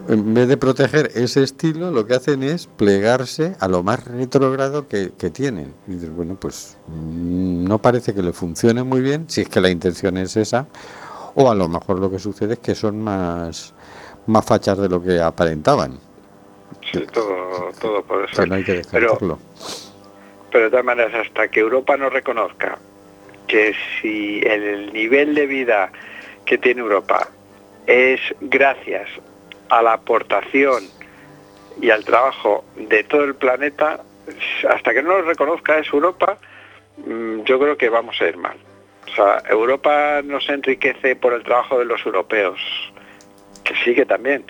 en 0.08 0.34
vez 0.36 0.48
de 0.48 0.58
proteger 0.58 1.12
ese 1.16 1.42
estilo, 1.42 1.90
lo 1.92 2.06
que 2.06 2.14
hacen 2.14 2.44
es 2.44 2.68
plegarse 2.68 3.56
a 3.60 3.68
lo 3.68 3.82
más 3.82 4.06
retrógrado 4.06 4.88
que, 4.88 5.12
que 5.18 5.32
tienen. 5.32 5.74
Y 5.88 5.94
dices, 5.94 6.16
bueno, 6.16 6.38
pues 6.40 6.78
mm, 6.88 7.66
no 7.66 7.80
parece 7.82 8.14
que 8.14 8.22
le 8.22 8.32
funcione 8.32 8.84
muy 8.84 9.02
bien, 9.02 9.26
si 9.28 9.42
es 9.42 9.50
que 9.50 9.60
la 9.60 9.70
intención 9.70 10.18
es 10.18 10.38
esa, 10.38 10.68
o 11.34 11.50
a 11.50 11.56
lo 11.56 11.68
mejor 11.68 12.00
lo 12.00 12.12
que 12.12 12.20
sucede 12.20 12.54
es 12.54 12.60
que 12.60 12.76
son 12.76 13.04
más, 13.04 13.74
más 14.28 14.46
fachas 14.46 14.78
de 14.78 14.88
lo 14.88 15.02
que 15.02 15.20
aparentaban. 15.20 16.00
Sí, 16.94 17.04
todo, 17.12 17.72
todo 17.82 18.04
por 18.04 18.20
O 18.20 18.26
eso. 18.26 18.36
sea, 18.36 18.46
no 18.46 18.56
hay 18.56 18.64
que 18.64 18.84
Pero 18.92 19.18
descartarlo. 19.18 19.40
Pero 19.40 19.87
de 20.52 20.70
todas 20.70 20.86
maneras, 20.86 21.14
hasta 21.14 21.48
que 21.50 21.60
Europa 21.60 21.98
no 21.98 22.10
reconozca 22.10 22.78
que 23.48 23.74
si 24.02 24.42
el 24.44 24.92
nivel 24.94 25.34
de 25.36 25.46
vida 25.46 25.92
que 26.46 26.58
tiene 26.58 26.82
Europa 26.82 27.28
es 27.86 28.20
gracias 28.42 29.10
a 29.70 29.82
la 29.82 29.94
aportación 29.94 30.84
y 31.82 31.90
al 31.90 32.04
trabajo 32.04 32.66
de 32.76 33.04
todo 33.04 33.24
el 33.24 33.36
planeta, 33.36 34.02
hasta 34.70 34.94
que 34.94 35.02
no 35.02 35.10
lo 35.10 35.22
reconozca 35.24 35.78
es 35.78 35.92
Europa, 35.92 36.38
mm, 36.98 37.44
yo 37.44 37.60
creo 37.60 37.78
que 37.78 37.90
vamos 37.90 38.20
a 38.22 38.28
ir 38.28 38.38
mal. 38.38 38.58
O 39.08 39.16
sea, 39.16 39.42
Europa 39.50 40.22
no 40.24 40.42
se 40.42 40.54
enriquece 40.54 41.16
por 41.16 41.34
el 41.34 41.44
trabajo 41.44 41.80
de 41.80 41.86
los 41.86 42.06
europeos, 42.06 42.60
que 43.64 43.74
sí 43.84 43.96
que 43.96 44.06
también, 44.06 44.44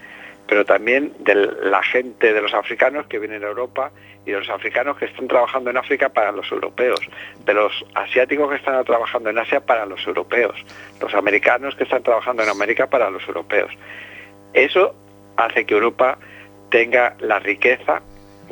pero 0.47 0.65
también 0.65 1.13
de 1.19 1.35
la 1.35 1.83
gente, 1.83 2.33
de 2.33 2.41
los 2.41 2.53
africanos 2.53 3.05
que 3.07 3.19
vienen 3.19 3.43
a 3.43 3.47
Europa 3.47 3.91
y 4.27 4.31
de 4.31 4.39
los 4.39 4.49
africanos 4.49 4.97
que 4.97 5.05
están 5.05 5.27
trabajando 5.27 5.69
en 5.69 5.77
África 5.77 6.09
para 6.09 6.33
los 6.33 6.51
europeos, 6.51 6.99
de 7.45 7.53
los 7.53 7.71
asiáticos 7.95 8.49
que 8.49 8.57
están 8.57 8.83
trabajando 8.83 9.29
en 9.29 9.37
Asia 9.39 9.61
para 9.61 9.85
los 9.85 10.05
europeos, 10.05 10.53
los 10.99 11.13
americanos 11.13 11.75
que 11.75 11.85
están 11.85 12.03
trabajando 12.03 12.43
en 12.43 12.49
América 12.49 12.87
para 12.87 13.09
los 13.09 13.25
europeos. 13.25 13.71
Eso 14.53 14.93
hace 15.37 15.65
que 15.65 15.73
Europa 15.73 16.17
tenga 16.69 17.15
la 17.21 17.39
riqueza, 17.39 18.01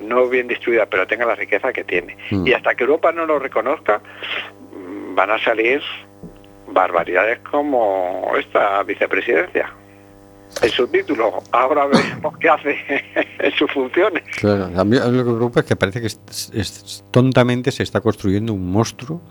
no 0.02 0.30
bien 0.30 0.48
distribuida, 0.48 0.86
pero 0.86 1.06
tenga 1.08 1.26
la 1.26 1.36
riqueza 1.36 1.74
que 1.74 1.84
tiene. 1.84 2.16
Mm. 2.32 2.48
Y 2.48 2.54
hasta 2.54 2.74
que 2.74 2.84
Europa 2.84 3.12
no 3.12 3.26
lo 3.26 3.38
reconozca, 3.38 4.00
mm, 4.00 5.14
van 5.14 5.32
a 5.32 5.40
salir 5.40 5.82
barbaridades 6.68 7.40
como 7.40 8.32
esta 8.38 8.82
vicepresidencia. 8.84 9.74
En 10.62 10.69
su 10.69 10.88
título, 10.88 11.43
ahora 11.51 11.86
veremos 11.93 12.38
qué 12.39 12.49
hace 12.49 12.75
en 13.39 13.51
sus 13.58 13.69
funciones. 13.71 14.23
Claro, 14.38 14.69
a 14.79 14.84
mí 14.86 14.95
lo 14.97 15.03
que 15.03 15.12
me 15.12 15.23
preocupa 15.23 15.60
es 15.62 15.65
que 15.65 15.75
parece 15.75 15.99
que 16.01 16.08
es- 16.08 16.51
es- 16.53 17.03
tontamente 17.12 17.71
se 17.71 17.84
está 17.84 17.99
construyendo 18.01 18.53
un 18.53 18.71
monstruo 18.71 19.21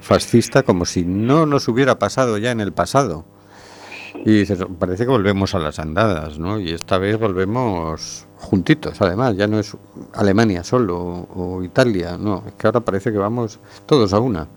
fascista 0.00 0.62
como 0.62 0.86
si 0.86 1.04
no 1.04 1.44
nos 1.44 1.68
hubiera 1.68 1.98
pasado 1.98 2.38
ya 2.38 2.50
en 2.50 2.60
el 2.60 2.72
pasado. 2.72 3.24
Y 4.24 4.44
parece 4.78 5.04
que 5.04 5.10
volvemos 5.10 5.54
a 5.54 5.58
las 5.58 5.78
andadas, 5.78 6.38
¿no? 6.38 6.58
Y 6.58 6.72
esta 6.72 6.98
vez 6.98 7.18
volvemos 7.18 8.26
juntitos, 8.38 9.00
además, 9.00 9.36
ya 9.36 9.46
no 9.46 9.58
es 9.58 9.76
Alemania 10.14 10.64
solo 10.64 10.98
o, 10.98 11.56
o 11.58 11.62
Italia, 11.62 12.16
no, 12.18 12.42
es 12.46 12.54
que 12.54 12.66
ahora 12.66 12.80
parece 12.80 13.12
que 13.12 13.18
vamos 13.18 13.60
todos 13.86 14.12
a 14.12 14.18
una. 14.18 14.48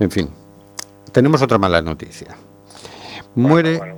En 0.00 0.10
fin, 0.10 0.28
tenemos 1.12 1.42
otra 1.42 1.58
mala 1.58 1.82
noticia. 1.82 2.36
Muere 3.34 3.78
Bueno. 3.78 3.95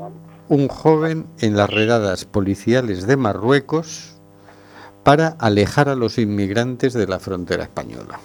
Un 0.48 0.68
joven 0.68 1.26
en 1.40 1.56
las 1.56 1.68
redadas 1.68 2.24
policiales 2.24 3.06
de 3.06 3.16
Marruecos 3.16 4.14
para 5.04 5.28
alejar 5.38 5.88
a 5.88 5.94
los 5.94 6.18
inmigrantes 6.18 6.94
de 6.94 7.06
la 7.06 7.18
frontera 7.18 7.64
española. 7.64 8.18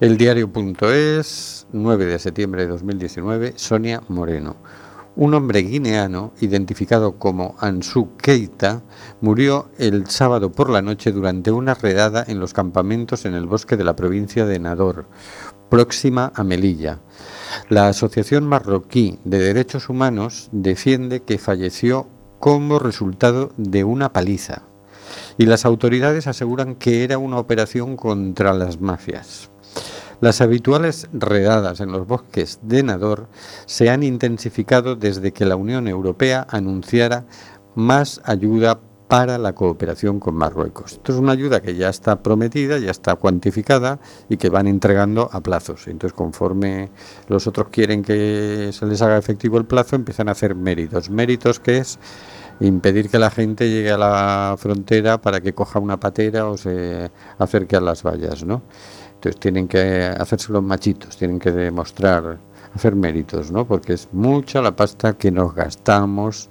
El 0.00 0.16
diario.es, 0.16 1.66
9 1.72 2.06
de 2.06 2.18
septiembre 2.18 2.62
de 2.62 2.68
2019, 2.68 3.54
Sonia 3.56 4.02
Moreno. 4.08 4.56
Un 5.14 5.34
hombre 5.34 5.60
guineano, 5.60 6.32
identificado 6.40 7.18
como 7.18 7.54
Ansu 7.60 8.16
Keita, 8.16 8.82
murió 9.20 9.68
el 9.78 10.08
sábado 10.08 10.50
por 10.50 10.70
la 10.70 10.82
noche 10.82 11.12
durante 11.12 11.52
una 11.52 11.74
redada 11.74 12.24
en 12.26 12.40
los 12.40 12.54
campamentos 12.54 13.26
en 13.26 13.34
el 13.34 13.46
bosque 13.46 13.76
de 13.76 13.84
la 13.84 13.94
provincia 13.94 14.46
de 14.46 14.58
Nador, 14.58 15.06
próxima 15.68 16.32
a 16.34 16.42
Melilla. 16.42 16.98
La 17.68 17.88
Asociación 17.88 18.44
Marroquí 18.44 19.18
de 19.24 19.38
Derechos 19.38 19.88
Humanos 19.88 20.48
defiende 20.52 21.22
que 21.22 21.38
falleció 21.38 22.08
como 22.38 22.78
resultado 22.78 23.52
de 23.56 23.84
una 23.84 24.12
paliza 24.12 24.62
y 25.38 25.46
las 25.46 25.64
autoridades 25.64 26.26
aseguran 26.26 26.74
que 26.74 27.04
era 27.04 27.18
una 27.18 27.38
operación 27.38 27.96
contra 27.96 28.52
las 28.52 28.80
mafias. 28.80 29.50
Las 30.20 30.40
habituales 30.40 31.08
redadas 31.12 31.80
en 31.80 31.90
los 31.90 32.06
bosques 32.06 32.60
de 32.62 32.82
Nador 32.82 33.28
se 33.66 33.90
han 33.90 34.02
intensificado 34.02 34.94
desde 34.94 35.32
que 35.32 35.44
la 35.44 35.56
Unión 35.56 35.88
Europea 35.88 36.46
anunciara 36.48 37.26
más 37.74 38.20
ayuda 38.24 38.80
para 39.12 39.36
la 39.36 39.54
cooperación 39.54 40.18
con 40.18 40.36
Marruecos. 40.36 40.92
Esto 40.92 41.12
es 41.12 41.18
una 41.18 41.32
ayuda 41.32 41.60
que 41.60 41.74
ya 41.74 41.90
está 41.90 42.22
prometida, 42.22 42.78
ya 42.78 42.90
está 42.90 43.16
cuantificada 43.16 43.98
y 44.30 44.38
que 44.38 44.48
van 44.48 44.66
entregando 44.66 45.28
a 45.30 45.42
plazos. 45.42 45.86
Entonces, 45.86 46.16
conforme 46.16 46.88
los 47.28 47.46
otros 47.46 47.68
quieren 47.68 48.02
que 48.02 48.70
se 48.72 48.86
les 48.86 49.02
haga 49.02 49.18
efectivo 49.18 49.58
el 49.58 49.66
plazo, 49.66 49.96
empiezan 49.96 50.30
a 50.30 50.32
hacer 50.32 50.54
méritos. 50.54 51.10
Méritos 51.10 51.60
que 51.60 51.76
es 51.76 51.98
impedir 52.60 53.10
que 53.10 53.18
la 53.18 53.30
gente 53.30 53.68
llegue 53.68 53.90
a 53.90 53.98
la 53.98 54.56
frontera 54.56 55.20
para 55.20 55.42
que 55.42 55.52
coja 55.52 55.78
una 55.78 56.00
patera 56.00 56.48
o 56.48 56.56
se 56.56 57.10
acerque 57.36 57.76
a 57.76 57.82
las 57.82 58.02
vallas, 58.02 58.44
¿no? 58.44 58.62
Entonces 59.16 59.38
tienen 59.38 59.68
que 59.68 60.06
hacerse 60.06 60.54
los 60.54 60.62
machitos, 60.62 61.18
tienen 61.18 61.38
que 61.38 61.52
demostrar, 61.52 62.38
hacer 62.74 62.96
méritos, 62.96 63.50
¿no? 63.52 63.66
Porque 63.66 63.92
es 63.92 64.08
mucha 64.12 64.62
la 64.62 64.74
pasta 64.74 65.12
que 65.18 65.30
nos 65.30 65.54
gastamos 65.54 66.48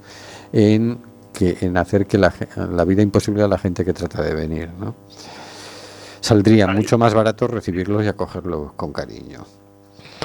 en 0.53 1.09
que 1.33 1.57
en 1.61 1.77
hacer 1.77 2.05
que 2.05 2.17
la, 2.17 2.33
la 2.71 2.85
vida 2.85 3.01
imposible 3.01 3.43
a 3.43 3.47
la 3.47 3.57
gente 3.57 3.83
que 3.85 3.93
trata 3.93 4.21
de 4.21 4.33
venir, 4.33 4.69
¿no? 4.79 4.95
Saldría 6.19 6.67
mucho 6.67 6.97
más 6.97 7.13
barato 7.13 7.47
recibirlos 7.47 8.03
y 8.03 8.07
acogerlos 8.07 8.73
con 8.73 8.93
cariño. 8.93 9.45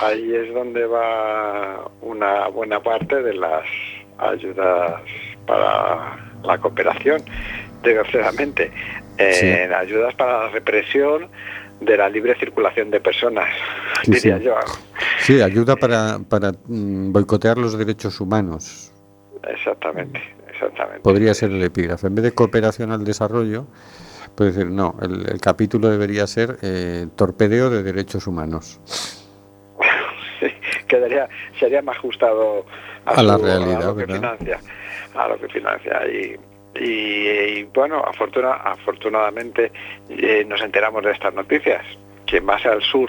Ahí 0.02 0.34
es 0.34 0.52
donde 0.52 0.84
va 0.86 1.90
una 2.02 2.48
buena 2.48 2.82
parte 2.82 3.22
de 3.22 3.32
las 3.32 3.64
ayudas 4.18 5.00
para 5.46 6.18
la 6.44 6.58
cooperación, 6.58 7.22
desgraciadamente, 7.82 8.70
en 9.16 9.72
ayudas 9.72 10.14
para 10.16 10.44
la 10.44 10.48
represión 10.50 11.28
de 11.80 11.96
la 11.96 12.08
libre 12.10 12.34
circulación 12.38 12.90
de 12.90 13.00
personas, 13.00 13.48
Sí, 14.04 14.12
diría 14.12 14.38
sí. 14.38 14.44
yo. 14.44 14.54
Sí, 15.20 15.40
ayuda 15.42 15.76
para, 15.76 16.18
para 16.28 16.52
mm, 16.66 17.12
boicotear 17.12 17.56
los 17.58 17.76
derechos 17.78 18.20
humanos. 18.20 18.92
Exactamente, 19.48 20.20
exactamente. 20.56 21.00
Podría 21.00 21.34
ser 21.34 21.50
el 21.50 21.62
epígrafe. 21.62 22.06
En 22.08 22.14
vez 22.14 22.24
de 22.24 22.32
cooperación 22.32 22.90
al 22.92 23.04
desarrollo, 23.04 23.66
puede 24.34 24.52
decir, 24.52 24.66
no, 24.70 24.96
el, 25.02 25.28
el 25.30 25.40
capítulo 25.40 25.88
debería 25.88 26.26
ser 26.26 26.58
eh, 26.62 27.06
torpedeo 27.16 27.70
de 27.70 27.82
derechos 27.82 28.26
humanos. 28.26 28.80
Quedaría, 30.88 31.28
sería 31.58 31.82
más 31.82 31.96
ajustado 31.96 32.64
A 33.04 33.22
la 33.22 33.36
su- 33.38 33.44
realidad, 33.44 33.82
a 33.82 33.86
lo 33.86 33.96
que 33.96 34.04
¿verdad? 34.06 34.16
financia, 34.38 34.60
a 35.14 35.28
lo 35.28 35.38
que 35.40 35.48
financia 35.48 36.00
y, 36.08 36.36
y, 36.80 37.28
y, 37.60 37.62
bueno, 37.74 38.02
afortuna- 38.04 38.60
afortunadamente 38.64 39.72
eh, 40.08 40.44
nos 40.46 40.60
enteramos 40.62 41.02
de 41.04 41.12
estas 41.12 41.34
noticias 41.34 41.84
que 42.26 42.40
más 42.40 42.64
al 42.66 42.82
sur, 42.82 43.08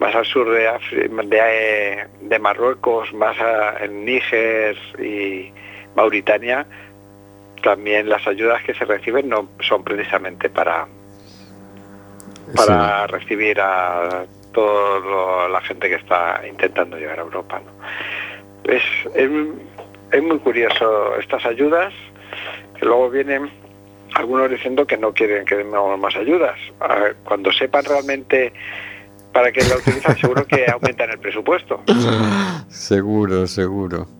más 0.00 0.14
al 0.14 0.24
sur 0.24 0.50
de, 0.50 0.68
Afri- 0.70 1.28
de, 1.28 1.38
eh, 1.42 2.06
de 2.22 2.38
Marruecos, 2.38 3.12
más 3.14 3.38
a- 3.40 3.84
en 3.84 4.04
Níger 4.04 4.76
y 4.98 5.52
Mauritania, 5.98 6.64
también 7.62 8.08
las 8.08 8.24
ayudas 8.26 8.62
que 8.62 8.72
se 8.74 8.84
reciben 8.84 9.28
no 9.28 9.48
son 9.60 9.82
precisamente 9.82 10.48
para 10.48 10.86
para 12.54 13.06
recibir 13.08 13.60
a 13.60 14.24
toda 14.52 15.48
la 15.48 15.60
gente 15.62 15.88
que 15.88 15.96
está 15.96 16.40
intentando 16.48 16.96
llegar 16.96 17.18
a 17.18 17.22
Europa. 17.22 17.60
¿no? 17.60 18.72
Es, 18.72 18.82
es, 19.14 19.30
es 20.12 20.22
muy 20.22 20.38
curioso 20.38 21.16
estas 21.16 21.44
ayudas, 21.44 21.92
que 22.78 22.86
luego 22.86 23.10
vienen 23.10 23.50
algunos 24.14 24.50
diciendo 24.50 24.86
que 24.86 24.96
no 24.96 25.12
quieren 25.12 25.44
que 25.44 25.56
demos 25.56 25.98
más 25.98 26.16
ayudas. 26.16 26.58
Cuando 27.24 27.52
sepan 27.52 27.84
realmente 27.84 28.52
para 29.32 29.52
qué 29.52 29.60
la 29.68 29.76
utilizan, 29.76 30.16
seguro 30.16 30.46
que 30.46 30.64
aumentan 30.70 31.10
el 31.10 31.18
presupuesto. 31.18 31.82
Seguro, 32.68 33.46
seguro. 33.46 34.17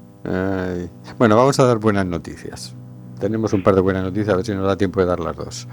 Bueno, 1.18 1.36
vamos 1.36 1.58
a 1.58 1.64
dar 1.64 1.78
buenas 1.78 2.04
noticias. 2.04 2.74
Tenemos 3.18 3.52
un 3.52 3.62
par 3.62 3.74
de 3.74 3.80
buenas 3.80 4.04
noticias, 4.04 4.28
a 4.28 4.36
ver 4.36 4.44
si 4.44 4.52
nos 4.52 4.66
da 4.66 4.76
tiempo 4.76 5.00
de 5.00 5.06
dar 5.06 5.20
las 5.20 5.36
dos. 5.36 5.68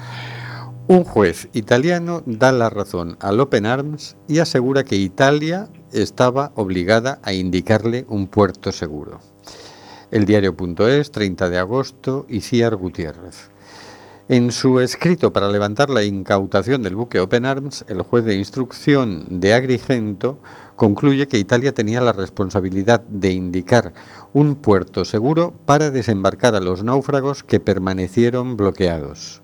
Un 0.88 1.04
juez 1.04 1.50
italiano 1.54 2.24
da 2.26 2.52
la 2.52 2.70
razón 2.70 3.18
al 3.20 3.40
Open 3.40 3.66
Arms 3.66 4.16
y 4.28 4.40
asegura 4.40 4.84
que 4.84 4.96
Italia 4.96 5.68
estaba 5.92 6.52
obligada 6.56 7.20
a 7.24 7.34
indicarle 7.34 8.06
un 8.08 8.28
puerto 8.28 8.72
seguro. 8.72 9.20
El 10.12 10.26
diario.es, 10.26 11.12
30 11.12 11.50
de 11.50 11.58
agosto, 11.58 12.26
Iciar 12.30 12.76
Gutiérrez. 12.76 13.50
En 14.28 14.52
su 14.52 14.80
escrito 14.80 15.32
para 15.32 15.50
levantar 15.50 15.92
la 15.92 16.04
incautación 16.04 16.82
del 16.82 16.96
buque 16.96 17.20
Open 17.20 17.46
Arms, 17.46 17.86
el 17.88 18.02
juez 18.02 18.26
de 18.26 18.36
instrucción 18.36 19.26
de 19.40 19.54
Agrigento 19.54 20.40
concluye 20.76 21.28
que 21.28 21.38
Italia 21.38 21.76
tenía 21.76 22.02
la 22.02 22.12
responsabilidad 22.12 23.02
de 23.02 23.32
indicar 23.32 23.94
un 24.36 24.56
puerto 24.56 25.06
seguro 25.06 25.54
para 25.66 25.92
desembarcar 25.92 26.56
a 26.56 26.60
los 26.60 26.84
náufragos 26.84 27.42
que 27.42 27.62
permanecieron 27.62 28.58
bloqueados. 28.58 29.42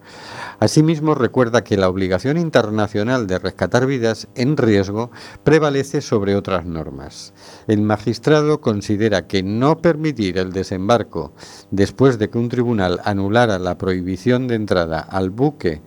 Asimismo, 0.60 1.16
recuerda 1.16 1.64
que 1.64 1.78
la 1.78 1.88
obligación 1.88 2.38
internacional 2.38 3.26
de 3.26 3.40
rescatar 3.40 3.86
vidas 3.86 4.28
en 4.36 4.58
riesgo 4.58 5.10
prevalece 5.46 6.02
sobre 6.02 6.36
otras 6.36 6.66
normas. 6.66 7.34
El 7.68 7.84
magistrado 7.84 8.60
considera 8.60 9.28
que 9.28 9.44
no 9.44 9.78
permitir 9.78 10.38
el 10.38 10.52
desembarco 10.52 11.32
después 11.72 12.20
de 12.20 12.30
que 12.30 12.38
un 12.38 12.50
tribunal 12.50 13.00
anulara 13.06 13.60
la 13.60 13.78
prohibición 13.78 14.50
de 14.50 14.56
entrada 14.56 15.00
al 15.00 15.30
buque 15.30 15.82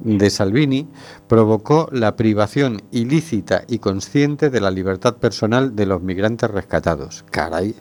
de 0.00 0.30
Salvini 0.30 0.88
provocó 1.26 1.88
la 1.92 2.16
privación 2.16 2.80
ilícita 2.92 3.64
y 3.68 3.78
consciente 3.78 4.48
de 4.48 4.60
la 4.60 4.70
libertad 4.70 5.16
personal 5.16 5.76
de 5.76 5.86
los 5.86 6.02
migrantes 6.02 6.50
rescatados. 6.50 7.24
Caray, 7.30 7.74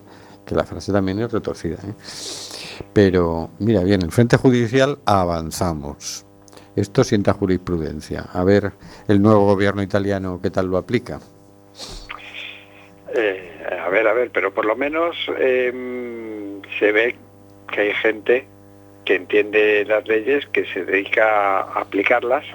que 0.48 0.56
la 0.56 0.64
frase 0.64 0.92
también 0.92 1.20
es 1.20 1.32
retorcida. 1.32 1.76
¿eh? 1.76 1.94
Pero, 2.94 3.52
mira 3.60 3.84
bien, 3.84 4.02
el 4.02 4.12
Frente 4.12 4.38
Judicial 4.38 4.98
avanzamos. 5.06 6.26
Esto 6.76 7.04
sienta 7.04 7.34
jurisprudencia. 7.34 8.26
A 8.34 8.44
ver 8.44 8.72
el 9.08 9.22
nuevo 9.22 9.46
gobierno 9.46 9.82
italiano 9.82 10.40
qué 10.42 10.50
tal 10.50 10.68
lo 10.68 10.78
aplica. 10.78 11.20
Eh, 13.14 13.80
a 13.84 13.90
ver, 13.90 14.08
a 14.08 14.14
ver, 14.14 14.32
pero 14.32 14.54
por 14.54 14.66
lo 14.66 14.76
menos 14.76 15.16
eh, 15.38 16.60
se 16.80 16.92
ve 16.92 17.16
que 17.72 17.82
hay 17.82 17.94
gente 17.96 18.48
que 19.06 19.16
entiende 19.16 19.86
las 19.86 20.08
leyes, 20.08 20.46
que 20.48 20.66
se 20.66 20.86
dedica 20.86 21.62
a 21.62 21.82
aplicarlas, 21.82 22.46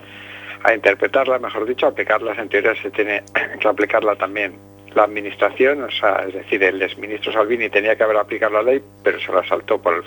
a 0.63 0.75
interpretarlas, 0.75 1.41
mejor 1.41 1.67
dicho, 1.67 1.87
a 1.87 1.89
aplicarlas. 1.91 2.39
En 2.39 2.49
teoría 2.49 2.75
se 2.81 2.91
tiene 2.91 3.25
que 3.61 3.69
aplicarla 3.69 4.15
también 4.17 4.72
la 4.95 5.05
administración, 5.05 5.83
o 5.83 5.91
sea, 5.91 6.25
es 6.27 6.35
decir, 6.35 6.63
el 6.63 6.81
exministro 6.83 7.33
Salvini 7.33 7.69
tenía 7.69 7.97
que 7.97 8.03
haber 8.03 8.17
aplicado 8.17 8.55
la 8.55 8.63
ley, 8.63 8.83
pero 9.03 9.21
se 9.21 9.33
la 9.33 9.47
saltó 9.47 9.81
por 9.81 9.95
el, 9.95 10.03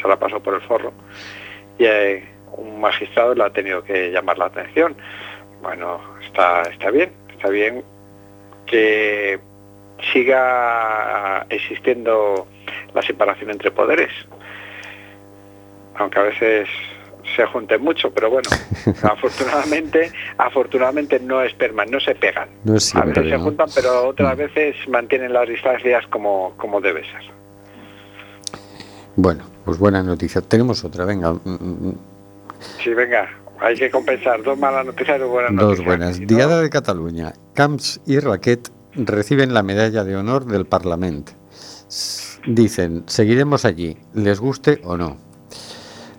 se 0.00 0.08
la 0.08 0.18
pasó 0.18 0.40
por 0.40 0.54
el 0.54 0.60
forro 0.62 0.92
y 1.78 1.84
eh, 1.84 2.24
un 2.52 2.80
magistrado 2.80 3.34
le 3.34 3.44
ha 3.44 3.50
tenido 3.50 3.82
que 3.82 4.10
llamar 4.10 4.38
la 4.38 4.46
atención. 4.46 4.96
Bueno, 5.62 6.00
está, 6.22 6.62
está 6.62 6.90
bien, 6.90 7.12
está 7.30 7.48
bien 7.48 7.84
que 8.66 9.38
siga 10.12 11.46
existiendo 11.48 12.46
la 12.94 13.02
separación 13.02 13.50
entre 13.50 13.70
poderes, 13.70 14.10
aunque 15.94 16.18
a 16.18 16.22
veces 16.22 16.68
se 17.36 17.44
junten 17.46 17.82
mucho, 17.82 18.10
pero 18.10 18.30
bueno, 18.30 18.48
afortunadamente, 19.02 20.10
afortunadamente 20.38 21.20
no 21.20 21.42
es 21.42 21.52
permanente, 21.54 21.96
no 21.96 22.00
se 22.00 22.14
pegan. 22.14 22.48
No 22.64 22.74
es 22.76 22.88
a 22.94 23.00
siempre, 23.02 23.22
veces 23.22 23.38
se 23.38 23.44
juntan, 23.44 23.68
pero 23.74 24.08
otras 24.08 24.34
Mm. 24.34 24.38
veces 24.38 24.76
mantienen 24.88 25.32
las 25.32 25.48
distancias 25.48 26.04
como, 26.08 26.54
como 26.56 26.80
debe 26.80 27.02
ser. 27.02 27.22
Bueno, 29.16 29.44
pues 29.64 29.78
buena 29.78 30.02
noticia. 30.02 30.40
Tenemos 30.42 30.84
otra, 30.84 31.04
venga. 31.04 31.32
mm, 31.32 31.38
mm, 31.44 31.94
Sí, 32.82 32.92
venga, 32.94 33.28
hay 33.60 33.74
que 33.76 33.90
compensar 33.90 34.42
dos 34.42 34.58
malas 34.58 34.84
noticias 34.86 35.16
y 35.16 35.20
dos 35.20 35.30
buenas 35.30 35.52
Dos 35.54 35.62
noticias. 35.62 35.86
buenas. 35.86 36.16
Si 36.16 36.22
no- 36.26 36.36
Diada 36.36 36.60
de 36.60 36.70
Cataluña. 36.70 37.32
Camps 37.54 38.00
y 38.06 38.18
Raquet 38.18 38.70
reciben 38.94 39.52
la 39.54 39.62
medalla 39.62 40.04
de 40.04 40.16
honor 40.16 40.44
del 40.46 40.66
Parlamento. 40.66 41.32
Dicen, 42.46 43.04
seguiremos 43.06 43.64
allí, 43.64 43.96
les 44.14 44.38
guste 44.40 44.80
o 44.84 44.96
no. 44.96 45.16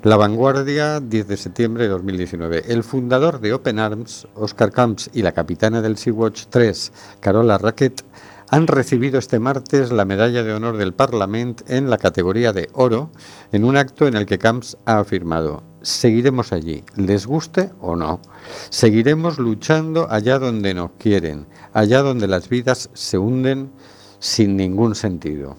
La 0.04 0.16
Vanguardia, 0.16 1.00
10 1.00 1.28
de 1.28 1.38
septiembre 1.38 1.84
de 1.84 1.90
2019. 1.90 2.66
El 2.68 2.84
fundador 2.84 3.40
de 3.42 3.54
Open 3.54 3.80
Arms, 3.80 4.28
Oscar 4.36 4.72
Camps, 4.72 5.10
y 5.12 5.24
la 5.24 5.32
capitana 5.32 5.82
del 5.82 5.98
Sea-Watch 5.98 6.46
3, 6.50 6.94
Carola 7.20 7.58
Raquet, 7.58 8.06
han 8.50 8.68
recibido 8.68 9.18
este 9.18 9.40
martes 9.40 9.92
la 9.92 10.06
medalla 10.06 10.44
de 10.44 10.54
honor 10.54 10.78
del 10.78 10.94
Parlamento 10.94 11.64
en 11.68 11.90
la 11.90 11.98
categoría 11.98 12.54
de 12.54 12.70
oro, 12.74 13.10
en 13.52 13.64
un 13.64 13.76
acto 13.76 14.08
en 14.08 14.16
el 14.16 14.28
que 14.28 14.38
Camps 14.38 14.78
ha 14.86 15.00
afirmado, 15.00 15.64
seguiremos 15.82 16.54
allí, 16.54 16.84
les 16.96 17.26
guste 17.26 17.72
o 17.82 17.96
no. 17.96 18.22
Seguiremos 18.70 19.40
luchando 19.40 20.12
allá 20.12 20.38
donde 20.38 20.76
nos 20.76 20.92
quieren, 21.00 21.48
allá 21.74 22.04
donde 22.04 22.28
las 22.28 22.50
vidas 22.50 22.92
se 22.94 23.17
hunden 23.17 23.71
sin 24.19 24.58
ningún 24.58 24.94
sentido. 24.94 25.58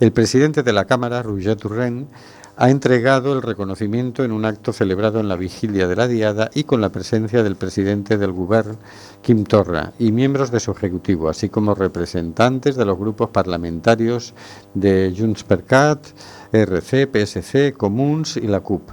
El 0.00 0.12
presidente 0.12 0.62
de 0.62 0.72
la 0.72 0.84
Cámara, 0.84 1.22
Roger 1.22 1.56
Turren, 1.56 2.08
ha 2.56 2.70
entregado 2.70 3.32
el 3.32 3.42
reconocimiento 3.42 4.24
en 4.24 4.30
un 4.30 4.44
acto 4.44 4.72
celebrado 4.72 5.18
en 5.18 5.28
la 5.28 5.36
vigilia 5.36 5.88
de 5.88 5.96
la 5.96 6.06
Diada 6.06 6.50
y 6.54 6.64
con 6.64 6.80
la 6.80 6.90
presencia 6.90 7.42
del 7.42 7.56
presidente 7.56 8.16
del 8.16 8.32
Govern, 8.32 8.76
Kim 9.22 9.44
Torra, 9.44 9.92
y 9.98 10.12
miembros 10.12 10.50
de 10.50 10.60
su 10.60 10.70
ejecutivo, 10.70 11.28
así 11.28 11.48
como 11.48 11.74
representantes 11.74 12.76
de 12.76 12.84
los 12.84 12.98
grupos 12.98 13.30
parlamentarios 13.30 14.34
de 14.74 15.12
Junts 15.16 15.42
per 15.42 15.64
Cat, 15.64 16.06
RC, 16.52 17.08
PSC, 17.12 17.72
Comuns 17.76 18.36
y 18.36 18.46
la 18.46 18.60
CUP, 18.60 18.88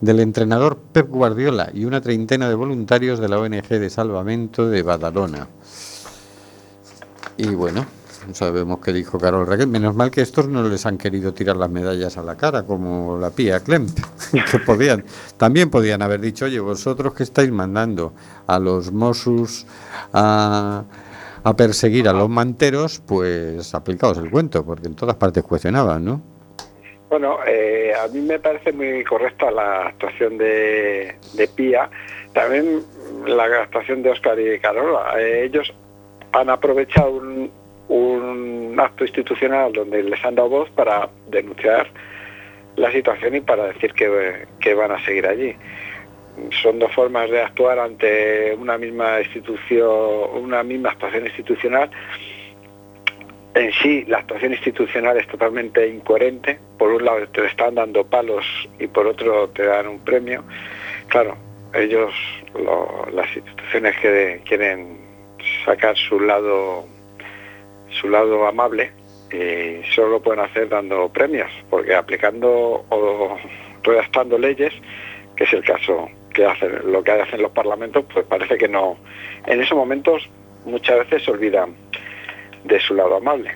del 0.00 0.20
entrenador 0.20 0.78
Pep 0.92 1.08
Guardiola 1.08 1.70
y 1.72 1.86
una 1.86 2.02
treintena 2.02 2.48
de 2.48 2.54
voluntarios 2.54 3.18
de 3.18 3.28
la 3.28 3.38
ONG 3.38 3.68
de 3.68 3.88
Salvamento 3.88 4.68
de 4.68 4.82
Badalona. 4.82 5.48
Y 7.38 7.54
bueno, 7.54 7.86
sabemos 8.32 8.80
que 8.80 8.92
dijo 8.92 9.18
Carol 9.18 9.46
Raquel. 9.46 9.68
Menos 9.68 9.94
mal 9.94 10.10
que 10.10 10.20
estos 10.20 10.48
no 10.48 10.62
les 10.62 10.86
han 10.86 10.98
querido 10.98 11.34
tirar 11.34 11.56
las 11.56 11.70
medallas 11.70 12.16
a 12.18 12.22
la 12.22 12.36
cara, 12.36 12.64
como 12.64 13.18
la 13.18 13.30
pía 13.30 13.60
Klemp, 13.60 13.90
que 14.50 14.58
podían, 14.58 15.04
también 15.36 15.70
podían 15.70 16.02
haber 16.02 16.20
dicho, 16.20 16.46
oye, 16.46 16.60
vosotros 16.60 17.14
que 17.14 17.22
estáis 17.22 17.50
mandando 17.50 18.12
a 18.46 18.58
los 18.58 18.92
Mossos 18.92 19.66
a, 20.12 20.84
a 21.44 21.56
perseguir 21.56 22.08
a 22.08 22.12
los 22.12 22.28
manteros, 22.28 23.00
pues 23.06 23.74
aplicaos 23.74 24.18
el 24.18 24.30
cuento, 24.30 24.64
porque 24.64 24.86
en 24.86 24.94
todas 24.94 25.16
partes 25.16 25.42
cuestionaban, 25.44 26.04
¿no? 26.04 26.22
Bueno, 27.08 27.38
eh, 27.46 27.92
a 27.94 28.06
mí 28.08 28.20
me 28.20 28.38
parece 28.38 28.70
muy 28.72 29.02
correcta 29.02 29.50
la 29.50 29.86
actuación 29.88 30.36
de, 30.36 31.16
de 31.32 31.48
Pía, 31.48 31.88
también 32.34 32.82
la 33.26 33.44
actuación 33.44 34.02
de 34.02 34.10
Oscar 34.10 34.38
y 34.38 34.60
Carola. 34.60 35.18
Eh, 35.18 35.44
ellos 35.44 35.72
han 36.32 36.50
aprovechado 36.50 37.12
un, 37.12 37.50
un 37.88 38.76
acto 38.78 39.04
institucional 39.04 39.72
donde 39.72 40.02
les 40.02 40.24
han 40.24 40.34
dado 40.34 40.48
voz 40.50 40.70
para 40.70 41.08
denunciar 41.28 41.88
la 42.76 42.92
situación 42.92 43.34
y 43.36 43.40
para 43.40 43.66
decir 43.66 43.92
que, 43.94 44.46
que 44.60 44.74
van 44.74 44.92
a 44.92 45.04
seguir 45.04 45.26
allí. 45.26 45.56
Son 46.62 46.78
dos 46.78 46.92
formas 46.94 47.28
de 47.30 47.42
actuar 47.42 47.78
ante 47.80 48.54
una 48.54 48.78
misma 48.78 49.20
institución, 49.20 49.90
una 50.34 50.62
misma 50.62 50.90
actuación 50.90 51.26
institucional. 51.26 51.90
En 53.54 53.72
sí, 53.72 54.04
la 54.06 54.18
actuación 54.18 54.52
institucional 54.52 55.16
es 55.16 55.26
totalmente 55.26 55.88
incoherente. 55.88 56.60
Por 56.78 56.92
un 56.92 57.04
lado 57.04 57.26
te 57.28 57.44
están 57.46 57.74
dando 57.74 58.04
palos 58.04 58.44
y 58.78 58.86
por 58.86 59.06
otro 59.08 59.48
te 59.48 59.64
dan 59.64 59.88
un 59.88 59.98
premio. 60.00 60.44
Claro, 61.08 61.36
ellos, 61.74 62.12
lo- 62.54 63.08
las 63.12 63.34
instituciones 63.34 63.96
que 63.98 64.40
quieren 64.44 64.98
sacar 65.64 65.96
su 65.96 66.20
lado, 66.20 66.84
su 67.90 68.08
lado 68.08 68.46
amable, 68.46 68.92
y 69.32 69.84
solo 69.94 70.10
lo 70.10 70.22
pueden 70.22 70.40
hacer 70.40 70.68
dando 70.68 71.08
premios, 71.10 71.50
porque 71.68 71.94
aplicando 71.94 72.84
o 72.88 73.36
redactando 73.82 74.38
leyes, 74.38 74.72
que 75.36 75.44
es 75.44 75.52
el 75.52 75.64
caso 75.64 76.08
que 76.34 76.44
hacen, 76.44 76.92
lo 76.92 77.02
que 77.02 77.12
hacen 77.12 77.42
los 77.42 77.52
parlamentos, 77.52 78.04
pues 78.12 78.24
parece 78.26 78.56
que 78.56 78.68
no. 78.68 78.96
En 79.46 79.60
esos 79.60 79.76
momentos 79.76 80.28
muchas 80.64 80.98
veces 80.98 81.24
se 81.24 81.30
olvidan 81.30 81.74
de 82.64 82.80
su 82.80 82.94
lado 82.94 83.16
amable. 83.16 83.54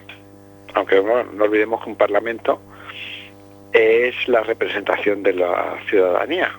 Aunque 0.74 1.02
no 1.02 1.44
olvidemos 1.44 1.82
que 1.82 1.90
un 1.90 1.96
parlamento 1.96 2.60
es 3.72 4.14
la 4.28 4.42
representación 4.42 5.22
de 5.22 5.34
la 5.34 5.78
ciudadanía. 5.88 6.52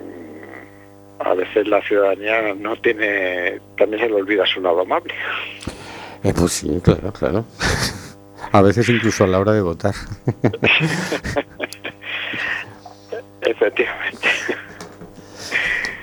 Mm, 0.00 1.22
A 1.22 1.34
veces 1.34 1.68
la 1.68 1.82
ciudadanía 1.82 2.54
no 2.54 2.76
tiene, 2.76 3.60
también 3.76 4.02
se 4.02 4.08
le 4.08 4.14
olvida 4.14 4.46
su 4.46 4.60
lado 4.60 4.80
amable. 4.80 5.14
Eh, 6.22 6.34
pues 6.34 6.52
sí, 6.52 6.80
claro, 6.82 7.12
claro. 7.12 7.44
A 8.52 8.62
veces 8.62 8.88
incluso 8.88 9.24
a 9.24 9.26
la 9.26 9.38
hora 9.38 9.52
de 9.52 9.62
votar. 9.62 9.94
Efectivamente. 13.42 14.28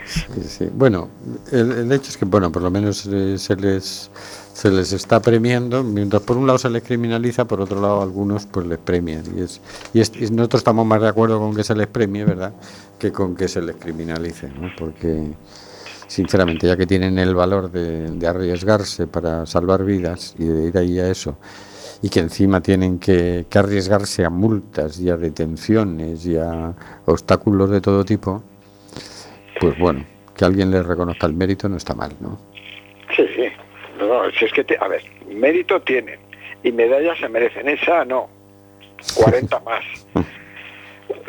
Sí, 0.06 0.44
sí. 0.48 0.70
Bueno, 0.74 1.10
el, 1.52 1.72
el 1.72 1.92
hecho 1.92 2.10
es 2.10 2.18
que, 2.18 2.26
bueno, 2.26 2.52
por 2.52 2.62
lo 2.62 2.72
menos 2.72 3.06
eh, 3.12 3.38
se 3.38 3.56
les 3.56 4.10
se 4.54 4.72
les 4.72 4.92
está 4.92 5.20
premiando, 5.22 5.84
mientras 5.84 6.24
por 6.24 6.36
un 6.36 6.48
lado 6.48 6.58
se 6.58 6.70
les 6.72 6.82
criminaliza, 6.82 7.46
por 7.46 7.62
otro 7.62 7.80
lado 7.80 8.00
a 8.00 8.04
algunos 8.04 8.48
pues 8.48 8.66
les 8.66 8.80
premian. 8.80 9.24
Y, 9.38 9.42
es, 9.42 9.62
y, 9.94 10.00
es- 10.02 10.12
y 10.16 10.32
nosotros 10.32 10.62
estamos 10.62 10.84
más 10.86 11.00
de 11.02 11.10
acuerdo 11.10 11.38
con 11.40 11.56
que 11.56 11.64
se 11.64 11.76
les 11.76 11.86
premie, 11.88 12.26
¿verdad?, 12.26 12.54
que 12.98 13.12
con 13.12 13.36
que 13.36 13.48
se 13.48 13.62
les 13.62 13.76
criminalice, 13.76 14.48
¿no? 14.50 14.72
Porque, 14.76 15.32
sinceramente, 16.08 16.68
ya 16.68 16.76
que 16.78 16.86
tienen 16.88 17.20
el 17.20 17.36
valor 17.36 17.70
de, 17.72 18.10
de 18.12 18.28
arriesgarse 18.28 19.08
para 19.08 19.46
salvar 19.46 19.84
vidas 19.84 20.36
y 20.40 20.46
de 20.46 20.68
ir 20.70 20.78
ahí 20.78 21.00
a 21.00 21.10
eso, 21.10 21.38
y 22.02 22.10
que 22.10 22.20
encima 22.20 22.62
tienen 22.62 23.00
que, 23.00 23.46
que 23.50 23.60
arriesgarse 23.60 24.24
a 24.26 24.30
multas 24.30 25.00
y 25.00 25.10
a 25.10 25.18
detenciones 25.18 26.26
y 26.26 26.38
a 26.38 26.74
obstáculos 27.06 27.70
de 27.70 27.82
todo 27.82 28.06
tipo, 28.06 28.44
pues 29.60 29.78
bueno, 29.80 30.06
que 30.36 30.46
alguien 30.46 30.70
les 30.72 30.86
reconozca 30.86 31.26
el 31.28 31.34
mérito 31.34 31.68
no 31.68 31.78
está 31.78 31.94
mal, 31.96 32.12
¿no? 32.20 32.38
Sí, 33.16 33.24
sí. 33.36 33.46
No, 34.00 34.08
no, 34.26 34.32
si 34.32 34.46
es 34.46 34.54
que, 34.54 34.64
te- 34.64 34.78
a 34.80 34.88
ver, 34.88 35.02
mérito 35.34 35.82
tienen 35.82 36.20
y 36.64 36.72
medallas 36.72 37.18
se 37.20 37.28
merecen. 37.28 37.68
Esa 37.68 38.06
no. 38.06 38.30
40 39.16 39.60
más. 39.66 39.84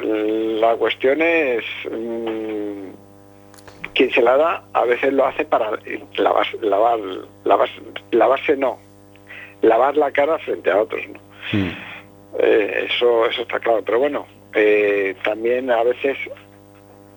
La 0.02 0.76
cuestión 0.76 1.22
es. 1.22 1.64
mm, 1.90 2.90
quien 3.98 4.12
se 4.12 4.22
la 4.22 4.36
da 4.36 4.62
a 4.74 4.84
veces 4.84 5.12
lo 5.12 5.26
hace 5.26 5.44
para 5.44 5.72
lavar, 6.16 6.46
lavar, 6.62 7.00
lavar, 7.44 7.68
lavarse 8.12 8.56
no. 8.56 8.78
Lavar 9.60 9.96
la 9.96 10.12
cara 10.12 10.38
frente 10.38 10.70
a 10.70 10.82
otros, 10.82 11.02
¿no? 11.08 11.18
Mm. 11.52 11.72
Eh, 12.38 12.86
eso, 12.88 13.26
eso 13.26 13.42
está 13.42 13.58
claro. 13.58 13.82
Pero 13.84 13.98
bueno, 13.98 14.24
eh, 14.54 15.16
también 15.24 15.68
a 15.72 15.82
veces 15.82 16.16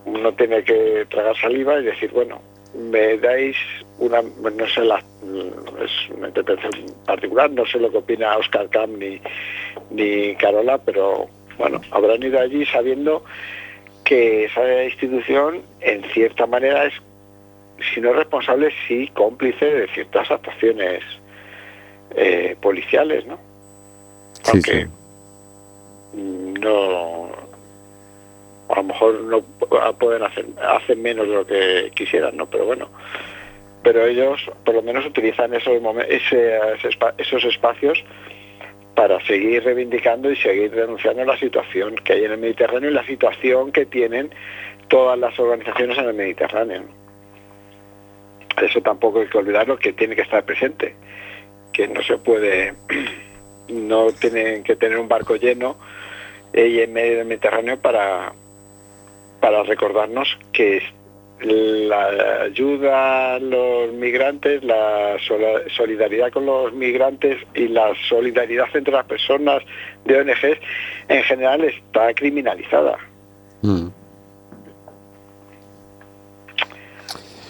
uno 0.06 0.34
tiene 0.34 0.64
que 0.64 1.06
tragar 1.08 1.36
saliva 1.36 1.78
y 1.78 1.84
decir, 1.84 2.10
bueno, 2.10 2.42
me 2.74 3.16
dais 3.18 3.56
una, 4.00 4.20
no 4.20 4.66
sé, 4.66 4.80
la, 4.80 4.98
es 4.98 6.16
una 6.16 6.28
interpretación 6.28 6.86
particular, 7.06 7.48
no 7.52 7.64
sé 7.64 7.78
lo 7.78 7.92
que 7.92 7.98
opina 7.98 8.36
Oscar 8.38 8.68
Camp 8.70 8.98
ni, 8.98 9.20
ni 9.90 10.34
Carola, 10.34 10.78
pero 10.78 11.28
bueno, 11.58 11.80
habrán 11.92 12.24
ido 12.24 12.40
allí 12.40 12.66
sabiendo 12.66 13.24
que 14.12 14.44
esa 14.44 14.84
institución 14.84 15.62
en 15.80 16.04
cierta 16.12 16.46
manera 16.46 16.84
es, 16.84 16.92
si 17.94 18.00
no 18.02 18.12
responsable, 18.12 18.70
sí 18.86 19.10
cómplice 19.14 19.64
de 19.64 19.88
ciertas 19.88 20.30
actuaciones 20.30 21.02
eh, 22.14 22.54
policiales, 22.60 23.24
¿no? 23.26 23.38
Sí, 24.42 24.50
Aunque 24.52 24.82
sí. 24.82 24.88
no 26.60 27.30
a 28.68 28.76
lo 28.76 28.82
mejor 28.82 29.20
no 29.22 29.42
pueden 29.98 30.24
hacer 30.24 30.44
hacen 30.62 31.00
menos 31.00 31.26
de 31.26 31.34
lo 31.34 31.46
que 31.46 31.90
quisieran 31.94 32.36
no 32.36 32.46
pero 32.46 32.64
bueno 32.64 32.88
pero 33.82 34.06
ellos 34.06 34.50
por 34.64 34.74
lo 34.74 34.82
menos 34.82 35.04
utilizan 35.04 35.52
esos 35.52 35.74
esos 37.18 37.44
espacios 37.44 38.02
para 38.94 39.24
seguir 39.26 39.64
reivindicando 39.64 40.30
y 40.30 40.36
seguir 40.36 40.70
denunciando 40.70 41.24
la 41.24 41.38
situación 41.38 41.94
que 41.96 42.12
hay 42.14 42.24
en 42.24 42.32
el 42.32 42.38
Mediterráneo 42.38 42.90
y 42.90 42.94
la 42.94 43.06
situación 43.06 43.72
que 43.72 43.86
tienen 43.86 44.30
todas 44.88 45.18
las 45.18 45.38
organizaciones 45.38 45.96
en 45.98 46.04
el 46.04 46.14
Mediterráneo. 46.14 46.82
Eso 48.60 48.80
tampoco 48.82 49.20
hay 49.20 49.28
que 49.28 49.38
olvidarlo, 49.38 49.78
que 49.78 49.94
tiene 49.94 50.14
que 50.14 50.22
estar 50.22 50.44
presente, 50.44 50.94
que 51.72 51.88
no 51.88 52.02
se 52.02 52.18
puede, 52.18 52.74
no 53.68 54.12
tienen 54.12 54.62
que 54.62 54.76
tener 54.76 54.98
un 54.98 55.08
barco 55.08 55.36
lleno 55.36 55.76
y 56.52 56.80
en 56.80 56.92
medio 56.92 57.18
del 57.18 57.26
Mediterráneo 57.26 57.80
para, 57.80 58.34
para 59.40 59.62
recordarnos 59.62 60.38
que 60.52 60.82
la 61.44 62.42
ayuda 62.42 63.34
a 63.34 63.38
los 63.38 63.92
migrantes, 63.92 64.62
la 64.64 65.16
solidaridad 65.76 66.32
con 66.32 66.46
los 66.46 66.72
migrantes 66.72 67.38
y 67.54 67.68
la 67.68 67.92
solidaridad 68.08 68.66
entre 68.74 68.92
las 68.92 69.06
personas 69.06 69.62
de 70.04 70.20
ONGs 70.20 70.58
en 71.08 71.22
general 71.24 71.64
está 71.64 72.14
criminalizada. 72.14 72.96
Mm. 73.62 73.88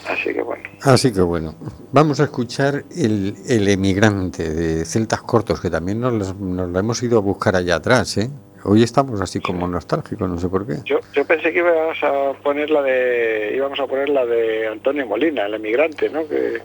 Así 0.07 0.33
que 0.33 0.41
bueno. 0.41 0.63
Así 0.81 1.13
que 1.13 1.21
bueno, 1.21 1.55
vamos 1.91 2.19
a 2.19 2.25
escuchar 2.25 2.83
el, 2.95 3.35
el 3.47 3.67
emigrante 3.69 4.49
de 4.53 4.85
Celtas 4.85 5.21
Cortos, 5.21 5.61
que 5.61 5.69
también 5.69 6.01
nos, 6.01 6.35
nos 6.37 6.69
lo 6.69 6.79
hemos 6.79 7.01
ido 7.03 7.17
a 7.17 7.21
buscar 7.21 7.55
allá 7.55 7.75
atrás, 7.75 8.17
¿eh? 8.17 8.29
Hoy 8.65 8.81
estamos 8.81 9.19
así 9.19 9.41
como 9.41 9.67
nostálgicos, 9.67 10.29
no 10.29 10.37
sé 10.37 10.47
por 10.47 10.65
qué. 10.65 10.77
Yo, 10.85 10.99
yo 11.13 11.25
pensé 11.25 11.51
que 11.51 11.59
ibas 11.59 12.01
a 12.01 12.31
poner 12.41 12.69
la 12.69 12.81
de 12.81 13.53
íbamos 13.57 13.79
a 13.79 13.87
poner 13.87 14.07
la 14.09 14.25
de 14.25 14.67
Antonio 14.67 15.05
Molina, 15.05 15.45
el 15.47 15.55
emigrante, 15.55 16.09
¿no? 16.09 16.25
Que 16.27 16.61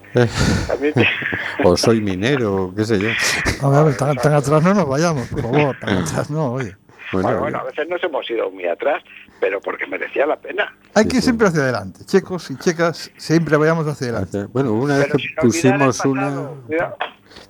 también 0.68 0.94
o 1.64 1.76
soy 1.76 2.00
minero, 2.00 2.72
qué 2.76 2.84
sé 2.84 2.98
yo. 3.00 3.08
A 3.62 3.68
ver, 3.70 3.78
a 3.80 3.82
ver, 3.84 3.96
tan, 3.96 4.16
tan 4.16 4.32
atrás 4.34 4.62
no 4.62 4.74
nos 4.74 4.88
vayamos, 4.88 5.26
por 5.28 5.42
favor. 5.42 5.76
Tan 5.80 5.98
atrás 5.98 6.30
no, 6.30 6.52
oye. 6.52 6.76
Bueno, 7.10 7.26
bueno, 7.28 7.40
bueno, 7.40 7.58
a 7.60 7.64
veces 7.64 7.88
nos 7.88 8.04
hemos 8.04 8.30
ido 8.30 8.50
muy 8.50 8.66
atrás, 8.66 9.02
pero 9.40 9.60
porque 9.62 9.86
merecía 9.86 10.26
la 10.26 10.36
pena. 10.36 10.76
Hay 10.94 11.04
Sí, 11.04 11.08
que 11.08 11.16
ir 11.16 11.22
sí. 11.22 11.26
siempre 11.28 11.48
hacia 11.48 11.62
adelante. 11.62 12.04
Chicos 12.04 12.50
y 12.50 12.56
checas, 12.58 13.10
siempre 13.16 13.56
vayamos 13.56 13.86
hacia 13.86 14.08
adelante. 14.08 14.44
bueno, 14.52 14.72
una 14.74 14.98
vez 14.98 15.06
Pero 15.06 15.16
que 15.18 15.24
pusimos 15.40 16.04
una... 16.04 16.20
pasado. 16.26 16.56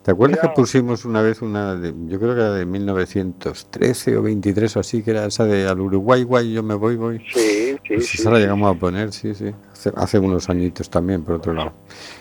¿Te 0.03 0.11
acuerdas 0.13 0.41
que 0.41 0.49
pusimos 0.51 1.05
una 1.05 1.21
vez 1.23 1.43
una, 1.43 1.75
de, 1.75 1.93
yo 2.07 2.19
creo 2.19 2.35
que 2.35 2.41
era 2.41 2.53
de 2.53 2.65
1913 2.67 4.17
o 4.17 4.23
23 4.23 4.77
o 4.77 4.81
así, 4.81 5.03
que 5.03 5.11
era 5.11 5.27
esa 5.27 5.45
de 5.45 5.67
al 5.69 5.81
Uruguay, 5.81 6.23
guay, 6.23 6.53
yo 6.53 6.63
me 6.63 6.75
voy, 6.75 6.97
voy? 6.97 7.19
Sí, 7.33 7.77
sí, 7.87 7.95
Pues 7.95 8.07
sí. 8.07 8.19
esa 8.21 8.31
la 8.31 8.39
llegamos 8.39 8.75
a 8.75 8.79
poner, 8.79 9.13
sí, 9.13 9.35
sí. 9.35 9.53
Hace, 9.73 9.93
hace 9.97 10.19
unos 10.19 10.49
añitos 10.49 10.89
también, 10.89 11.23
por 11.25 11.35
otro 11.37 11.53
lado. 11.53 11.73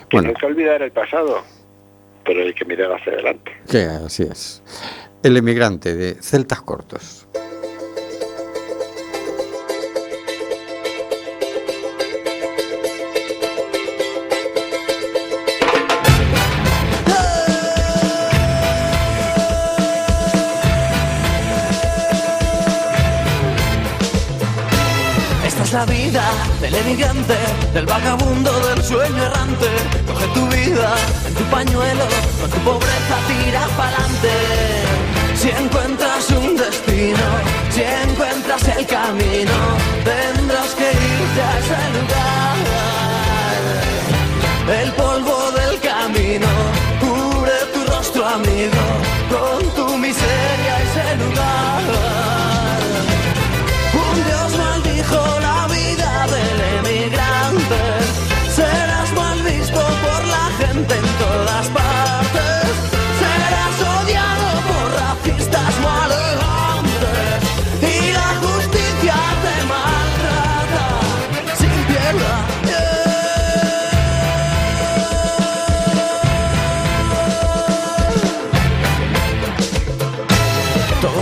Que 0.09 0.17
no 0.17 0.23
Bueno, 0.23 0.29
hay 0.29 0.35
que 0.35 0.45
olvidar 0.45 0.81
el 0.81 0.91
pasado, 0.91 1.37
pero 2.25 2.41
hay 2.41 2.53
que 2.53 2.65
mirar 2.65 2.91
hacia 2.93 3.13
adelante. 3.13 3.51
que 3.69 3.83
así 3.83 4.23
es. 4.23 4.61
El 5.23 5.37
emigrante 5.37 5.95
de 5.95 6.15
Celtas 6.21 6.61
Cortos. 6.61 7.27
Vida 25.87 26.23
del 26.61 26.75
emigrante, 26.75 27.37
del 27.73 27.85
vagabundo, 27.85 28.51
del 28.67 28.83
sueño 28.83 29.23
errante. 29.23 29.67
Coge 30.07 30.27
tu 30.33 30.47
vida 30.47 30.95
en 31.25 31.33
tu 31.33 31.43
pañuelo, 31.45 32.05
con 32.39 32.49
tu 32.49 32.59
pobreza 32.59 33.17
tira 33.27 33.67
pa'lante. 33.77 34.35
Si 35.35 35.49
encuentras 35.49 36.29
un 36.31 36.55
destino, 36.55 37.25
si 37.69 37.81
encuentras 37.81 38.67
el 38.77 38.85
camino, 38.85 39.57
tendrás 40.03 40.73
que 40.75 40.89
irte 40.91 41.41
a 41.41 41.59
ese 41.59 41.79
lugar. 41.95 42.57
El 44.81 44.91
polvo 44.93 45.51
del 45.51 45.79
camino 45.79 46.47
cubre 46.99 47.57
tu 47.73 47.83
rostro, 47.91 48.25
amigo, 48.25 48.83
con 49.29 49.59
tu 49.75 49.97
miseria 49.97 50.73
ese 50.85 51.15
lugar. 51.23 52.06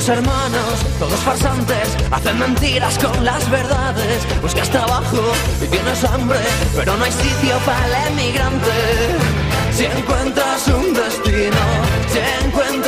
Hermanos, 0.07 0.85
todos 0.99 1.19
farsantes, 1.21 1.97
hacen 2.11 2.37
mentiras 2.37 2.99
con 2.99 3.25
las 3.25 3.49
verdades. 3.49 4.21
Buscas 4.39 4.69
trabajo 4.69 5.17
y 5.59 5.65
tienes 5.65 6.03
hambre, 6.03 6.37
pero 6.75 6.95
no 6.95 7.05
hay 7.05 7.11
sitio 7.11 7.57
para 7.65 7.87
el 7.87 8.13
emigrante. 8.13 8.69
Si 9.71 9.85
encuentras 9.85 10.67
un 10.67 10.93
destino, 10.93 11.57
si 12.07 12.45
encuentras 12.45 12.84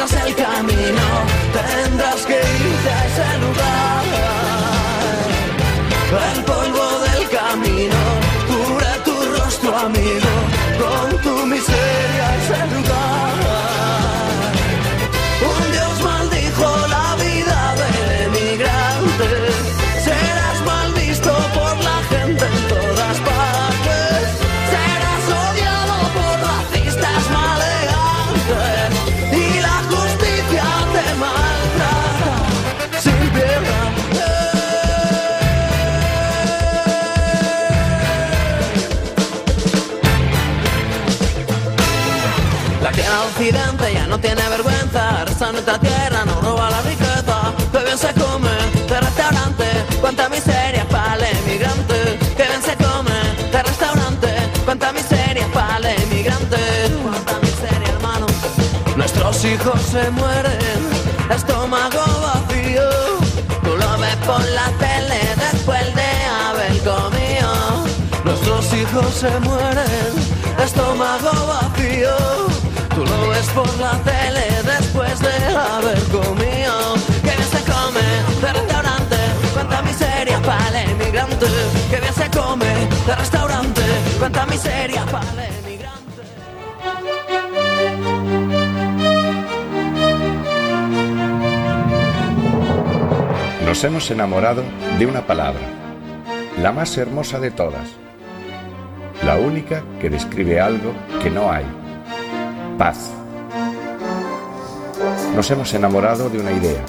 resta 45.38 45.52
nuestra 45.52 45.80
tierra, 45.80 46.26
no 46.26 46.42
roba 46.42 46.70
la 46.72 46.82
riqueza, 46.82 47.54
que 47.72 47.78
bien 47.84 47.98
se 47.98 48.12
come 48.14 48.50
de 48.90 49.00
restaurante, 49.00 49.66
cuánta 50.02 50.30
miseria 50.30 50.84
para 50.90 51.16
el 51.16 51.38
emigrante, 51.38 52.18
que 52.36 52.44
bien 52.44 52.64
se 52.64 52.76
come 52.76 53.18
de 53.52 53.64
restaurante, 53.64 54.30
cuánta 54.66 54.92
miseria 54.94 55.48
para 55.54 55.78
el 55.78 56.02
emigrante, 56.02 56.58
cuánta 57.04 57.40
miseria 57.40 57.90
hermano. 57.90 58.26
Nuestros 58.96 59.46
hijos 59.46 59.80
se 59.82 60.10
mueren, 60.10 60.80
estómago 61.30 62.04
vacío, 62.26 62.90
tú 63.64 63.78
lo 63.78 63.98
ves 64.00 64.16
por 64.26 64.44
la 64.44 64.70
tele 64.80 65.22
después 65.52 65.86
de 65.94 66.10
haber 66.48 66.78
comido. 66.80 67.86
Nuestros 68.26 68.74
hijos 68.74 69.14
se 69.14 69.40
mueren, 69.42 70.12
estómago 70.64 71.32
vacío. 71.48 72.47
Tú 72.98 73.06
lo 73.06 73.30
ves 73.30 73.48
por 73.50 73.78
la 73.78 73.92
tele 74.00 74.42
después 74.64 75.20
de 75.20 75.56
haber 75.56 76.00
comido. 76.06 76.96
Que 77.22 77.30
bien 77.30 77.44
se 77.44 77.62
come 77.72 78.02
de 78.42 78.54
restaurante, 78.54 79.16
cuánta 79.54 79.84
miseria 79.84 80.42
para 80.42 80.82
el 80.82 80.90
emigrante. 80.90 81.46
Que 81.92 82.00
bien 82.00 82.14
se 82.16 82.28
come 82.32 82.66
de 83.06 83.16
restaurante, 83.16 83.82
cuánta 84.18 84.48
miseria 84.48 85.06
para 85.06 85.32
el 85.32 85.40
emigrante. 85.64 86.24
Nos 93.64 93.84
hemos 93.84 94.10
enamorado 94.10 94.64
de 94.98 95.06
una 95.06 95.22
palabra, 95.28 95.62
la 96.60 96.72
más 96.72 96.98
hermosa 96.98 97.40
de 97.40 97.52
todas, 97.52 97.90
la 99.24 99.36
única 99.36 99.84
que 100.02 100.10
describe 100.10 100.60
algo 100.60 100.94
que 101.22 101.30
no 101.30 101.52
hay, 101.52 101.66
paz. 102.78 103.10
Nos 105.36 105.50
hemos 105.50 105.74
enamorado 105.74 106.30
de 106.30 106.40
una 106.40 106.52
idea, 106.52 106.84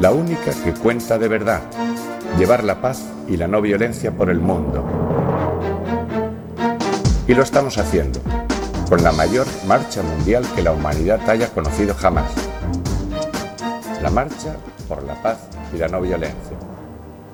la 0.00 0.12
única 0.12 0.52
que 0.64 0.72
cuenta 0.72 1.18
de 1.18 1.28
verdad, 1.28 1.60
llevar 2.38 2.64
la 2.64 2.80
paz 2.80 3.04
y 3.28 3.36
la 3.36 3.46
no 3.46 3.60
violencia 3.60 4.12
por 4.12 4.30
el 4.30 4.40
mundo. 4.40 4.84
Y 7.26 7.34
lo 7.34 7.42
estamos 7.42 7.76
haciendo, 7.78 8.20
con 8.88 9.02
la 9.02 9.12
mayor 9.12 9.46
marcha 9.66 10.02
mundial 10.02 10.44
que 10.54 10.62
la 10.62 10.72
humanidad 10.72 11.20
haya 11.28 11.48
conocido 11.52 11.94
jamás. 11.94 12.32
La 14.02 14.10
marcha 14.10 14.56
por 14.88 15.02
la 15.04 15.20
paz 15.22 15.38
y 15.74 15.78
la 15.78 15.88
no 15.88 16.00
violencia. 16.00 16.56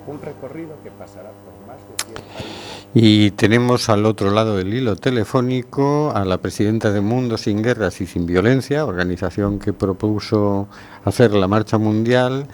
Un 0.05 0.21
recorrido 0.21 0.75
que 0.83 0.91
pasará 0.91 1.31
por 1.31 1.67
más 1.67 1.77
de 1.77 2.21
100 2.21 2.27
países. 2.35 2.76
Y 2.93 3.31
tenemos 3.31 3.89
al 3.89 4.05
otro 4.05 4.31
lado 4.31 4.57
del 4.57 4.73
hilo 4.73 4.95
telefónico 4.95 6.11
a 6.15 6.25
la 6.25 6.39
presidenta 6.39 6.91
de 6.91 7.01
Mundo 7.01 7.37
Sin 7.37 7.61
Guerras 7.61 8.01
y 8.01 8.07
Sin 8.07 8.25
Violencia, 8.25 8.85
organización 8.85 9.59
que 9.59 9.73
propuso 9.73 10.67
hacer 11.05 11.33
la 11.33 11.47
marcha 11.47 11.77
mundial 11.77 12.47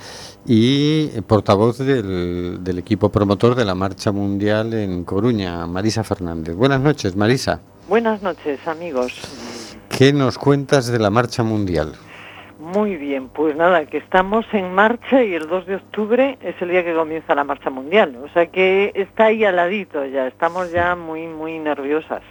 y 0.45 1.07
portavoz 1.21 1.77
del, 1.77 2.63
del 2.63 2.79
equipo 2.79 3.09
promotor 3.09 3.55
de 3.55 3.63
la 3.63 3.75
marcha 3.75 4.11
mundial 4.11 4.73
en 4.73 5.03
Coruña, 5.05 5.65
Marisa 5.67 6.03
Fernández. 6.03 6.55
Buenas 6.55 6.81
noches, 6.81 7.15
Marisa. 7.15 7.61
Buenas 7.87 8.21
noches, 8.21 8.59
amigos. 8.67 9.13
¿Qué 9.89 10.11
nos 10.11 10.37
cuentas 10.37 10.87
de 10.87 10.99
la 10.99 11.09
marcha 11.09 11.43
mundial? 11.43 11.93
Muy 12.63 12.95
bien, 12.95 13.27
pues 13.27 13.57
nada, 13.57 13.85
que 13.87 13.97
estamos 13.97 14.45
en 14.53 14.73
marcha 14.73 15.21
y 15.21 15.33
el 15.33 15.49
2 15.49 15.65
de 15.65 15.75
octubre 15.75 16.37
es 16.41 16.55
el 16.61 16.69
día 16.69 16.81
que 16.81 16.95
comienza 16.95 17.35
la 17.35 17.43
marcha 17.43 17.69
mundial. 17.69 18.15
O 18.23 18.29
sea 18.29 18.45
que 18.45 18.93
está 18.95 19.25
ahí 19.25 19.43
al 19.43 19.57
ladito 19.57 20.05
ya, 20.05 20.27
estamos 20.27 20.71
ya 20.71 20.95
muy, 20.95 21.27
muy 21.27 21.59
nerviosas. 21.59 22.21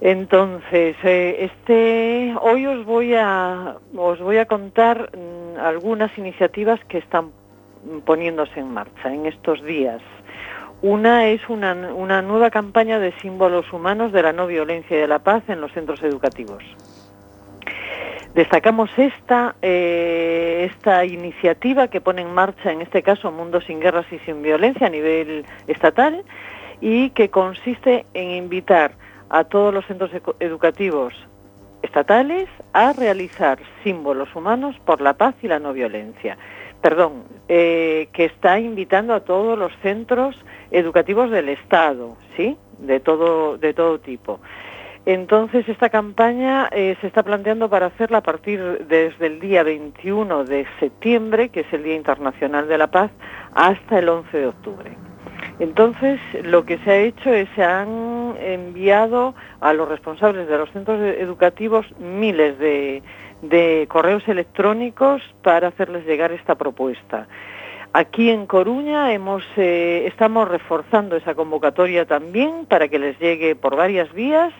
Entonces, 0.00 0.94
eh, 1.02 1.38
este, 1.40 2.36
hoy 2.40 2.66
os 2.66 2.86
voy 2.86 3.14
a, 3.16 3.78
os 3.96 4.20
voy 4.20 4.38
a 4.38 4.46
contar 4.46 5.10
mm, 5.12 5.58
algunas 5.58 6.16
iniciativas 6.16 6.78
que 6.84 6.98
están 6.98 7.32
poniéndose 8.04 8.60
en 8.60 8.72
marcha 8.72 9.12
en 9.12 9.26
estos 9.26 9.60
días. 9.64 10.02
Una 10.82 11.26
es 11.26 11.40
una, 11.48 11.72
una 11.92 12.22
nueva 12.22 12.50
campaña 12.50 13.00
de 13.00 13.10
símbolos 13.20 13.72
humanos 13.72 14.12
de 14.12 14.22
la 14.22 14.32
no 14.32 14.46
violencia 14.46 14.96
y 14.96 15.00
de 15.00 15.08
la 15.08 15.18
paz 15.18 15.42
en 15.48 15.60
los 15.60 15.72
centros 15.72 16.00
educativos. 16.04 16.62
Destacamos 18.36 18.90
esta, 18.98 19.56
eh, 19.62 20.68
esta 20.70 21.06
iniciativa 21.06 21.88
que 21.88 22.02
pone 22.02 22.20
en 22.20 22.34
marcha, 22.34 22.70
en 22.70 22.82
este 22.82 23.02
caso, 23.02 23.32
Mundo 23.32 23.62
sin 23.62 23.80
Guerras 23.80 24.04
y 24.12 24.18
sin 24.26 24.42
Violencia 24.42 24.88
a 24.88 24.90
nivel 24.90 25.46
estatal 25.68 26.22
y 26.82 27.08
que 27.10 27.30
consiste 27.30 28.04
en 28.12 28.32
invitar 28.32 28.92
a 29.30 29.44
todos 29.44 29.72
los 29.72 29.86
centros 29.86 30.10
educativos 30.38 31.14
estatales 31.80 32.46
a 32.74 32.92
realizar 32.92 33.58
símbolos 33.82 34.28
humanos 34.36 34.76
por 34.84 35.00
la 35.00 35.14
paz 35.14 35.34
y 35.40 35.48
la 35.48 35.58
no 35.58 35.72
violencia. 35.72 36.36
Perdón, 36.82 37.24
eh, 37.48 38.10
que 38.12 38.26
está 38.26 38.60
invitando 38.60 39.14
a 39.14 39.20
todos 39.20 39.58
los 39.58 39.72
centros 39.80 40.36
educativos 40.70 41.30
del 41.30 41.48
Estado, 41.48 42.18
¿sí? 42.36 42.58
De 42.80 43.00
todo, 43.00 43.56
de 43.56 43.72
todo 43.72 43.98
tipo. 43.98 44.40
Entonces, 45.06 45.68
esta 45.68 45.88
campaña 45.88 46.68
eh, 46.72 46.96
se 47.00 47.06
está 47.06 47.22
planteando 47.22 47.70
para 47.70 47.86
hacerla 47.86 48.18
a 48.18 48.22
partir 48.22 48.60
desde 48.88 49.26
el 49.26 49.38
día 49.38 49.62
21 49.62 50.42
de 50.44 50.66
septiembre, 50.80 51.48
que 51.48 51.60
es 51.60 51.72
el 51.72 51.84
Día 51.84 51.94
Internacional 51.94 52.66
de 52.66 52.76
la 52.76 52.88
Paz, 52.88 53.12
hasta 53.54 54.00
el 54.00 54.08
11 54.08 54.36
de 54.36 54.46
octubre. 54.48 54.90
Entonces, 55.60 56.18
lo 56.42 56.64
que 56.64 56.78
se 56.78 56.90
ha 56.90 56.96
hecho 56.96 57.32
es 57.32 57.48
se 57.54 57.62
han 57.62 58.34
enviado 58.40 59.36
a 59.60 59.72
los 59.72 59.88
responsables 59.88 60.48
de 60.48 60.58
los 60.58 60.70
centros 60.72 61.00
educativos 61.00 61.86
miles 62.00 62.58
de 62.58 63.86
correos 63.88 64.26
electrónicos 64.26 65.22
para 65.42 65.68
hacerles 65.68 66.04
llegar 66.04 66.32
esta 66.32 66.56
propuesta. 66.56 67.28
Aquí 67.98 68.28
en 68.28 68.44
Coruña 68.44 69.10
eh, 69.14 70.04
estamos 70.06 70.46
reforzando 70.46 71.16
esa 71.16 71.34
convocatoria 71.34 72.04
también 72.04 72.66
para 72.66 72.88
que 72.88 72.98
les 72.98 73.18
llegue 73.18 73.56
por 73.56 73.74
varias 73.74 74.12
vías 74.12 74.52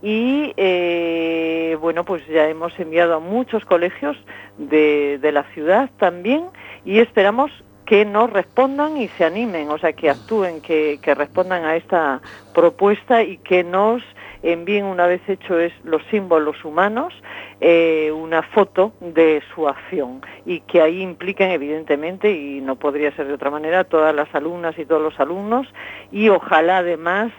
y 0.00 0.54
eh, 0.56 1.76
bueno, 1.82 2.06
pues 2.06 2.26
ya 2.28 2.48
hemos 2.48 2.72
enviado 2.80 3.16
a 3.16 3.20
muchos 3.20 3.66
colegios 3.66 4.16
de, 4.56 5.20
la 5.20 5.42
ciudad 5.52 5.90
también 5.98 6.44
y 6.86 7.00
esperamos 7.00 7.50
que 7.84 8.06
nos 8.06 8.30
respondan 8.30 8.96
y 8.96 9.08
se 9.08 9.26
animen, 9.26 9.68
o 9.68 9.76
sea, 9.76 9.92
que 9.92 10.08
actúen, 10.08 10.62
que 10.62 11.14
respondan 11.14 11.66
a 11.66 11.76
esta 11.76 12.22
propuesta 12.54 13.22
y 13.22 13.36
que 13.36 13.64
nos 13.64 14.02
envíen 14.42 14.84
una 14.84 15.06
vez 15.06 15.20
hecho 15.28 15.58
es 15.58 15.72
los 15.84 16.02
símbolos 16.10 16.64
humanos 16.64 17.12
eh, 17.60 18.12
una 18.12 18.42
foto 18.42 18.92
de 19.00 19.42
su 19.54 19.68
acción 19.68 20.22
y 20.46 20.60
que 20.60 20.80
ahí 20.80 21.00
impliquen 21.02 21.50
evidentemente 21.50 22.30
y 22.30 22.60
no 22.60 22.76
podría 22.76 23.14
ser 23.16 23.26
de 23.26 23.34
otra 23.34 23.50
manera 23.50 23.84
todas 23.84 24.14
las 24.14 24.32
alumnas 24.34 24.78
y 24.78 24.84
todos 24.84 25.02
los 25.02 25.18
alumnos 25.18 25.66
y 26.12 26.28
ojalá 26.28 26.78
además 26.78 27.32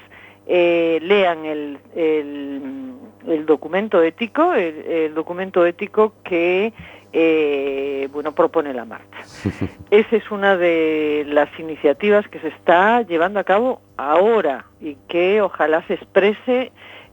eh, 0.48 1.00
lean 1.02 1.46
el, 1.46 1.78
el, 1.96 2.92
el 3.28 3.46
documento 3.46 4.02
ético 4.02 4.54
el, 4.54 4.86
el 4.86 5.14
documento 5.14 5.66
ético 5.66 6.14
que 6.24 6.74
eh, 7.14 8.08
bueno 8.12 8.34
propone 8.34 8.74
la 8.74 8.86
marcha 8.86 9.20
esa 9.92 10.16
es 10.16 10.32
una 10.32 10.58
de 10.58 11.26
las 11.28 11.50
iniciativas 11.60 12.28
que 12.28 12.40
se 12.40 12.50
está 12.50 13.02
llevando 13.02 13.40
a 13.40 13.44
cabo 13.44 13.82
ahora 13.98 14.66
y 14.80 14.96
que 15.08 15.42
ojalá 15.42 15.86
se 15.88 15.96
exprese 15.96 16.72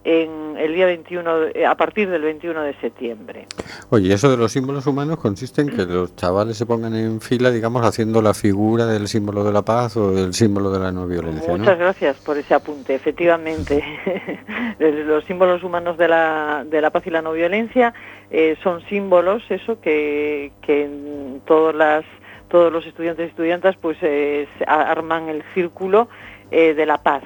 en 0.09 0.55
el 0.57 0.73
día 0.73 0.85
21, 0.85 1.37
de- 1.39 1.65
a 1.65 1.75
partir 1.75 2.09
del 2.09 2.21
21 2.21 2.61
de 2.61 2.73
septiembre. 2.79 3.45
Oye, 3.89 4.13
eso 4.13 4.31
de 4.31 4.37
los 4.37 4.53
símbolos 4.53 4.87
humanos 4.87 5.17
consiste 5.17 5.61
en 5.61 5.69
que 5.69 5.85
los 5.85 6.15
chavales 6.15 6.55
se 6.55 6.65
pongan 6.65 6.95
en 6.95 7.19
fila, 7.19 7.51
digamos, 7.51 7.85
haciendo 7.85 8.21
la 8.21 8.33
figura 8.33 8.85
del 8.85 9.09
símbolo 9.09 9.43
de 9.43 9.51
la 9.51 9.63
paz 9.63 9.97
o 9.97 10.11
del 10.13 10.33
símbolo 10.33 10.71
de 10.71 10.79
la 10.79 10.93
no 10.93 11.07
violencia, 11.07 11.51
¿no? 11.51 11.57
Muchas 11.57 11.77
gracias 11.77 12.15
por 12.21 12.37
ese 12.37 12.53
apunte. 12.53 12.95
Efectivamente, 12.95 13.83
los 14.79 15.25
símbolos 15.25 15.61
humanos 15.63 15.97
de 15.97 16.07
la, 16.07 16.63
de 16.65 16.79
la 16.81 16.89
paz 16.89 17.05
y 17.05 17.09
la 17.09 17.21
no 17.21 17.33
violencia 17.33 17.93
eh, 18.31 18.55
son 18.63 18.81
símbolos, 18.87 19.43
eso, 19.49 19.81
que, 19.81 20.53
que 20.61 20.85
en 20.85 21.41
todas 21.45 21.75
las, 21.75 22.05
todos 22.47 22.71
los 22.71 22.85
estudiantes 22.85 23.25
y 23.25 23.29
estudiantas 23.29 23.75
pues 23.75 23.97
eh, 24.01 24.47
arman 24.65 25.27
el 25.27 25.43
círculo 25.53 26.07
eh, 26.49 26.73
de 26.73 26.85
la 26.85 27.03
paz. 27.03 27.23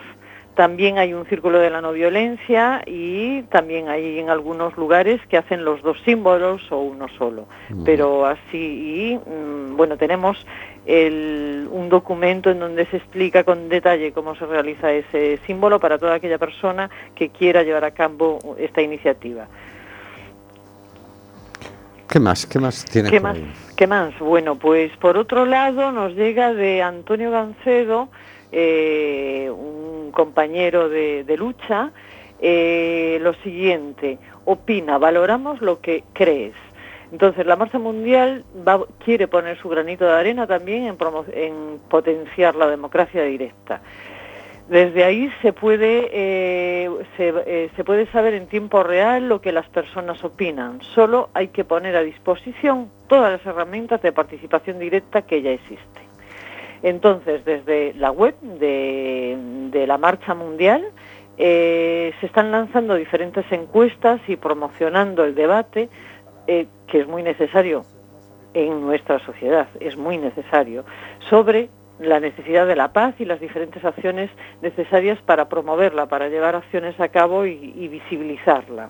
También 0.62 0.99
hay 0.99 1.12
un 1.16 1.26
círculo 1.26 1.57
de 1.57 1.72
la 1.72 1.82
no 1.82 1.91
violencia 1.91 2.84
y 2.86 3.41
también 3.49 3.89
hay 3.89 4.20
en 4.20 4.30
algunos 4.30 4.78
lugares 4.78 5.20
que 5.28 5.36
hacen 5.36 5.66
los 5.66 5.82
dos 5.82 5.97
símbolos 6.05 6.72
o 6.72 6.78
uno 6.78 7.07
solo. 7.18 7.47
Pero 7.84 8.28
así, 8.28 8.57
y, 8.59 9.18
mm, 9.18 9.76
bueno, 9.76 9.97
tenemos 9.97 10.38
el- 10.86 11.68
un 11.72 11.89
documento 11.89 12.51
en 12.51 12.59
donde 12.59 12.86
se 12.86 12.97
explica 12.97 13.43
con 13.43 13.70
detalle 13.70 14.12
cómo 14.12 14.36
se 14.36 14.45
realiza 14.45 14.91
ese 14.91 15.39
símbolo 15.47 15.80
para 15.80 15.97
toda 15.97 16.14
aquella 16.14 16.38
persona 16.38 16.91
que 17.16 17.30
quiera 17.30 17.64
llevar 17.64 17.84
a 17.84 17.89
cabo 17.89 18.38
esta 18.59 18.84
iniciativa. 18.84 19.47
¿Qué 22.07 22.20
más? 22.20 22.45
¿Qué 22.45 22.59
más 22.59 22.86
tiene 22.86 23.09
¿Qué 23.09 23.20
más? 23.20 23.36
ahí? 23.36 23.51
¿Qué 23.76 23.88
más? 23.88 24.20
Bueno, 24.20 24.57
pues 24.59 24.95
por 24.97 25.18
otro 25.18 25.47
lado 25.47 25.91
nos 25.91 26.14
llega 26.14 26.53
de 26.53 26.84
Antonio 26.84 27.32
Gancedo, 27.32 28.09
eh, 28.52 29.49
un 29.49 30.12
compañero 30.12 30.89
de, 30.89 31.36
lucha, 31.38 31.91
eh, 32.39 33.18
lo 33.22 33.34
siguiente, 33.36 34.18
opina, 34.45 34.97
valoramos 34.97 35.62
lo 35.62 35.80
que 35.80 36.04
crees. 36.14 36.54
Entonces, 37.12 37.45
la 37.45 37.56
Marcha 37.56 37.78
Mundial 37.78 38.45
quiere 39.04 39.28
poner 39.28 39.58
su 39.58 39.68
granito 39.68 40.06
de 40.06 40.14
arena 40.14 40.47
también 40.47 40.86
en, 40.86 41.80
potenciar 41.89 42.56
la 42.56 42.68
democracia 42.68 43.24
directa. 43.24 43.82
Desde 44.70 45.04
ahí 45.04 45.30
se 45.41 45.52
puede, 45.52 46.10
eh, 46.14 47.70
se 47.76 47.84
puede 47.84 48.06
saber 48.12 48.34
en 48.36 48.47
tiempo 48.47 48.84
real 48.84 49.28
lo 49.28 49.41
que 49.41 49.52
las 49.52 49.68
personas 49.68 50.24
opinan. 50.24 50.80
Solo 50.95 51.30
hay 51.34 51.49
que 51.49 51.66
poner 51.66 51.97
a 51.97 52.04
disposición 52.04 52.89
todas 53.08 53.34
las 53.34 53.45
herramientas 53.45 54.02
de 54.02 54.14
participación 54.14 54.80
directa 54.80 55.24
que 55.24 55.41
ya 55.41 55.52
existen. 55.52 56.11
Entonces, 56.84 57.46
desde 57.46 57.94
la 57.94 58.12
web 58.12 58.36
de, 58.42 59.86
la 59.88 59.98
Marcha 59.98 60.34
Mundial 60.34 60.86
eh, 61.38 62.14
se 62.20 62.26
están 62.26 62.52
lanzando 62.52 62.96
diferentes 62.96 63.46
encuestas 63.52 64.20
y 64.28 64.36
promocionando 64.36 65.24
el 65.24 65.36
debate, 65.36 65.90
eh, 66.48 66.68
que 66.88 67.02
es 67.02 67.08
muy 67.08 67.24
necesario 67.24 67.86
en 68.54 68.82
nuestra 68.82 69.20
sociedad, 69.20 69.68
es 69.80 69.96
muy 69.96 70.18
necesario, 70.18 70.84
sobre 71.30 71.70
la 72.00 72.20
necesidad 72.20 72.66
de 72.66 72.76
la 72.76 72.92
paz 72.92 73.14
y 73.20 73.26
las 73.26 73.40
diferentes 73.40 73.84
acciones 73.86 74.32
necesarias 74.62 75.20
para 75.22 75.50
promoverla, 75.50 76.08
para 76.08 76.30
llevar 76.30 76.56
acciones 76.56 77.00
a 77.00 77.10
cabo 77.10 77.46
y, 77.46 77.74
y 77.76 77.88
visibilizarla. 77.88 78.90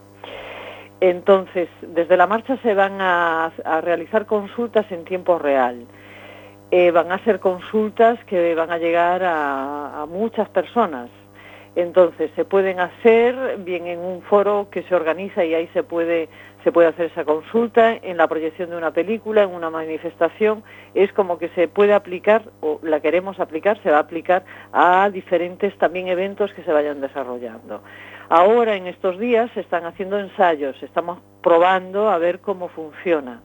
Entonces, 1.02 1.68
desde 1.82 2.16
la 2.16 2.28
marcha 2.28 2.58
se 2.58 2.74
van 2.74 3.02
a 3.02 3.52
realizar 3.84 4.26
consultas 4.28 4.89
en 4.92 5.04
tiempo 5.04 5.38
real. 5.39 5.86
Eh, 6.74 6.89
van 6.91 7.11
a 7.11 7.22
ser 7.26 7.41
consultas 7.41 8.17
que 8.24 8.55
van 8.55 8.72
a 8.72 8.78
llegar 8.78 9.24
a, 9.26 10.05
muchas 10.07 10.47
personas. 10.47 11.09
Entonces, 11.76 12.32
se 12.36 12.45
pueden 12.45 12.80
hacer 12.80 13.57
bien 13.59 13.88
en 13.88 13.99
un 13.99 14.22
foro 14.22 14.69
que 14.72 14.84
se 14.84 14.95
organiza 14.95 15.43
y 15.43 15.53
ahí 15.53 15.67
se 15.74 15.84
puede, 15.84 16.30
se 16.63 16.72
puede 16.72 16.88
hacer 16.88 17.07
esa 17.07 17.26
consulta, 17.26 17.93
en 17.93 18.15
la 18.15 18.28
proyección 18.28 18.69
de 18.69 18.78
una 18.78 18.91
película, 18.91 19.43
en 19.43 19.51
una 19.51 19.69
manifestación. 19.69 20.63
Es 20.93 21.11
como 21.11 21.38
que 21.38 21.49
se 21.49 21.67
puede 21.67 21.93
aplicar, 21.93 22.43
o 22.61 22.80
la 22.84 23.01
queremos 23.01 23.41
aplicar, 23.41 23.78
se 23.84 23.91
va 23.91 23.97
a 23.97 24.01
aplicar 24.01 24.45
a 24.72 25.09
diferentes 25.09 25.78
también 25.78 26.07
eventos 26.07 26.53
que 26.53 26.63
se 26.63 26.72
vayan 26.72 27.01
desarrollando. 27.01 27.82
Ahora, 28.30 28.76
en 28.76 28.88
estos 28.88 29.19
días, 29.19 29.51
se 29.53 29.59
están 29.59 29.86
haciendo 29.86 30.17
ensayos, 30.17 30.82
estamos 30.84 31.19
probando 31.43 32.09
a 32.09 32.17
ver 32.17 32.39
cómo 32.39 32.69
funciona 32.69 33.41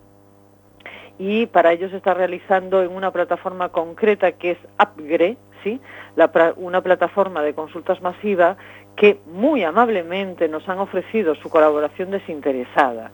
y 1.18 1.46
para 1.46 1.72
ello 1.72 1.88
se 1.88 1.96
está 1.96 2.14
realizando 2.14 2.82
en 2.82 2.92
una 2.92 3.10
plataforma 3.10 3.70
concreta 3.70 4.32
que 4.32 4.52
es 4.52 4.58
Upgre, 4.80 5.36
¿sí? 5.62 5.80
La 6.14 6.30
una 6.56 6.82
plataforma 6.82 7.42
de 7.42 7.54
consultas 7.54 8.00
masiva 8.02 8.56
que 8.96 9.20
muy 9.26 9.62
amablemente 9.62 10.48
nos 10.48 10.68
han 10.68 10.78
ofrecido 10.78 11.34
su 11.34 11.48
colaboración 11.50 12.10
desinteresada. 12.10 13.10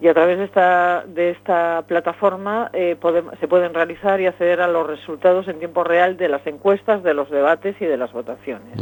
Y 0.00 0.06
a 0.06 0.14
través 0.14 0.38
de 0.38 0.44
esta, 0.44 1.04
de 1.06 1.30
esta 1.30 1.82
plataforma 1.88 2.70
eh, 2.72 2.96
se 3.40 3.48
pueden 3.48 3.74
realizar 3.74 4.20
y 4.20 4.26
acceder 4.26 4.60
a 4.60 4.68
los 4.68 4.86
resultados 4.86 5.48
en 5.48 5.58
tiempo 5.58 5.82
real 5.82 6.16
de 6.16 6.28
las 6.28 6.46
encuestas, 6.46 7.02
de 7.02 7.14
los 7.14 7.28
debates 7.30 7.74
y 7.80 7.84
de 7.84 7.96
las 7.96 8.12
votaciones. 8.12 8.78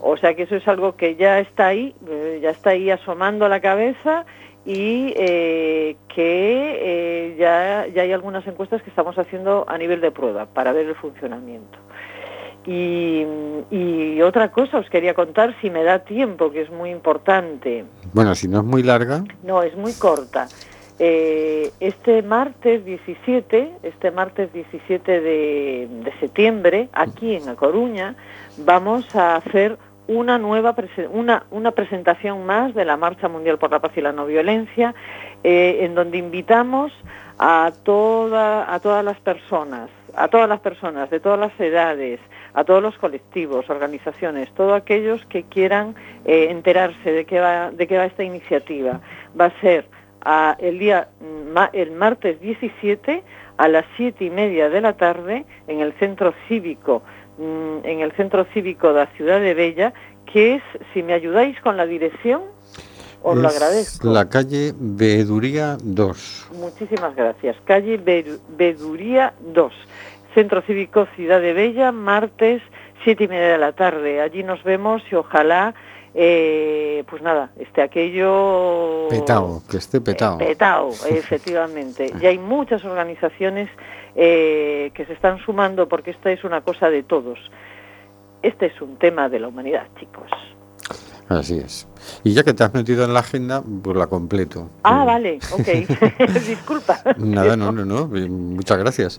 O 0.00 0.16
sea 0.16 0.34
que 0.34 0.44
eso 0.44 0.54
es 0.54 0.66
algo 0.68 0.94
que 0.94 1.16
ya 1.16 1.40
está 1.40 1.66
ahí, 1.66 1.96
eh, 2.08 2.38
ya 2.40 2.50
está 2.50 2.70
ahí 2.70 2.90
asomando 2.90 3.48
la 3.48 3.60
cabeza 3.60 4.24
y 4.64 5.12
eh, 5.16 5.96
que 6.14 6.78
eh, 6.80 7.36
ya, 7.38 7.86
ya 7.92 8.02
hay 8.02 8.12
algunas 8.12 8.46
encuestas 8.46 8.82
que 8.82 8.90
estamos 8.90 9.18
haciendo 9.18 9.64
a 9.68 9.76
nivel 9.76 10.00
de 10.00 10.10
prueba 10.10 10.46
para 10.46 10.72
ver 10.72 10.86
el 10.86 10.94
funcionamiento. 10.94 11.78
Y, 12.64 13.26
y 13.72 14.22
otra 14.22 14.52
cosa 14.52 14.78
os 14.78 14.88
quería 14.88 15.14
contar, 15.14 15.56
si 15.60 15.68
me 15.68 15.82
da 15.82 16.00
tiempo, 16.00 16.52
que 16.52 16.60
es 16.62 16.70
muy 16.70 16.90
importante. 16.90 17.84
Bueno, 18.12 18.36
si 18.36 18.46
no 18.46 18.58
es 18.58 18.64
muy 18.64 18.84
larga, 18.84 19.24
No, 19.42 19.62
es 19.64 19.76
muy 19.76 19.92
corta. 19.94 20.46
Eh, 21.00 21.72
este 21.80 22.22
martes 22.22 22.84
17, 22.84 23.72
este 23.82 24.10
martes 24.12 24.52
17 24.52 25.20
de, 25.20 25.88
de 25.90 26.12
septiembre, 26.20 26.88
aquí 26.92 27.34
en 27.34 27.48
A 27.48 27.56
Coruña, 27.56 28.14
vamos 28.58 29.16
a 29.16 29.34
hacer 29.34 29.76
una 30.12 30.38
nueva 30.38 30.74
una, 31.10 31.44
una 31.50 31.70
presentación 31.72 32.46
más 32.46 32.74
de 32.74 32.84
la 32.84 32.96
Marcha 32.96 33.28
Mundial 33.28 33.58
por 33.58 33.70
la 33.70 33.80
Paz 33.80 33.92
y 33.96 34.00
la 34.00 34.12
No 34.12 34.26
Violencia, 34.26 34.94
eh, 35.44 35.78
en 35.80 35.94
donde 35.94 36.18
invitamos 36.18 36.92
a 37.38 37.72
toda, 37.82 38.72
a 38.72 38.80
todas 38.80 39.04
las 39.04 39.18
personas, 39.20 39.90
a 40.14 40.28
todas 40.28 40.48
las 40.48 40.60
personas 40.60 41.10
de 41.10 41.20
todas 41.20 41.40
las 41.40 41.58
edades, 41.58 42.20
a 42.54 42.64
todos 42.64 42.82
los 42.82 42.96
colectivos, 42.98 43.68
organizaciones, 43.70 44.52
todos 44.54 44.74
aquellos 44.74 45.24
que 45.26 45.44
quieran 45.44 45.94
eh, 46.24 46.48
enterarse 46.50 47.10
de 47.10 47.24
qué 47.24 47.40
va, 47.40 47.70
de 47.70 47.86
qué 47.86 47.96
va 47.96 48.04
esta 48.04 48.22
iniciativa. 48.22 49.00
Va 49.38 49.46
a 49.46 49.60
ser 49.60 49.86
el 50.58 50.78
día 50.78 51.08
mm, 51.20 51.58
el 51.72 51.90
martes 51.92 52.40
17 52.40 53.22
a 53.56 53.68
las 53.68 53.84
siete 53.96 54.24
y 54.24 54.30
media 54.30 54.68
de 54.68 54.80
la 54.80 54.94
tarde 54.96 55.44
en 55.66 55.80
el 55.80 55.92
centro 55.94 56.34
cívico 56.48 57.02
mm, 57.42 57.86
en 57.86 58.00
el 58.00 58.12
centro 58.12 58.44
cívico 58.52 58.88
de 58.88 59.00
la 59.00 59.06
ciudad 59.16 59.40
de 59.40 59.54
Bella 59.54 59.92
que 60.32 60.54
es 60.56 60.62
si 60.92 61.02
me 61.02 61.12
ayudáis 61.12 61.60
con 61.60 61.76
la 61.76 61.86
dirección 61.86 62.42
os 63.22 63.36
lo 63.36 63.48
agradezco 63.48 64.08
la 64.08 64.28
calle 64.28 64.72
Veeduría 64.76 65.76
2. 65.80 66.48
Muchísimas 66.58 67.14
gracias. 67.14 67.56
Calle 67.64 67.96
Beduría 67.96 69.32
2, 69.40 69.72
Centro 70.34 70.60
Cívico 70.62 71.06
Ciudad 71.14 71.40
de 71.40 71.52
Bella, 71.52 71.92
martes, 71.92 72.62
siete 73.04 73.24
y 73.24 73.28
media 73.28 73.52
de 73.52 73.58
la 73.58 73.72
tarde. 73.72 74.20
Allí 74.20 74.42
nos 74.42 74.64
vemos 74.64 75.02
y 75.10 75.14
ojalá, 75.14 75.74
eh, 76.14 77.04
pues 77.08 77.22
nada, 77.22 77.50
esté 77.60 77.82
aquello... 77.82 79.06
Petao, 79.08 79.62
que 79.70 79.76
esté 79.76 80.00
petao. 80.00 80.40
Eh, 80.40 80.46
petao, 80.46 80.88
efectivamente. 81.10 82.12
Y 82.20 82.26
hay 82.26 82.38
muchas 82.38 82.84
organizaciones 82.84 83.68
eh, 84.14 84.90
que 84.94 85.06
se 85.06 85.12
están 85.12 85.38
sumando 85.44 85.88
porque 85.88 86.10
esta 86.10 86.30
es 86.32 86.44
una 86.44 86.60
cosa 86.60 86.90
de 86.90 87.02
todos. 87.02 87.38
Este 88.42 88.66
es 88.66 88.80
un 88.80 88.96
tema 88.96 89.28
de 89.28 89.40
la 89.40 89.48
humanidad, 89.48 89.86
chicos. 89.98 90.30
Así 91.28 91.58
es. 91.58 91.86
Y 92.24 92.34
ya 92.34 92.42
que 92.42 92.52
te 92.52 92.64
has 92.64 92.74
metido 92.74 93.04
en 93.04 93.14
la 93.14 93.20
agenda, 93.20 93.62
pues 93.82 93.96
la 93.96 94.06
completo. 94.06 94.70
Ah, 94.82 95.04
vale, 95.04 95.38
ok. 95.52 96.28
Disculpa. 96.46 97.00
Nada, 97.16 97.56
no, 97.56 97.72
no, 97.72 97.84
no. 97.84 98.06
Muchas 98.08 98.78
gracias. 98.78 99.18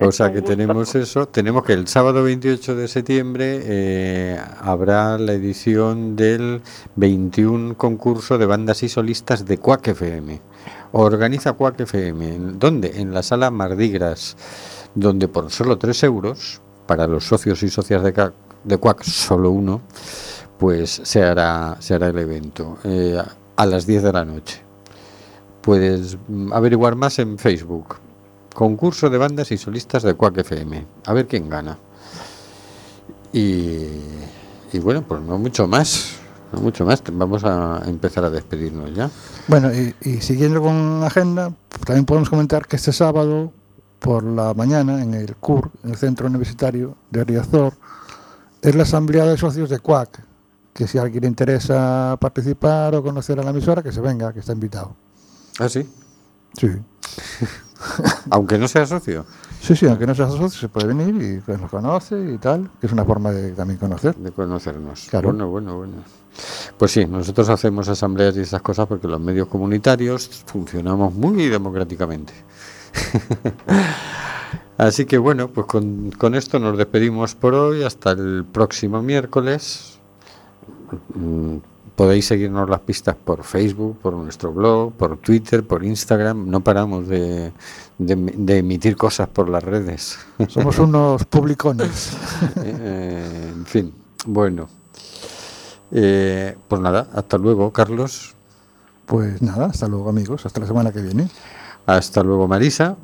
O 0.00 0.12
sea 0.12 0.32
que 0.32 0.42
tenemos 0.42 0.94
eso. 0.94 1.26
Tenemos 1.26 1.64
que 1.64 1.72
el 1.72 1.88
sábado 1.88 2.22
28 2.22 2.76
de 2.76 2.88
septiembre 2.88 3.60
eh, 3.64 4.40
habrá 4.60 5.18
la 5.18 5.32
edición 5.32 6.14
del 6.14 6.60
21 6.96 7.76
concurso 7.76 8.38
de 8.38 8.46
bandas 8.46 8.82
y 8.82 8.88
solistas 8.88 9.46
de 9.46 9.58
Cuac 9.58 9.88
FM. 9.88 10.40
Organiza 10.92 11.52
Cuac 11.54 11.80
FM. 11.80 12.34
¿En- 12.34 12.58
¿Dónde? 12.58 13.00
En 13.00 13.12
la 13.14 13.22
sala 13.22 13.50
Mardigras, 13.50 14.36
donde 14.94 15.28
por 15.28 15.50
solo 15.50 15.78
3 15.78 16.02
euros, 16.04 16.60
para 16.86 17.06
los 17.06 17.24
socios 17.24 17.62
y 17.62 17.68
socias 17.70 18.02
de, 18.02 18.12
Cuac, 18.78 19.02
solo 19.02 19.50
uno, 19.50 19.82
pues 20.58 21.00
se 21.04 21.22
hará, 21.22 21.76
se 21.80 21.94
hará 21.94 22.08
el 22.08 22.18
evento 22.18 22.78
eh, 22.84 23.20
a 23.56 23.66
las 23.66 23.86
10 23.86 24.02
de 24.02 24.12
la 24.12 24.24
noche. 24.24 24.60
Puedes 25.62 26.18
mm, 26.28 26.52
averiguar 26.52 26.94
más 26.96 27.18
en 27.18 27.38
Facebook. 27.38 27.96
Concurso 28.54 29.08
de 29.08 29.16
bandas 29.16 29.50
y 29.50 29.56
solistas 29.58 30.02
de 30.02 30.14
Quack 30.14 30.38
FM. 30.38 30.84
A 31.06 31.12
ver 31.14 31.26
quién 31.26 31.48
gana. 31.48 31.78
Y, 33.32 33.86
y 34.72 34.78
bueno, 34.82 35.02
pues 35.06 35.22
no 35.22 35.38
mucho 35.38 35.66
más. 35.66 36.16
No 36.52 36.60
mucho 36.60 36.84
más. 36.84 37.02
Vamos 37.12 37.44
a 37.44 37.82
empezar 37.86 38.24
a 38.24 38.30
despedirnos 38.30 38.94
ya. 38.94 39.10
Bueno, 39.48 39.72
y, 39.72 39.94
y 40.02 40.20
siguiendo 40.20 40.60
con 40.62 41.02
agenda, 41.04 41.52
pues 41.68 41.82
también 41.82 42.04
podemos 42.04 42.28
comentar 42.30 42.66
que 42.66 42.76
este 42.76 42.92
sábado 42.92 43.52
por 43.98 44.24
la 44.24 44.52
mañana 44.52 45.02
en 45.02 45.14
el 45.14 45.36
CUR, 45.36 45.70
en 45.84 45.90
el 45.90 45.96
Centro 45.96 46.26
Universitario 46.26 46.96
de 47.10 47.24
Riazor, 47.24 47.74
es 48.60 48.74
la 48.74 48.82
asamblea 48.82 49.24
de 49.24 49.38
socios 49.38 49.70
de 49.70 49.78
CUAC, 49.78 50.24
que 50.74 50.86
si 50.86 50.98
a 50.98 51.02
alguien 51.02 51.22
le 51.22 51.28
interesa 51.28 52.16
participar 52.20 52.94
o 52.94 53.02
conocer 53.02 53.38
a 53.38 53.42
la 53.42 53.50
emisora, 53.50 53.82
que 53.82 53.92
se 53.92 54.00
venga, 54.00 54.32
que 54.32 54.40
está 54.40 54.52
invitado. 54.52 54.94
Ah, 55.58 55.68
sí. 55.68 55.88
Sí, 56.58 56.68
Aunque 58.30 58.58
no 58.58 58.68
sea 58.68 58.86
socio. 58.86 59.24
sí, 59.60 59.74
sí, 59.74 59.86
aunque 59.86 60.06
no 60.06 60.14
sea 60.14 60.28
socio, 60.28 60.48
se 60.50 60.68
puede 60.68 60.86
venir 60.86 61.20
y 61.20 61.40
pues, 61.40 61.60
nos 61.60 61.70
conoce 61.70 62.32
y 62.34 62.38
tal, 62.38 62.70
que 62.80 62.86
es 62.86 62.92
una 62.92 63.04
forma 63.04 63.30
de 63.32 63.52
también 63.52 63.78
conocer. 63.78 64.14
de 64.16 64.30
conocernos. 64.30 65.06
Claro. 65.10 65.30
Bueno, 65.30 65.48
bueno, 65.48 65.76
bueno. 65.78 65.94
Pues 66.78 66.90
sí, 66.92 67.04
nosotros 67.06 67.48
hacemos 67.48 67.88
asambleas 67.88 68.36
y 68.36 68.40
esas 68.40 68.62
cosas 68.62 68.86
porque 68.86 69.06
los 69.08 69.20
medios 69.20 69.48
comunitarios 69.48 70.28
funcionamos 70.46 71.14
muy 71.14 71.48
democráticamente. 71.48 72.32
Así 74.78 75.04
que 75.04 75.18
bueno, 75.18 75.48
pues 75.48 75.66
con, 75.66 76.10
con 76.12 76.34
esto 76.34 76.58
nos 76.58 76.76
despedimos 76.76 77.34
por 77.34 77.54
hoy. 77.54 77.82
Hasta 77.84 78.12
el 78.12 78.44
próximo 78.50 79.02
miércoles. 79.02 79.98
Mm, 81.14 81.56
Podéis 81.94 82.24
seguirnos 82.26 82.70
las 82.70 82.80
pistas 82.80 83.14
por 83.22 83.44
Facebook, 83.44 83.98
por 83.98 84.14
nuestro 84.14 84.50
blog, 84.50 84.94
por 84.94 85.18
Twitter, 85.18 85.62
por 85.62 85.84
Instagram. 85.84 86.48
No 86.48 86.60
paramos 86.60 87.06
de, 87.06 87.52
de- 87.98 88.16
de 88.34 88.58
emitir 88.58 88.96
cosas 88.96 89.28
por 89.28 89.50
las 89.50 89.62
redes. 89.62 90.18
Somos 90.48 90.78
unos 90.78 91.24
publicones. 91.26 92.16
Eh, 92.64 93.52
en 93.54 93.66
fin, 93.66 93.92
bueno. 94.26 94.68
Eh, 95.92 96.56
pues 96.68 96.80
nada, 96.80 97.08
hasta 97.14 97.38
luego, 97.38 97.72
Carlos. 97.72 98.34
Pues 99.06 99.42
nada, 99.42 99.66
hasta 99.66 99.88
luego 99.88 100.08
amigos, 100.08 100.46
hasta 100.46 100.60
la 100.60 100.66
semana 100.66 100.92
que 100.92 101.02
viene. 101.02 101.28
Hasta 101.86 102.22
luego, 102.22 102.48
Marisa. 102.48 102.96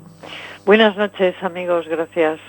Buenas 0.65 0.97
noches, 0.97 1.35
amigos, 1.43 1.87
gracias. 1.89 2.41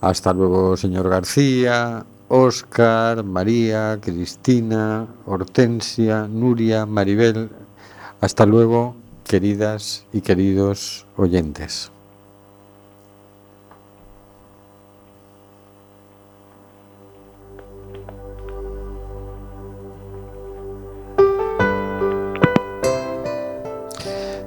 Hasta 0.00 0.32
luego, 0.32 0.76
señor 0.76 1.08
García, 1.08 2.04
Óscar, 2.28 3.22
María, 3.22 3.98
Cristina, 4.00 5.06
Hortensia, 5.26 6.26
Nuria, 6.28 6.86
Maribel. 6.86 7.50
Hasta 8.20 8.46
luego, 8.46 8.96
queridas 9.24 10.06
y 10.12 10.20
queridos 10.22 11.06
oyentes. 11.16 11.92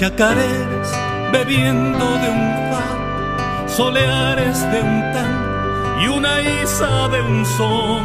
Chacareras 0.00 0.90
bebiendo 1.30 2.06
de 2.22 2.28
un 2.30 2.70
far, 2.70 3.68
soleares 3.68 4.58
de 4.72 4.80
un 4.80 5.12
tan 5.12 6.00
y 6.00 6.08
una 6.08 6.40
isa 6.40 7.06
de 7.08 7.20
un 7.20 7.44
son. 7.44 8.02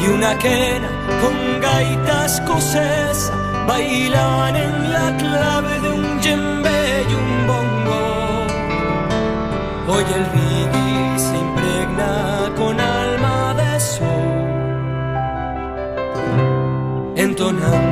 Y 0.00 0.06
una 0.06 0.38
quena 0.38 0.88
con 1.20 1.60
gaitas 1.60 2.34
escocesa 2.38 3.34
bailaban 3.66 4.54
en 4.54 4.92
la 4.92 5.16
clave 5.16 5.80
de 5.80 5.90
un 5.90 6.20
djembe 6.20 7.06
y 7.10 7.14
un 7.22 7.46
bongo. 7.48 8.46
Hoy 9.88 10.04
el 10.14 10.24
reggae 10.36 11.18
se 11.18 11.36
impregna 11.38 12.52
con 12.56 12.78
alma 12.78 13.54
de 13.54 13.80
sol 13.80 14.30
entonando 17.16 17.89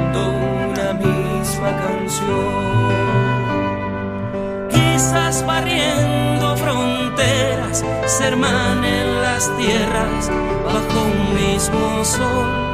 Quizás 4.70 5.44
barriendo 5.46 6.56
fronteras, 6.56 7.84
se 8.06 8.24
hermanen 8.24 9.22
las 9.22 9.50
tierras 9.56 10.30
bajo 10.64 11.04
un 11.04 11.34
mismo 11.34 12.04
sol. 12.04 12.67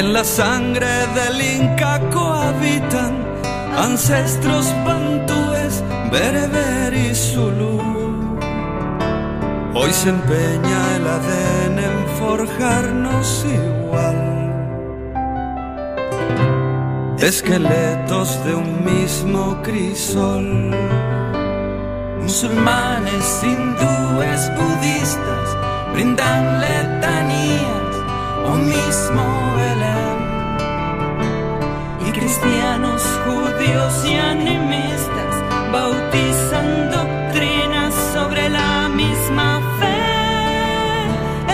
En 0.00 0.14
la 0.14 0.24
sangre 0.24 0.92
del 1.14 1.36
Inca 1.56 2.00
cohabitan 2.10 3.12
ancestros 3.76 4.64
bantúes, 4.86 5.84
bereber 6.10 6.94
y 6.94 7.14
zulú. 7.14 7.78
Hoy 9.74 9.92
se 9.92 10.08
empeña 10.08 10.80
el 10.96 11.06
ADN 11.16 11.78
en 11.90 11.98
forjarnos 12.18 13.44
igual. 13.44 14.20
Esqueletos 17.18 18.42
de 18.46 18.54
un 18.54 18.70
mismo 18.82 19.60
crisol. 19.62 20.48
Musulmanes, 22.22 23.26
hindúes, 23.42 24.40
budistas 24.56 25.46
brindan 25.92 26.60
letanías 26.60 27.89
o 28.44 28.54
mismo 28.56 29.24
Belén. 29.56 30.18
Y 32.06 32.12
cristianos, 32.12 33.02
judíos 33.24 34.04
y 34.04 34.14
animistas 34.14 35.32
bautizan 35.72 36.90
doctrinas 36.90 37.94
sobre 38.14 38.48
la 38.48 38.88
misma 38.88 39.60
fe. 39.78 40.00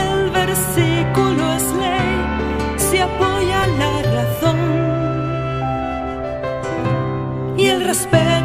El 0.06 0.30
versículo 0.30 1.52
es 1.58 1.66
ley, 1.82 2.16
se 2.76 3.02
apoya 3.02 3.66
la 3.82 4.02
razón. 4.16 4.58
Y 7.58 7.66
el 7.66 7.84
respeto 7.84 8.35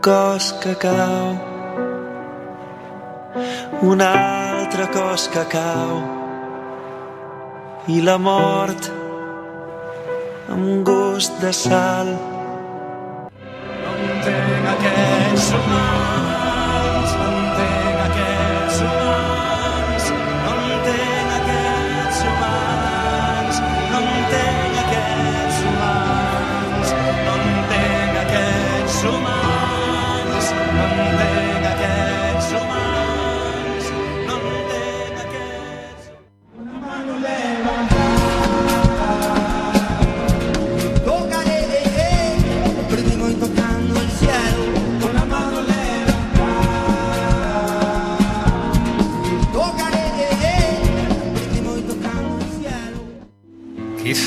cos 0.00 0.52
que 0.62 0.74
cau. 0.76 1.26
Un 3.82 4.00
altre 4.02 4.88
cos 4.92 5.28
que 5.32 5.44
cau. 5.52 5.98
I 7.88 8.00
la 8.04 8.18
mort 8.18 8.90
amb 10.52 10.84
gust 10.86 11.40
de 11.42 11.52
sal. 11.52 12.14
No 13.82 13.92
entenc 13.98 14.72
aquest 14.76 15.54
humans 15.56 16.27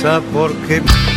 pasa 0.01 0.19
porque... 0.33 1.10